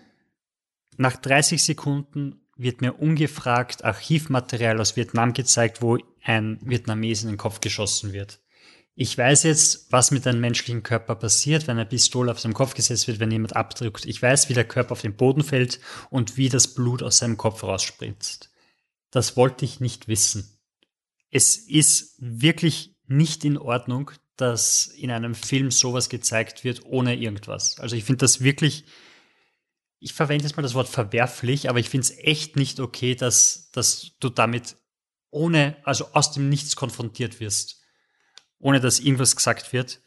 [0.97, 7.37] Nach 30 Sekunden wird mir ungefragt Archivmaterial aus Vietnam gezeigt, wo ein Vietnames in den
[7.37, 8.39] Kopf geschossen wird.
[8.99, 12.73] Ich weiß jetzt, was mit einem menschlichen Körper passiert, wenn eine Pistole auf seinem Kopf
[12.73, 14.05] gesetzt wird, wenn jemand abdrückt.
[14.05, 15.79] Ich weiß, wie der Körper auf den Boden fällt
[16.09, 18.51] und wie das Blut aus seinem Kopf rausspritzt.
[19.11, 20.59] Das wollte ich nicht wissen.
[21.29, 27.79] Es ist wirklich nicht in Ordnung, dass in einem Film sowas gezeigt wird, ohne irgendwas.
[27.79, 28.85] Also ich finde das wirklich,
[29.99, 33.69] ich verwende jetzt mal das Wort verwerflich, aber ich finde es echt nicht okay, dass,
[33.71, 34.77] dass du damit
[35.31, 37.81] ohne, also aus dem Nichts konfrontiert wirst,
[38.59, 40.01] ohne dass irgendwas gesagt wird.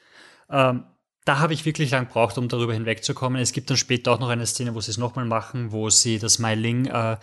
[0.49, 0.85] Ähm,
[1.25, 3.41] da habe ich wirklich lang gebraucht, um darüber hinwegzukommen.
[3.41, 6.19] Es gibt dann später auch noch eine Szene, wo sie es nochmal machen, wo sie
[6.19, 7.19] das Ling äh,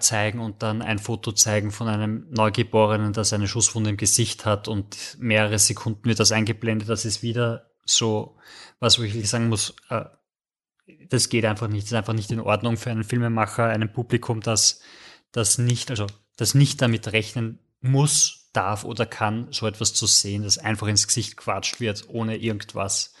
[0.00, 4.66] zeigen und dann ein Foto zeigen von einem Neugeborenen, das eine Schusswunde im Gesicht hat
[4.66, 6.88] und mehrere Sekunden wird das eingeblendet.
[6.88, 8.36] Das ist wieder so,
[8.80, 10.04] was wo ich wirklich sagen muss, äh,
[11.08, 11.84] das geht einfach nicht.
[11.84, 14.80] Das ist einfach nicht in Ordnung für einen Filmemacher, einem Publikum, das,
[15.32, 16.06] das nicht, also
[16.36, 21.06] das nicht damit rechnen muss, darf oder kann, so etwas zu sehen, das einfach ins
[21.06, 23.14] Gesicht quatscht wird, ohne irgendwas.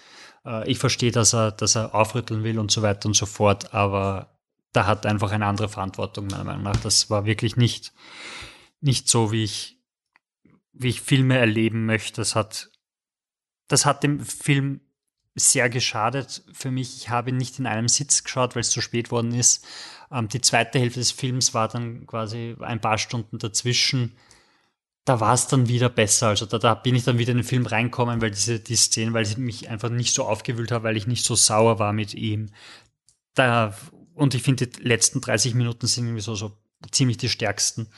[0.44, 3.74] Äh, ich verstehe, dass er, dass er aufrütteln will und so weiter und so fort,
[3.74, 4.38] aber
[4.72, 6.76] da hat einfach eine andere Verantwortung, meiner Meinung nach.
[6.76, 7.92] Das war wirklich nicht,
[8.80, 9.78] nicht so, wie ich,
[10.72, 12.20] wie ich Filme erleben möchte.
[12.20, 12.70] Das hat,
[13.68, 14.80] das hat dem Film
[15.42, 16.96] sehr geschadet für mich.
[16.96, 19.66] Ich habe nicht in einem Sitz geschaut, weil es zu spät worden ist.
[20.10, 24.16] Ähm, die zweite Hälfte des Films war dann quasi ein paar Stunden dazwischen
[25.04, 26.28] da war es dann wieder besser.
[26.28, 29.12] Also da, da bin ich dann wieder in den Film reinkommen, weil diese die Szene,
[29.12, 32.14] weil ich mich einfach nicht so aufgewühlt habe, weil ich nicht so sauer war mit
[32.14, 32.50] ihm.
[33.34, 33.74] Da,
[34.14, 36.52] und ich finde, die letzten 30 Minuten sind irgendwie so, so
[36.90, 37.88] ziemlich die stärksten,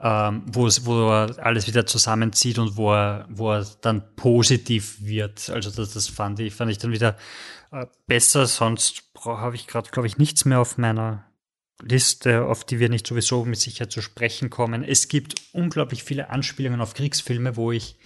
[0.00, 4.98] ähm, wo, es, wo er alles wieder zusammenzieht und wo er, wo er dann positiv
[5.00, 5.50] wird.
[5.50, 7.16] Also das, das fand ich, fand ich dann wieder
[7.72, 8.46] äh, besser.
[8.46, 11.24] Sonst habe ich gerade, glaube ich, nichts mehr auf meiner
[11.82, 14.82] Liste, auf die wir nicht sowieso mit Sicherheit zu sprechen kommen.
[14.82, 17.96] Es gibt unglaublich viele Anspielungen auf Kriegsfilme, wo ich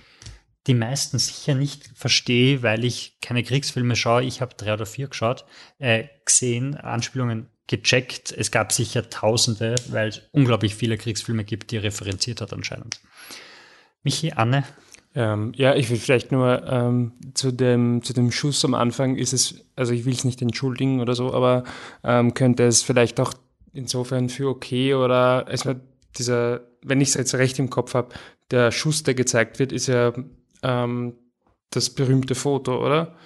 [0.67, 4.25] die meisten sicher nicht verstehe, weil ich keine Kriegsfilme schaue.
[4.25, 5.45] Ich habe drei oder vier geschaut,
[5.79, 8.33] äh, gesehen, Anspielungen gecheckt.
[8.33, 13.01] Es gab sicher Tausende, weil es unglaublich viele Kriegsfilme gibt, die er referenziert hat anscheinend.
[14.03, 14.65] Michi, Anne?
[15.15, 19.35] Ähm, ja, ich will vielleicht nur ähm, zu, dem, zu dem Schuss am Anfang ist
[19.35, 21.65] es, also ich will es nicht entschuldigen oder so, aber
[22.03, 23.35] ähm, könnte es vielleicht auch
[23.75, 25.75] insofern für okay oder also
[26.17, 28.15] dieser, wenn ich es jetzt recht im Kopf habe,
[28.51, 30.13] der Schuss, der gezeigt wird, ist ja
[30.63, 31.15] ähm,
[31.71, 33.17] das berühmte Foto, oder?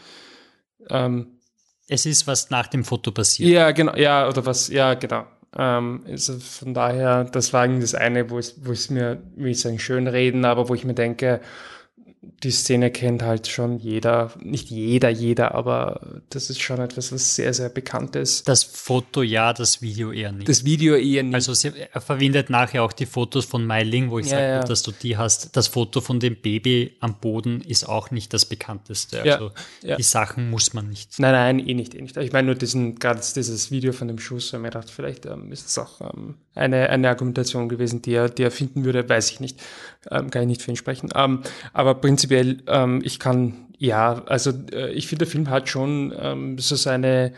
[0.89, 1.36] Ähm,
[1.89, 3.51] es ist, was nach dem Foto passiert.
[3.51, 5.27] Ja, genau, ja, oder was, ja, genau.
[5.57, 9.61] Ähm, also von daher, das war das eine, wo es, wo es mir, wie ich
[9.61, 11.41] sagen, schön reden, aber wo ich mir denke,
[12.43, 17.35] die Szene kennt halt schon jeder, nicht jeder, jeder, aber das ist schon etwas, was
[17.35, 18.49] sehr, sehr bekannt ist.
[18.49, 20.49] Das Foto ja, das Video eher nicht.
[20.49, 21.35] Das Video eher nicht.
[21.35, 24.43] Also sie, er verwendet nachher auch die Fotos von Mai Ling, wo ich ja, sage,
[24.43, 24.65] ja.
[24.65, 25.57] dass du die hast.
[25.57, 29.23] Das Foto von dem Baby am Boden ist auch nicht das bekannteste.
[29.23, 31.19] Also ja, die Sachen muss man nicht.
[31.19, 32.17] Nein, nein, eh nicht, eh nicht.
[32.17, 35.53] Ich meine nur diesen, gerade dieses Video von dem Schuss, weil mir gedacht, vielleicht ähm,
[35.53, 39.31] ist es auch ähm, eine, eine Argumentation gewesen, die er, die er finden würde, weiß
[39.31, 39.61] ich nicht.
[40.11, 41.11] Ähm, kann ich nicht für ihn sprechen.
[41.15, 41.43] Ähm,
[41.73, 46.59] aber prinzipiell, ähm, ich kann, ja, also äh, ich finde, der Film hat schon ähm,
[46.59, 47.33] so seine,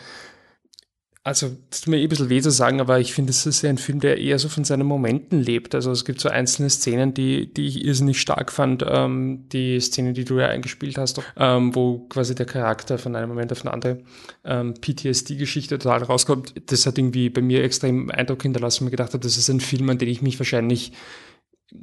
[1.29, 3.61] also das tut mir eh ein bisschen weh zu sagen, aber ich finde, es ist
[3.61, 5.75] ja ein Film, der eher so von seinen Momenten lebt.
[5.75, 8.83] Also es gibt so einzelne Szenen, die, die ich irrsinnig stark fand.
[8.89, 13.29] Ähm, die Szene, die du ja eingespielt hast, ähm, wo quasi der Charakter von einem
[13.29, 14.05] Moment auf den anderen
[14.47, 16.55] ähm, PTSD-Geschichte total rauskommt.
[16.71, 18.85] Das hat irgendwie bei mir extrem Eindruck hinterlassen.
[18.85, 20.93] Mir gedacht habe, das ist ein Film, an den ich mich wahrscheinlich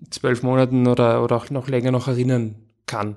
[0.10, 2.56] zwölf Monaten oder, oder auch noch länger noch erinnern
[2.88, 3.16] kann.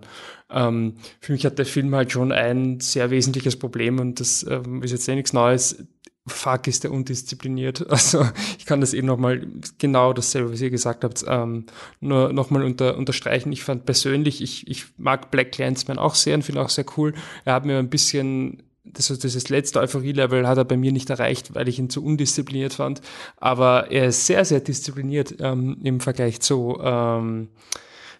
[0.50, 4.82] Ähm, für mich hat der Film halt schon ein sehr wesentliches Problem und das ähm,
[4.82, 5.84] ist jetzt eh nichts Neues.
[6.28, 7.86] Fuck ist der undiszipliniert.
[7.98, 8.24] Also
[8.58, 9.46] ich kann das eben nochmal
[9.78, 11.66] genau dasselbe, was ihr gesagt habt, ähm,
[12.00, 13.52] nur nochmal unter, unterstreichen.
[13.52, 17.12] Ich fand persönlich, ich, ich mag Black Clansman auch sehr und finde auch sehr cool.
[17.44, 21.54] Er hat mir ein bisschen das, dieses letzte Euphorie-Level hat er bei mir nicht erreicht,
[21.54, 23.00] weil ich ihn zu undiszipliniert fand.
[23.36, 27.48] Aber er ist sehr, sehr diszipliniert ähm, im Vergleich zu, ähm,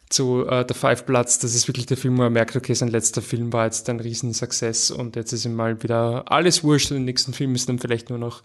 [0.09, 1.39] zu äh, The Five Bloods.
[1.39, 4.01] Das ist wirklich der Film, wo er merkt, okay, sein letzter Film war jetzt ein
[4.01, 7.78] Riesen-Success und jetzt ist ihm mal wieder alles wurscht und im nächsten Film ist dann
[7.78, 8.43] vielleicht nur noch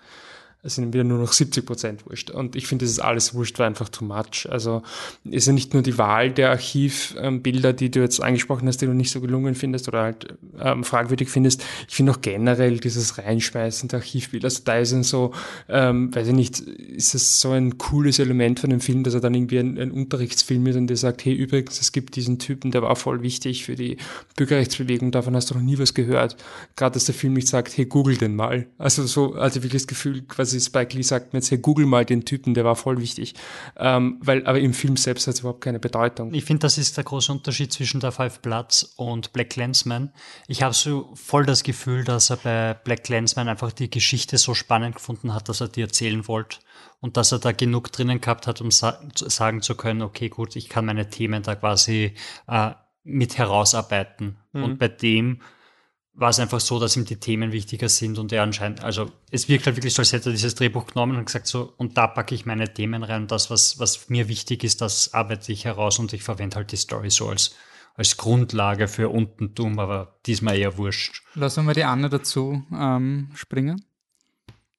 [0.66, 2.32] es sind wieder nur noch 70 Prozent wurscht.
[2.32, 4.48] Und ich finde, das ist alles wurscht, war einfach too much.
[4.50, 4.82] Also
[5.26, 8.94] ist ja nicht nur die Wahl der Archivbilder, die du jetzt angesprochen hast, die du
[8.94, 11.66] nicht so gelungen findest oder halt ähm, fragwürdig findest.
[11.90, 14.46] Ich finde auch generell dieses Reinschmeißen der Archivbilder.
[14.46, 15.34] Also da ist ein so,
[15.68, 19.20] ähm, weiß ich nicht, ist es so ein cooles Element von dem Film, dass er
[19.20, 22.72] dann irgendwie ein, ein Unterrichtsfilm ist und der sagt, hey, übrigens, es gibt diesen Typen,
[22.72, 23.98] der war voll wichtig für die
[24.38, 26.38] Bürgerrechtsbewegung, davon hast du noch nie was gehört.
[26.78, 28.68] Gerade, dass der Film nicht sagt, hey, google den mal.
[28.78, 31.86] Also so, also wirklich das Gefühl, quasi quasi Spike Lee sagt mir jetzt, hey, google
[31.86, 33.34] mal den Typen, der war voll wichtig.
[33.78, 36.34] Ähm, weil, aber im Film selbst hat es überhaupt keine Bedeutung.
[36.34, 40.14] Ich finde, das ist der große Unterschied zwischen der Five Bloods und Black Lensman.
[40.48, 44.54] Ich habe so voll das Gefühl, dass er bei Black Lensman einfach die Geschichte so
[44.54, 46.58] spannend gefunden hat, dass er die erzählen wollte
[47.00, 50.56] und dass er da genug drinnen gehabt hat, um sa sagen zu können, okay, gut,
[50.56, 52.14] ich kann meine Themen da quasi
[52.48, 52.72] äh,
[53.04, 54.38] mit herausarbeiten.
[54.54, 54.64] Mhm.
[54.64, 55.42] Und bei dem
[56.16, 59.50] war es einfach so, dass ihm die Themen wichtiger sind und er anscheinend, also es
[59.50, 62.08] wirkt halt wirklich so, als hätte er dieses Drehbuch genommen und gesagt so, und da
[62.08, 65.66] packe ich meine Themen rein und das, was, was mir wichtig ist, das arbeite ich
[65.66, 67.56] heraus und ich verwende halt die Story so als,
[67.96, 71.24] als Grundlage für Untentum, aber diesmal eher wurscht.
[71.34, 73.84] Lassen wir die Anne dazu ähm, springen.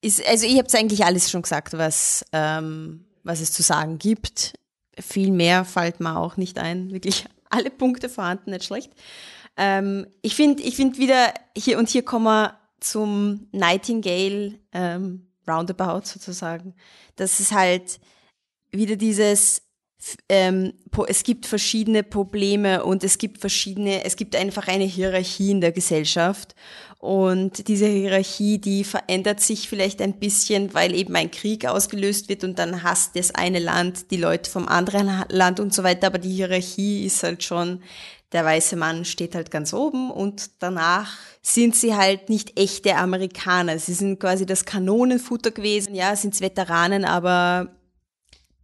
[0.03, 3.99] Ist, also ich habe es eigentlich alles schon gesagt, was, ähm, was es zu sagen
[3.99, 4.53] gibt.
[5.01, 6.93] Viel mehr fällt mir auch nicht ein.
[6.93, 8.93] Wirklich alle Punkte vorhanden, nicht schlecht.
[9.57, 16.03] Ähm, ich finde ich find wieder hier und hier kommen wir zum Nightingale ähm, Roundabout
[16.05, 16.75] sozusagen.
[17.17, 18.01] Das ist halt
[18.71, 19.63] wieder dieses,
[20.29, 20.73] ähm,
[21.07, 25.73] es gibt verschiedene Probleme und es gibt verschiedene, es gibt einfach eine Hierarchie in der
[25.73, 26.55] Gesellschaft.
[26.99, 32.45] Und diese Hierarchie, die verändert sich vielleicht ein bisschen, weil eben ein Krieg ausgelöst wird
[32.45, 36.07] und dann hasst das eine Land die Leute vom anderen Land und so weiter.
[36.07, 37.83] Aber die Hierarchie ist halt schon,
[38.35, 43.79] der weiße Mann steht halt ganz oben und danach sind sie halt nicht echte Amerikaner.
[43.79, 47.69] Sie sind quasi das Kanonenfutter gewesen, ja, sind Veteranen, aber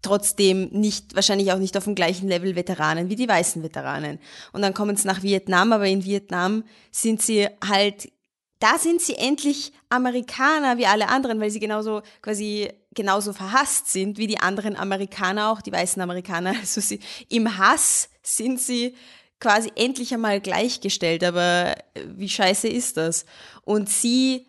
[0.02, 4.18] trotzdem nicht, wahrscheinlich auch nicht auf dem gleichen Level Veteranen wie die weißen Veteranen.
[4.52, 8.10] Und dann kommen sie nach Vietnam, aber in Vietnam sind sie halt,
[8.58, 14.18] da sind sie endlich Amerikaner wie alle anderen, weil sie genauso quasi genauso verhasst sind
[14.18, 16.54] wie die anderen Amerikaner auch, die weißen Amerikaner.
[16.60, 16.98] Also sie,
[17.28, 18.96] im Hass sind sie
[19.40, 21.74] quasi endlich einmal gleichgestellt, aber
[22.06, 23.24] wie scheiße ist das?
[23.64, 24.46] Und sie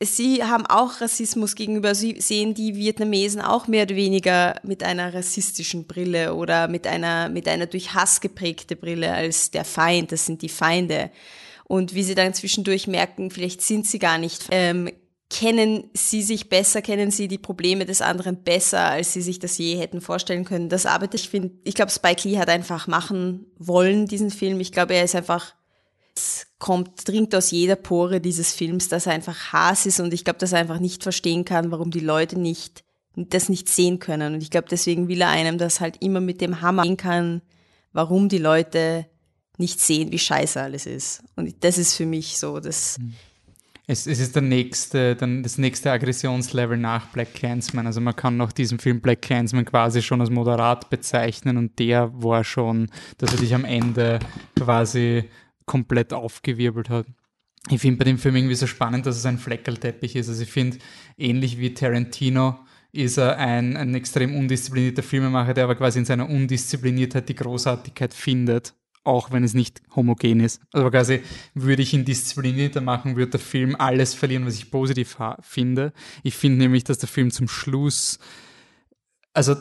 [0.00, 5.12] Sie haben auch Rassismus gegenüber, Sie sehen die Vietnamesen auch mehr oder weniger mit einer
[5.12, 10.24] rassistischen Brille oder mit einer, mit einer durch Hass geprägte Brille als der Feind, das
[10.24, 11.10] sind die Feinde.
[11.64, 14.88] Und wie Sie dann zwischendurch merken, vielleicht sind Sie gar nicht, ähm,
[15.30, 19.58] kennen Sie sich besser, kennen Sie die Probleme des anderen besser, als Sie sich das
[19.58, 20.68] je hätten vorstellen können.
[20.68, 24.60] Das arbeitet, ich finde, ich glaube, Spike Lee hat einfach machen wollen, diesen Film.
[24.60, 25.54] Ich glaube, er ist einfach
[26.18, 30.24] es kommt, dringt aus jeder Pore dieses Films, dass er einfach Hass ist und ich
[30.24, 32.84] glaube, dass er einfach nicht verstehen kann, warum die Leute nicht,
[33.14, 34.34] das nicht sehen können.
[34.34, 37.42] Und ich glaube, deswegen will er einem das halt immer mit dem Hammer sehen kann,
[37.92, 39.06] warum die Leute
[39.58, 41.22] nicht sehen, wie scheiße alles ist.
[41.36, 42.98] Und das ist für mich so, das.
[43.90, 47.86] Es, es ist der nächste, dann das nächste Aggressionslevel nach Black Clansman.
[47.86, 52.12] Also man kann noch diesen Film Black Clansman quasi schon als moderat bezeichnen und der
[52.22, 54.18] war schon, dass er dich am Ende
[54.54, 55.24] quasi
[55.64, 57.06] komplett aufgewirbelt hat.
[57.70, 60.28] Ich finde bei dem Film irgendwie so spannend, dass es ein Fleckerlteppich ist.
[60.28, 60.76] Also ich finde,
[61.16, 62.58] ähnlich wie Tarantino
[62.92, 68.12] ist er ein, ein extrem undisziplinierter Filmemacher, der aber quasi in seiner Undiszipliniertheit die Großartigkeit
[68.12, 68.74] findet,
[69.04, 70.60] auch wenn es nicht homogen ist.
[70.72, 71.22] Also quasi
[71.54, 75.92] würde ich ihn disziplinierter machen, würde der Film alles verlieren, was ich positiv finde.
[76.22, 78.18] Ich finde nämlich, dass der Film zum Schluss,
[79.32, 79.56] also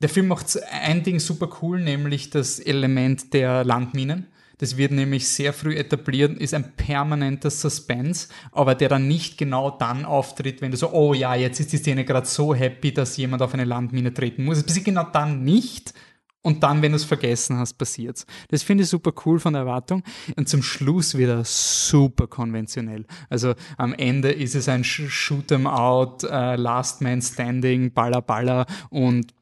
[0.00, 4.26] der Film macht ein Ding super cool, nämlich das Element der Landminen
[4.62, 9.72] das wird nämlich sehr früh etabliert, ist ein permanenter Suspense, aber der dann nicht genau
[9.72, 13.16] dann auftritt, wenn du so, oh ja, jetzt ist die Szene gerade so happy, dass
[13.16, 14.58] jemand auf eine Landmine treten muss.
[14.58, 15.94] Es passiert genau dann nicht,
[16.42, 18.26] und dann, wenn du es vergessen hast, passiert's.
[18.48, 20.02] Das finde ich super cool von der Erwartung.
[20.36, 23.06] Und zum Schluss wieder super konventionell.
[23.30, 29.32] Also am Ende ist es ein Shoot'em Out, uh, Last Man Standing, Baller Baller und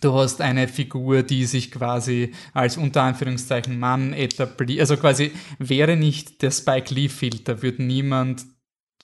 [0.00, 4.80] Du hast eine Figur, die sich quasi als unter Anführungszeichen Mann etabliert.
[4.80, 8.44] Also quasi wäre nicht der Spike Lee-Filter, würde niemand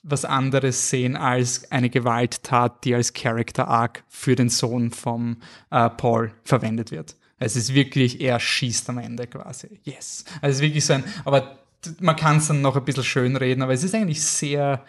[0.03, 5.37] was anderes sehen als eine Gewalttat, die als Character Arc für den Sohn vom
[5.71, 7.15] äh, Paul verwendet wird.
[7.41, 9.79] Es ist wirklich, er schießt am Ende quasi.
[9.83, 10.25] Yes.
[10.41, 11.57] Also es ist wirklich so ein, aber
[11.99, 14.85] man kann es dann noch ein bisschen schön reden, aber es ist eigentlich sehr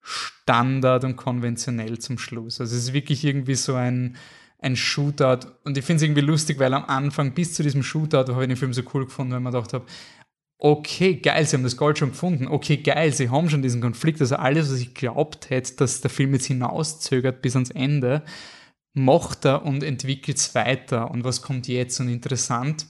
[0.00, 2.60] standard und konventionell zum Schluss.
[2.60, 4.16] Also es ist wirklich irgendwie so ein,
[4.60, 5.48] ein Shootout.
[5.64, 8.48] Und ich finde es irgendwie lustig, weil am Anfang bis zu diesem Shootout habe ich
[8.48, 9.84] den Film so cool gefunden, weil man gedacht habe,
[10.58, 12.46] okay, geil, sie haben das Gold schon gefunden.
[12.46, 14.20] Okay, geil, sie haben schon diesen Konflikt.
[14.20, 18.22] Also alles, was ich glaubt hätte, dass der Film jetzt hinauszögert bis ans Ende,
[18.98, 21.10] macht er und entwickelt es weiter.
[21.10, 22.00] Und was kommt jetzt?
[22.00, 22.86] Und interessant,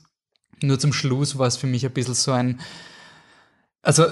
[0.62, 2.60] nur zum Schluss war es für mich ein bisschen so ein,
[3.82, 4.05] also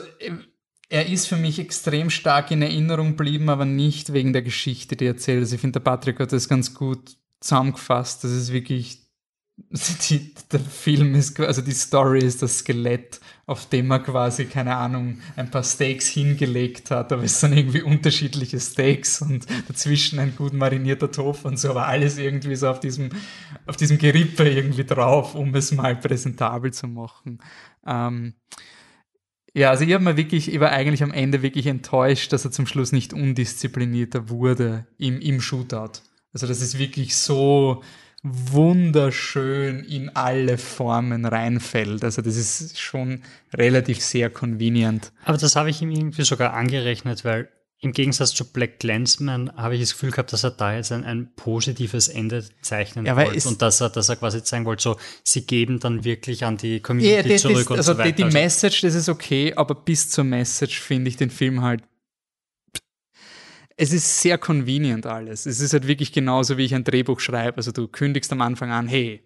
[0.88, 5.06] er ist für mich extrem stark in Erinnerung geblieben, aber nicht wegen der Geschichte, die
[5.06, 5.40] er erzählt.
[5.40, 8.22] Also ich finde, der Patrick hat das ganz gut zusammengefasst.
[8.22, 9.05] Das ist wirklich,
[10.10, 14.76] die, der Film ist, also die Story ist das Skelett, auf dem er quasi, keine
[14.76, 20.34] Ahnung, ein paar Steaks hingelegt hat, aber es sind irgendwie unterschiedliche Steaks und dazwischen ein
[20.36, 23.10] gut marinierter Tofu und so, aber alles irgendwie so auf diesem,
[23.66, 27.38] auf diesem Gerippe irgendwie drauf, um es mal präsentabel zu machen.
[27.86, 28.34] Ähm,
[29.54, 32.50] ja, also ich habe mir wirklich, ich war eigentlich am Ende wirklich enttäuscht, dass er
[32.50, 36.02] zum Schluss nicht undisziplinierter wurde im, im Shootout.
[36.34, 37.82] Also das ist wirklich so
[38.32, 42.04] wunderschön in alle Formen reinfällt.
[42.04, 43.22] Also das ist schon
[43.54, 45.12] relativ sehr convenient.
[45.24, 47.48] Aber das habe ich ihm irgendwie sogar angerechnet, weil
[47.80, 51.04] im Gegensatz zu Black Clansman habe ich das Gefühl gehabt, dass er da jetzt ein,
[51.04, 54.96] ein positives Ende zeichnen Ja, wollte und dass er, dass er quasi zeigen wollte, so,
[55.22, 58.12] sie geben dann wirklich an die Community Ja, das, zurück das, und also so weiter.
[58.12, 61.82] die, die Message, das ist okay, aber bis zur Message finde ich den Film halt.
[63.76, 65.44] Es ist sehr convenient alles.
[65.46, 67.58] Es ist halt wirklich genauso, wie ich ein Drehbuch schreibe.
[67.58, 69.22] Also du kündigst am Anfang an, hey,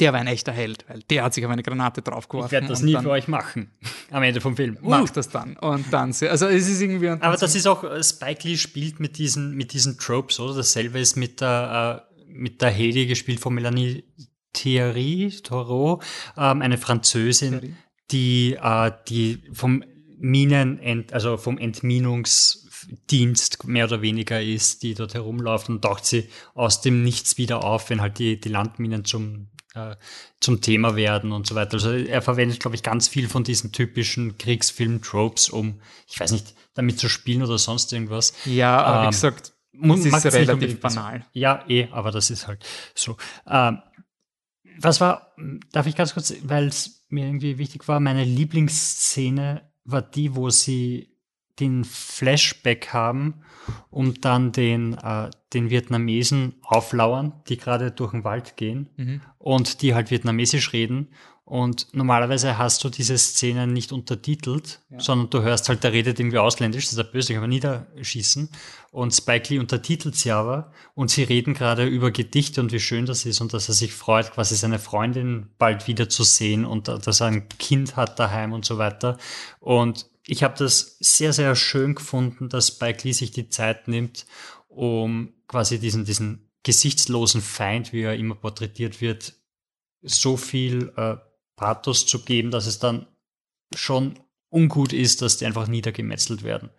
[0.00, 2.46] der war ein echter Held, weil der hat sich auf eine Granate draufgeworfen.
[2.46, 3.70] ich werde das nie für euch machen.
[4.10, 4.78] Am Ende vom Film.
[4.82, 4.88] Uh.
[4.90, 5.56] Macht das dann.
[5.58, 7.08] Und dann, also es ist irgendwie.
[7.08, 10.54] Aber das ist auch, äh, Spike Lee spielt mit diesen, mit diesen Tropes, oder?
[10.54, 14.04] Dasselbe ist mit der, äh, mit der Heli gespielt von Melanie
[14.52, 16.00] Thierry, Thoreau,
[16.36, 17.76] ähm, eine Französin,
[18.10, 19.84] die, äh, die vom
[20.18, 21.58] Minen, also vom
[22.88, 27.64] Entminungsdienst mehr oder weniger ist, die dort herumläuft und taucht sie aus dem Nichts wieder
[27.64, 29.96] auf, wenn halt die, die Landminen zum, äh,
[30.40, 31.74] zum Thema werden und so weiter.
[31.74, 36.54] Also er verwendet, glaube ich, ganz viel von diesen typischen Kriegsfilm-Tropes, um, ich weiß nicht,
[36.74, 38.32] damit zu spielen oder sonst irgendwas.
[38.44, 41.26] Ja, aber wie Ähm, gesagt, mu- es ist relativ banal.
[41.32, 42.64] Ja, eh, aber das ist halt
[42.94, 43.16] so.
[43.46, 43.78] Ähm,
[44.78, 45.34] was war,
[45.70, 50.48] darf ich ganz kurz, weil es mir irgendwie wichtig war, meine Lieblingsszene war die, wo
[50.48, 51.11] sie
[51.60, 53.42] den Flashback haben
[53.90, 59.20] und dann den, äh, den Vietnamesen auflauern, die gerade durch den Wald gehen Mhm.
[59.38, 61.08] und die halt vietnamesisch reden.
[61.44, 66.38] Und normalerweise hast du diese Szene nicht untertitelt, sondern du hörst halt, der redet irgendwie
[66.38, 68.48] ausländisch, das ist der Böse, aber niederschießen.
[68.90, 73.04] Und Spike Lee untertitelt sie aber und sie reden gerade über Gedichte und wie schön
[73.04, 76.88] das ist und dass er sich freut, quasi seine Freundin bald wieder zu sehen und
[76.88, 79.18] dass er ein Kind hat daheim und so weiter.
[79.60, 84.26] Und ich habe das sehr, sehr schön gefunden, dass Spike Lee sich die Zeit nimmt,
[84.68, 89.34] um quasi diesen, diesen gesichtslosen Feind, wie er immer porträtiert wird,
[90.00, 91.16] so viel äh,
[91.56, 93.06] Pathos zu geben, dass es dann
[93.74, 94.18] schon
[94.48, 96.70] ungut ist, dass die einfach niedergemetzelt werden.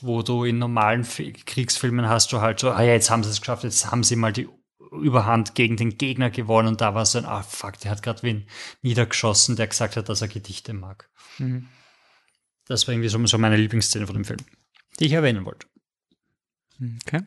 [0.00, 3.30] Wo du in normalen Fi- Kriegsfilmen hast du halt so, ah ja, jetzt haben sie
[3.30, 4.48] es geschafft, jetzt haben sie mal die
[4.92, 8.22] Überhand gegen den Gegner gewonnen und da war es dann, ah fuck, der hat gerade
[8.22, 8.46] wen
[8.82, 11.08] niedergeschossen, der gesagt hat, dass er Gedichte mag.
[11.38, 11.68] Mhm.
[12.70, 14.38] Das war irgendwie so, so meine Lieblingsszene von dem Film,
[15.00, 15.66] die ich erwähnen wollte.
[17.04, 17.22] Okay.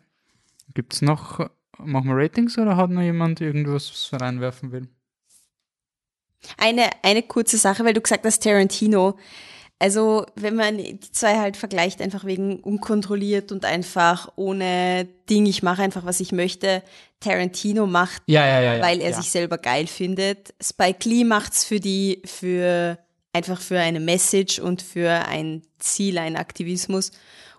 [0.74, 4.88] Gibt es noch, machen wir Ratings oder hat noch jemand irgendwas, was er reinwerfen will?
[6.57, 9.20] Eine, eine kurze Sache, weil du gesagt hast, Tarantino.
[9.80, 15.61] Also, wenn man die zwei halt vergleicht, einfach wegen unkontrolliert und einfach ohne Ding, ich
[15.61, 16.84] mache einfach, was ich möchte.
[17.20, 18.76] Tarantino macht, Ja, ja, ja.
[18.76, 18.82] ja.
[18.82, 19.18] weil er ja.
[19.18, 20.53] sich selber geil findet.
[20.61, 22.98] Spike Lee macht's für die, für,
[23.34, 27.11] einfach für eine Message und für ein Ziel, einen Aktivismus.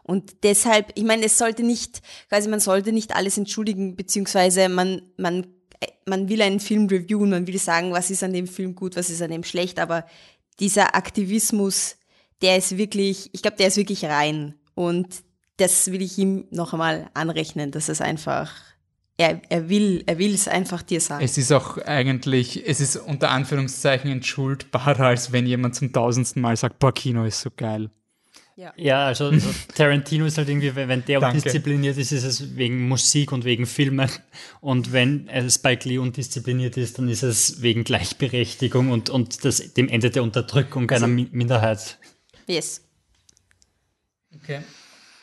[0.03, 5.03] Und deshalb, ich meine, es sollte nicht, quasi man sollte nicht alles entschuldigen, beziehungsweise man,
[5.17, 5.47] man,
[6.07, 9.11] man will einen Film reviewen, man will sagen, was ist an dem Film gut, was
[9.11, 10.07] ist an dem schlecht, aber
[10.61, 11.97] dieser Aktivismus,
[12.43, 14.55] der ist wirklich, ich glaube, der ist wirklich rein.
[14.75, 15.25] Und
[15.57, 18.53] das will ich ihm noch einmal anrechnen, dass es einfach,
[19.17, 21.25] er, er will, er will es einfach dir sagen.
[21.25, 26.57] Es ist auch eigentlich, es ist unter Anführungszeichen entschuldbarer, als wenn jemand zum tausendsten Mal
[26.57, 27.91] sagt, boah, Kino ist so geil.
[28.77, 31.39] Ja, also, also Tarantino ist halt irgendwie, wenn der Danke.
[31.39, 34.09] undiszipliniert ist, ist es wegen Musik und wegen Filmen.
[34.61, 39.89] Und wenn Spike Lee undiszipliniert ist, dann ist es wegen Gleichberechtigung und, und das, dem
[39.89, 41.99] Ende der Unterdrückung einer Mi- Minderheit.
[42.47, 42.83] Yes.
[44.37, 44.61] Okay.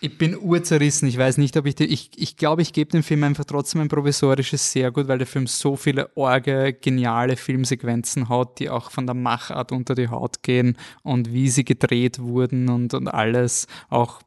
[0.03, 1.07] Ich bin urzerrissen.
[1.07, 3.81] Ich weiß nicht, ob ich, die, ich, ich glaube, ich gebe dem Film einfach trotzdem
[3.81, 8.89] ein provisorisches sehr gut, weil der Film so viele orge, geniale Filmsequenzen hat, die auch
[8.89, 13.67] von der Machart unter die Haut gehen und wie sie gedreht wurden und, und alles.
[13.89, 14.21] Auch,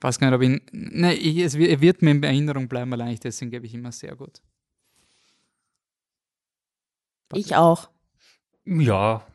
[0.00, 3.08] weiß gar nicht, ob ich, ne, ich, es, wird- wird mir in Erinnerung bleiben, allein
[3.14, 4.40] ich, deswegen gebe ich immer sehr gut.
[7.34, 7.88] Ich auch.
[8.66, 9.26] Ja,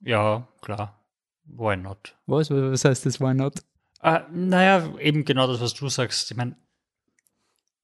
[0.00, 0.98] ja, klar.
[1.44, 2.16] Why not?
[2.26, 2.50] Was?
[2.50, 3.60] Was heißt das, why not?
[4.02, 6.30] Äh, naja, eben genau das, was du sagst.
[6.30, 6.56] Ich meine,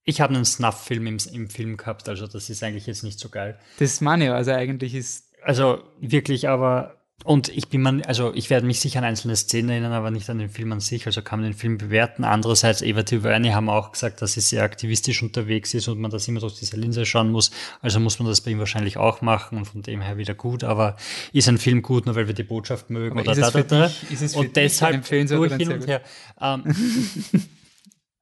[0.04, 3.28] ich habe einen Snuff-Film im, im Film gehabt, also das ist eigentlich jetzt nicht so
[3.28, 3.58] geil.
[3.78, 8.50] Das meine ich, also eigentlich ist, Also wirklich, aber und ich bin man, also ich
[8.50, 11.06] werde mich sicher an einzelne Szenen erinnern, aber nicht an den Film an sich.
[11.06, 12.24] Also kann man den Film bewerten.
[12.24, 16.28] Andererseits, Eva Tuverne haben auch gesagt, dass sie sehr aktivistisch unterwegs ist und man das
[16.28, 17.50] immer durch diese Linse schauen muss.
[17.80, 20.62] Also muss man das bei ihm wahrscheinlich auch machen und von dem her wieder gut.
[20.62, 20.96] Aber
[21.32, 23.62] ist ein Film gut, nur weil wir die Botschaft mögen Aber oder ist es da,
[23.62, 24.38] da, da.
[24.38, 26.02] Und deshalb durch hin und her.
[26.40, 26.62] Ähm,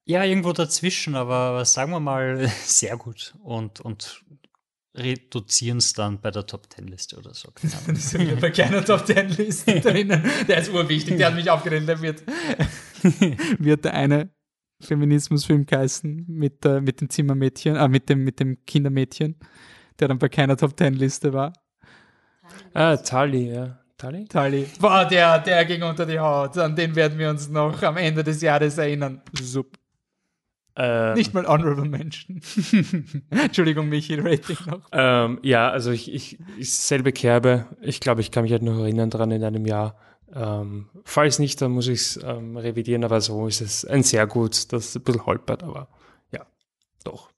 [0.06, 4.23] ja, irgendwo dazwischen, aber sagen wir mal, sehr gut und, und
[4.96, 7.50] reduzieren es dann bei der Top Ten Liste oder so.
[7.62, 10.22] Das ist wieder bei keiner Top Ten Liste drinnen.
[10.48, 11.88] Der ist urwichtig, der hat mich aufgeregt.
[11.88, 12.22] Der wird,
[13.58, 14.30] wird der eine
[14.80, 19.36] Feminismusfilm geheißen mit, äh, mit dem Zimmermädchen, äh, mit dem, mit dem Kindermädchen,
[19.98, 21.52] der dann bei keiner Top Ten Liste war.
[22.72, 23.80] Ah, Tali, ja.
[23.96, 24.26] Tully?
[24.26, 24.66] Tully.
[24.80, 26.58] Boah, der, der ging unter die Haut.
[26.58, 29.22] An den werden wir uns noch am Ende des Jahres erinnern.
[29.40, 29.78] Sup.
[30.76, 32.40] Ähm, Nicht mal Honorable Menschen.
[33.30, 34.80] Entschuldigung, Michi, Rating noch.
[34.92, 37.66] Ähm, ja, also ich, ich, ich selbe Kerbe.
[37.80, 39.96] Ich glaube, ich kann mich halt noch erinnern dran in einem Jahr.
[40.34, 44.26] Ähm, falls nicht, dann muss ich es ähm, revidieren, aber so ist es ein sehr
[44.26, 45.86] gut, das ist ein bisschen holpert, aber
[46.32, 46.44] ja,
[47.04, 47.30] doch.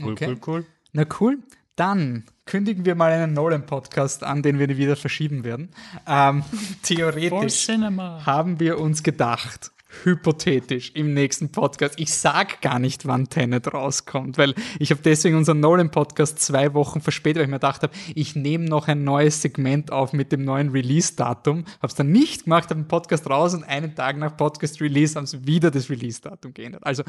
[0.00, 0.28] Cool, Okay.
[0.28, 0.66] cool, cool.
[0.92, 1.38] Na cool.
[1.76, 5.70] Dann kündigen wir mal einen Nolan-Podcast an, den wir wieder verschieben werden.
[6.06, 6.42] Ähm,
[6.82, 8.24] theoretisch Cinema.
[8.24, 9.72] haben wir uns gedacht,
[10.04, 15.36] hypothetisch im nächsten Podcast, ich sag gar nicht, wann Tenet rauskommt, weil ich habe deswegen
[15.36, 19.42] unseren Nolan-Podcast zwei Wochen verspätet, weil ich mir gedacht habe, ich nehme noch ein neues
[19.42, 23.54] Segment auf mit dem neuen Release-Datum, habe es dann nicht gemacht, habe den Podcast raus
[23.54, 26.84] und einen Tag nach Podcast-Release haben sie wieder das Release-Datum geändert.
[26.84, 27.02] Also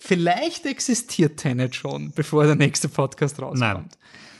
[0.00, 3.60] Vielleicht existiert Tenet schon, bevor der nächste Podcast rauskommt.
[3.60, 3.88] Nein.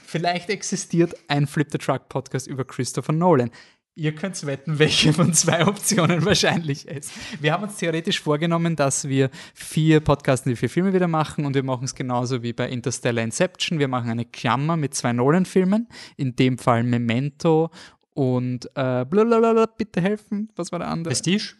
[0.07, 3.51] Vielleicht existiert ein Flip the Truck Podcast über Christopher Nolan.
[3.99, 7.11] Ihr könnt wetten, welche von zwei Optionen wahrscheinlich ist.
[7.41, 11.45] Wir haben uns theoretisch vorgenommen, dass wir vier Podcasts und die vier Filme wieder machen
[11.45, 13.81] und wir machen es genauso wie bei Interstellar Inception.
[13.81, 17.71] Wir machen eine Klammer mit zwei Nolan-Filmen, in dem Fall Memento
[18.15, 21.11] und äh, blablabla, bitte helfen, was war der andere?
[21.13, 21.57] Prestige?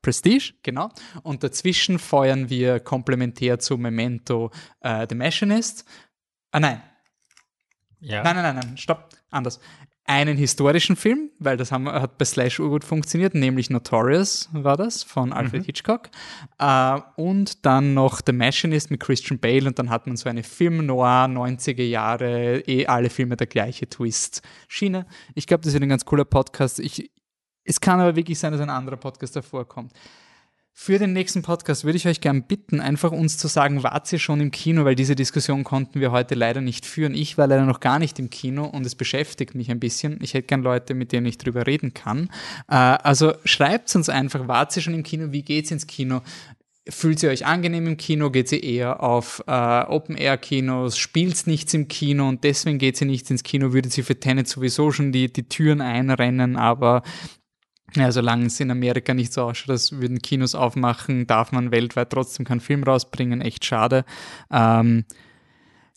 [0.00, 0.90] Prestige, genau.
[1.24, 5.84] Und dazwischen feuern wir komplementär zu Memento äh, The Machinist.
[6.52, 6.82] Ah nein,
[7.98, 8.22] Ja.
[8.22, 9.58] nein, nein, nein, nein, stopp, anders.
[10.10, 15.04] Einen historischen Film, weil das haben, hat bei Slash gut funktioniert, nämlich Notorious war das
[15.04, 16.10] von Alfred Hitchcock.
[16.58, 20.42] Äh, und dann noch The Machinist mit Christian Bale und dann hat man so eine
[20.42, 25.06] Film-Noir, 90er Jahre, eh alle Filme der gleiche Twist-Schiene.
[25.36, 26.80] Ich glaube, das wird ein ganz cooler Podcast.
[26.80, 27.12] Ich,
[27.62, 29.92] es kann aber wirklich sein, dass ein anderer Podcast davor kommt.
[30.82, 34.18] Für den nächsten Podcast würde ich euch gern bitten, einfach uns zu sagen, wart ihr
[34.18, 37.14] schon im Kino, weil diese Diskussion konnten wir heute leider nicht führen.
[37.14, 40.18] Ich war leider noch gar nicht im Kino und es beschäftigt mich ein bisschen.
[40.22, 42.30] Ich hätte gern Leute, mit denen ich drüber reden kann.
[42.66, 46.22] Äh, also schreibt uns einfach, wart ihr schon im Kino, wie geht's ins Kino?
[46.88, 48.30] Fühlt ihr euch angenehm im Kino?
[48.30, 50.96] Geht ihr eher auf äh, Open-Air-Kinos?
[50.96, 53.74] Spielt nichts im Kino und deswegen geht sie nicht ins Kino?
[53.74, 57.02] Würdet sie für Tenet sowieso schon die, die Türen einrennen, aber
[57.96, 62.10] ja, solange es in Amerika nicht so ausschaut, als würden Kinos aufmachen, darf man weltweit
[62.10, 63.40] trotzdem keinen Film rausbringen.
[63.40, 64.04] Echt schade.
[64.50, 65.04] Ähm,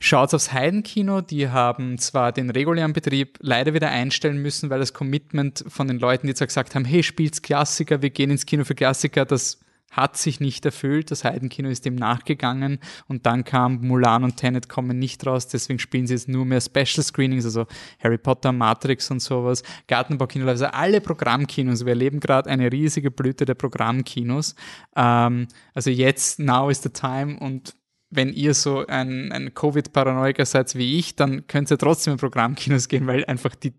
[0.05, 4.93] Schaut aufs Heidenkino, die haben zwar den regulären Betrieb leider wieder einstellen müssen, weil das
[4.93, 8.65] Commitment von den Leuten, die zwar gesagt haben, hey, spielt's Klassiker, wir gehen ins Kino
[8.65, 9.61] für Klassiker, das
[9.93, 11.11] hat sich nicht erfüllt.
[11.11, 15.79] Das Heidenkino ist dem nachgegangen und dann kam Mulan und Tenet kommen nicht raus, deswegen
[15.79, 17.65] spielen sie jetzt nur mehr Special Screenings, also
[18.03, 21.85] Harry Potter, Matrix und sowas, Gartenbaukino, also alle Programmkinos.
[21.85, 24.55] Wir erleben gerade eine riesige Blüte der Programmkinos.
[24.95, 27.75] Ähm, also jetzt, now is the time und
[28.15, 32.87] wenn ihr so ein, ein Covid-Paranoiker seid wie ich, dann könnt ihr trotzdem in Programmkinos
[32.87, 33.73] gehen, weil einfach die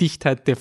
[0.00, 0.56] Dichtheit der,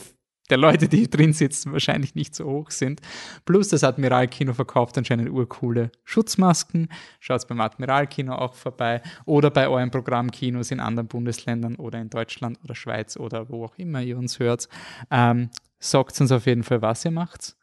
[0.52, 3.02] der Leute, die drin sitzen, wahrscheinlich nicht so hoch sind.
[3.45, 6.90] Plus das Admiralkino verkauft anscheinend urcoole Schutzmasken.
[7.19, 12.60] Schaut beim Admiralkino auch vorbei oder bei euren Programmkinos in anderen Bundesländern oder in Deutschland
[12.64, 14.68] oder Schweiz oder wo auch immer ihr uns hört.
[15.10, 15.49] Ähm,
[15.80, 17.56] sagt uns auf jeden Fall, was ihr macht.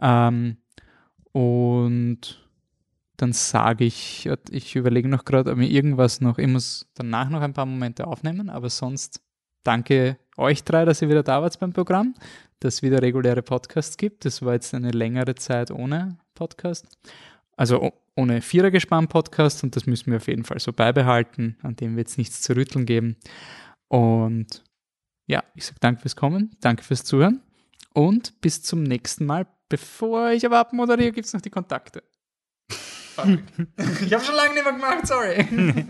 [0.00, 0.56] Ähm,
[1.32, 2.46] und
[3.16, 7.40] dann sage ich, ich überlege noch gerade, ob mir irgendwas noch, ich muss danach noch
[7.40, 9.20] ein paar Momente aufnehmen, aber sonst
[9.66, 12.14] danke euch drei, dass ihr wieder da wart beim Programm,
[12.60, 14.24] dass es wieder reguläre Podcasts gibt.
[14.24, 16.86] Das war jetzt eine längere Zeit ohne Podcast.
[17.56, 21.56] Also ohne Vierergespann-Podcast und das müssen wir auf jeden Fall so beibehalten.
[21.62, 23.16] An dem wird es nichts zu rütteln geben.
[23.88, 24.62] Und
[25.26, 27.40] ja, ich sage danke fürs Kommen, danke fürs Zuhören
[27.92, 29.46] und bis zum nächsten Mal.
[29.68, 32.02] Bevor ich aber abmoderiere, gibt es noch die Kontakte.
[34.04, 35.46] Ich habe schon lange nicht mehr gemacht, sorry.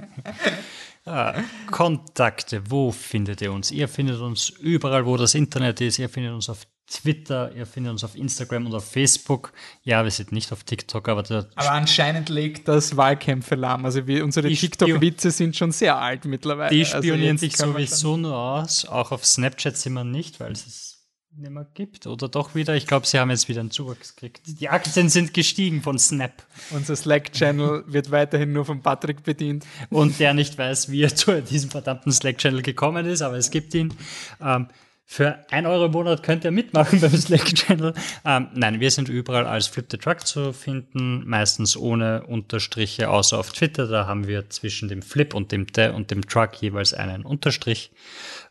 [1.06, 1.34] Ah,
[1.70, 3.70] Kontakte, wo findet ihr uns?
[3.70, 6.00] Ihr findet uns überall, wo das Internet ist.
[6.00, 9.52] Ihr findet uns auf Twitter, ihr findet uns auf Instagram und auf Facebook.
[9.82, 13.84] Ja, wir sind nicht auf TikTok, aber der Aber anscheinend legt das Wahlkämpfe lahm.
[13.84, 16.74] Also wir, unsere TikTok-Witze sind schon sehr alt mittlerweile.
[16.74, 18.84] Die Also spionieren jetzt sich sowieso nur aus.
[18.84, 20.95] Auch auf Snapchat sind wir nicht, weil es es
[21.38, 22.06] nicht mehr gibt.
[22.06, 22.74] Oder doch wieder.
[22.74, 24.42] Ich glaube, sie haben jetzt wieder einen Zuwachs gekriegt.
[24.46, 26.42] Die Aktien sind gestiegen von Snap.
[26.70, 29.66] Unser Slack-Channel wird weiterhin nur von Patrick bedient.
[29.90, 33.74] Und der nicht weiß, wie er zu diesem verdammten Slack-Channel gekommen ist, aber es gibt
[33.74, 33.94] ihn.
[34.40, 34.68] Ähm,
[35.08, 37.94] für 1 Euro im Monat könnt ihr mitmachen beim Slack-Channel.
[38.24, 43.38] Ähm, nein, wir sind überall als Flip the Truck zu finden, meistens ohne Unterstriche, außer
[43.38, 43.86] auf Twitter.
[43.86, 47.92] Da haben wir zwischen dem Flip und dem The und dem Truck jeweils einen Unterstrich.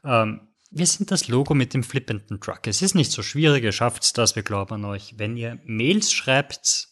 [0.05, 0.41] Ähm,
[0.75, 2.67] wir sind das Logo mit dem flippenden Truck.
[2.67, 5.15] Es ist nicht so schwierig, ihr schafft das, wir glauben an euch.
[5.17, 6.89] Wenn ihr Mails schreibt,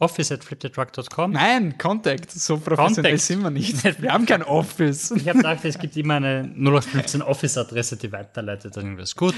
[0.00, 1.30] Office at flipthetruck.com.
[1.30, 2.28] Nein, Contact.
[2.32, 3.20] So professionell Contact.
[3.20, 3.84] sind wir nicht.
[4.02, 5.12] Wir haben kein Office.
[5.12, 9.14] Ich habe gedacht, es gibt immer eine 0815 Office-Adresse, die weiterleitet an irgendwas.
[9.14, 9.34] Gut.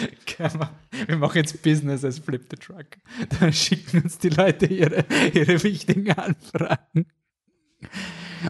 [1.06, 2.86] Wir machen jetzt Business als Flip the Truck.
[3.38, 5.04] Da schicken uns die Leute ihre,
[5.34, 7.06] ihre wichtigen Anfragen.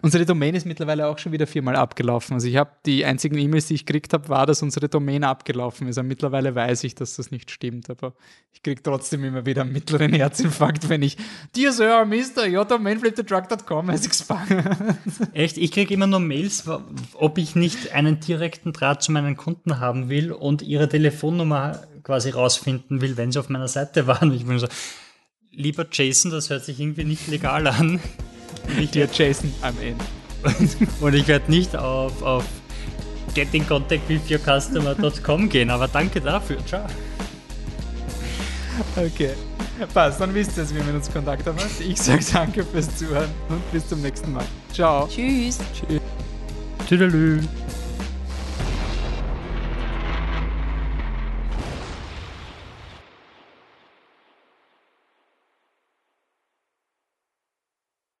[0.01, 2.35] Unsere Domain ist mittlerweile auch schon wieder viermal abgelaufen.
[2.35, 5.87] Also ich habe die einzigen E-Mails, die ich gekriegt habe, war, dass unsere Domain abgelaufen
[5.87, 5.97] ist.
[5.97, 8.13] Und mittlerweile weiß ich, dass das nicht stimmt, aber
[8.53, 11.17] ich kriege trotzdem immer wieder einen mittleren Herzinfarkt, wenn ich
[11.55, 12.47] Dear Sir, Mr.
[12.47, 14.65] Your domain flipthetruck.com has expired.
[15.33, 16.65] Echt, ich kriege immer nur Mails,
[17.13, 22.29] ob ich nicht einen direkten Draht zu meinen Kunden haben will und ihre Telefonnummer quasi
[22.29, 24.33] rausfinden will, wenn sie auf meiner Seite waren.
[24.33, 24.67] Ich bin so,
[25.51, 27.99] lieber Jason, das hört sich irgendwie nicht legal an.
[28.77, 29.95] Dear werd- Jason, I'm in.
[31.01, 32.45] Und ich werde nicht auf, auf
[33.33, 36.57] getincontactwithyourcustomer.com gehen, aber danke dafür.
[36.65, 36.85] Ciao.
[38.95, 39.31] Okay.
[39.93, 41.57] Passt, dann wisst ihr es, wie man uns Kontakt haben.
[41.79, 44.45] Ich sage danke fürs Zuhören und bis zum nächsten Mal.
[44.73, 45.07] Ciao.
[45.07, 45.59] Tschüss.
[45.73, 46.01] Tschüss.
[46.87, 47.41] Tüdelü.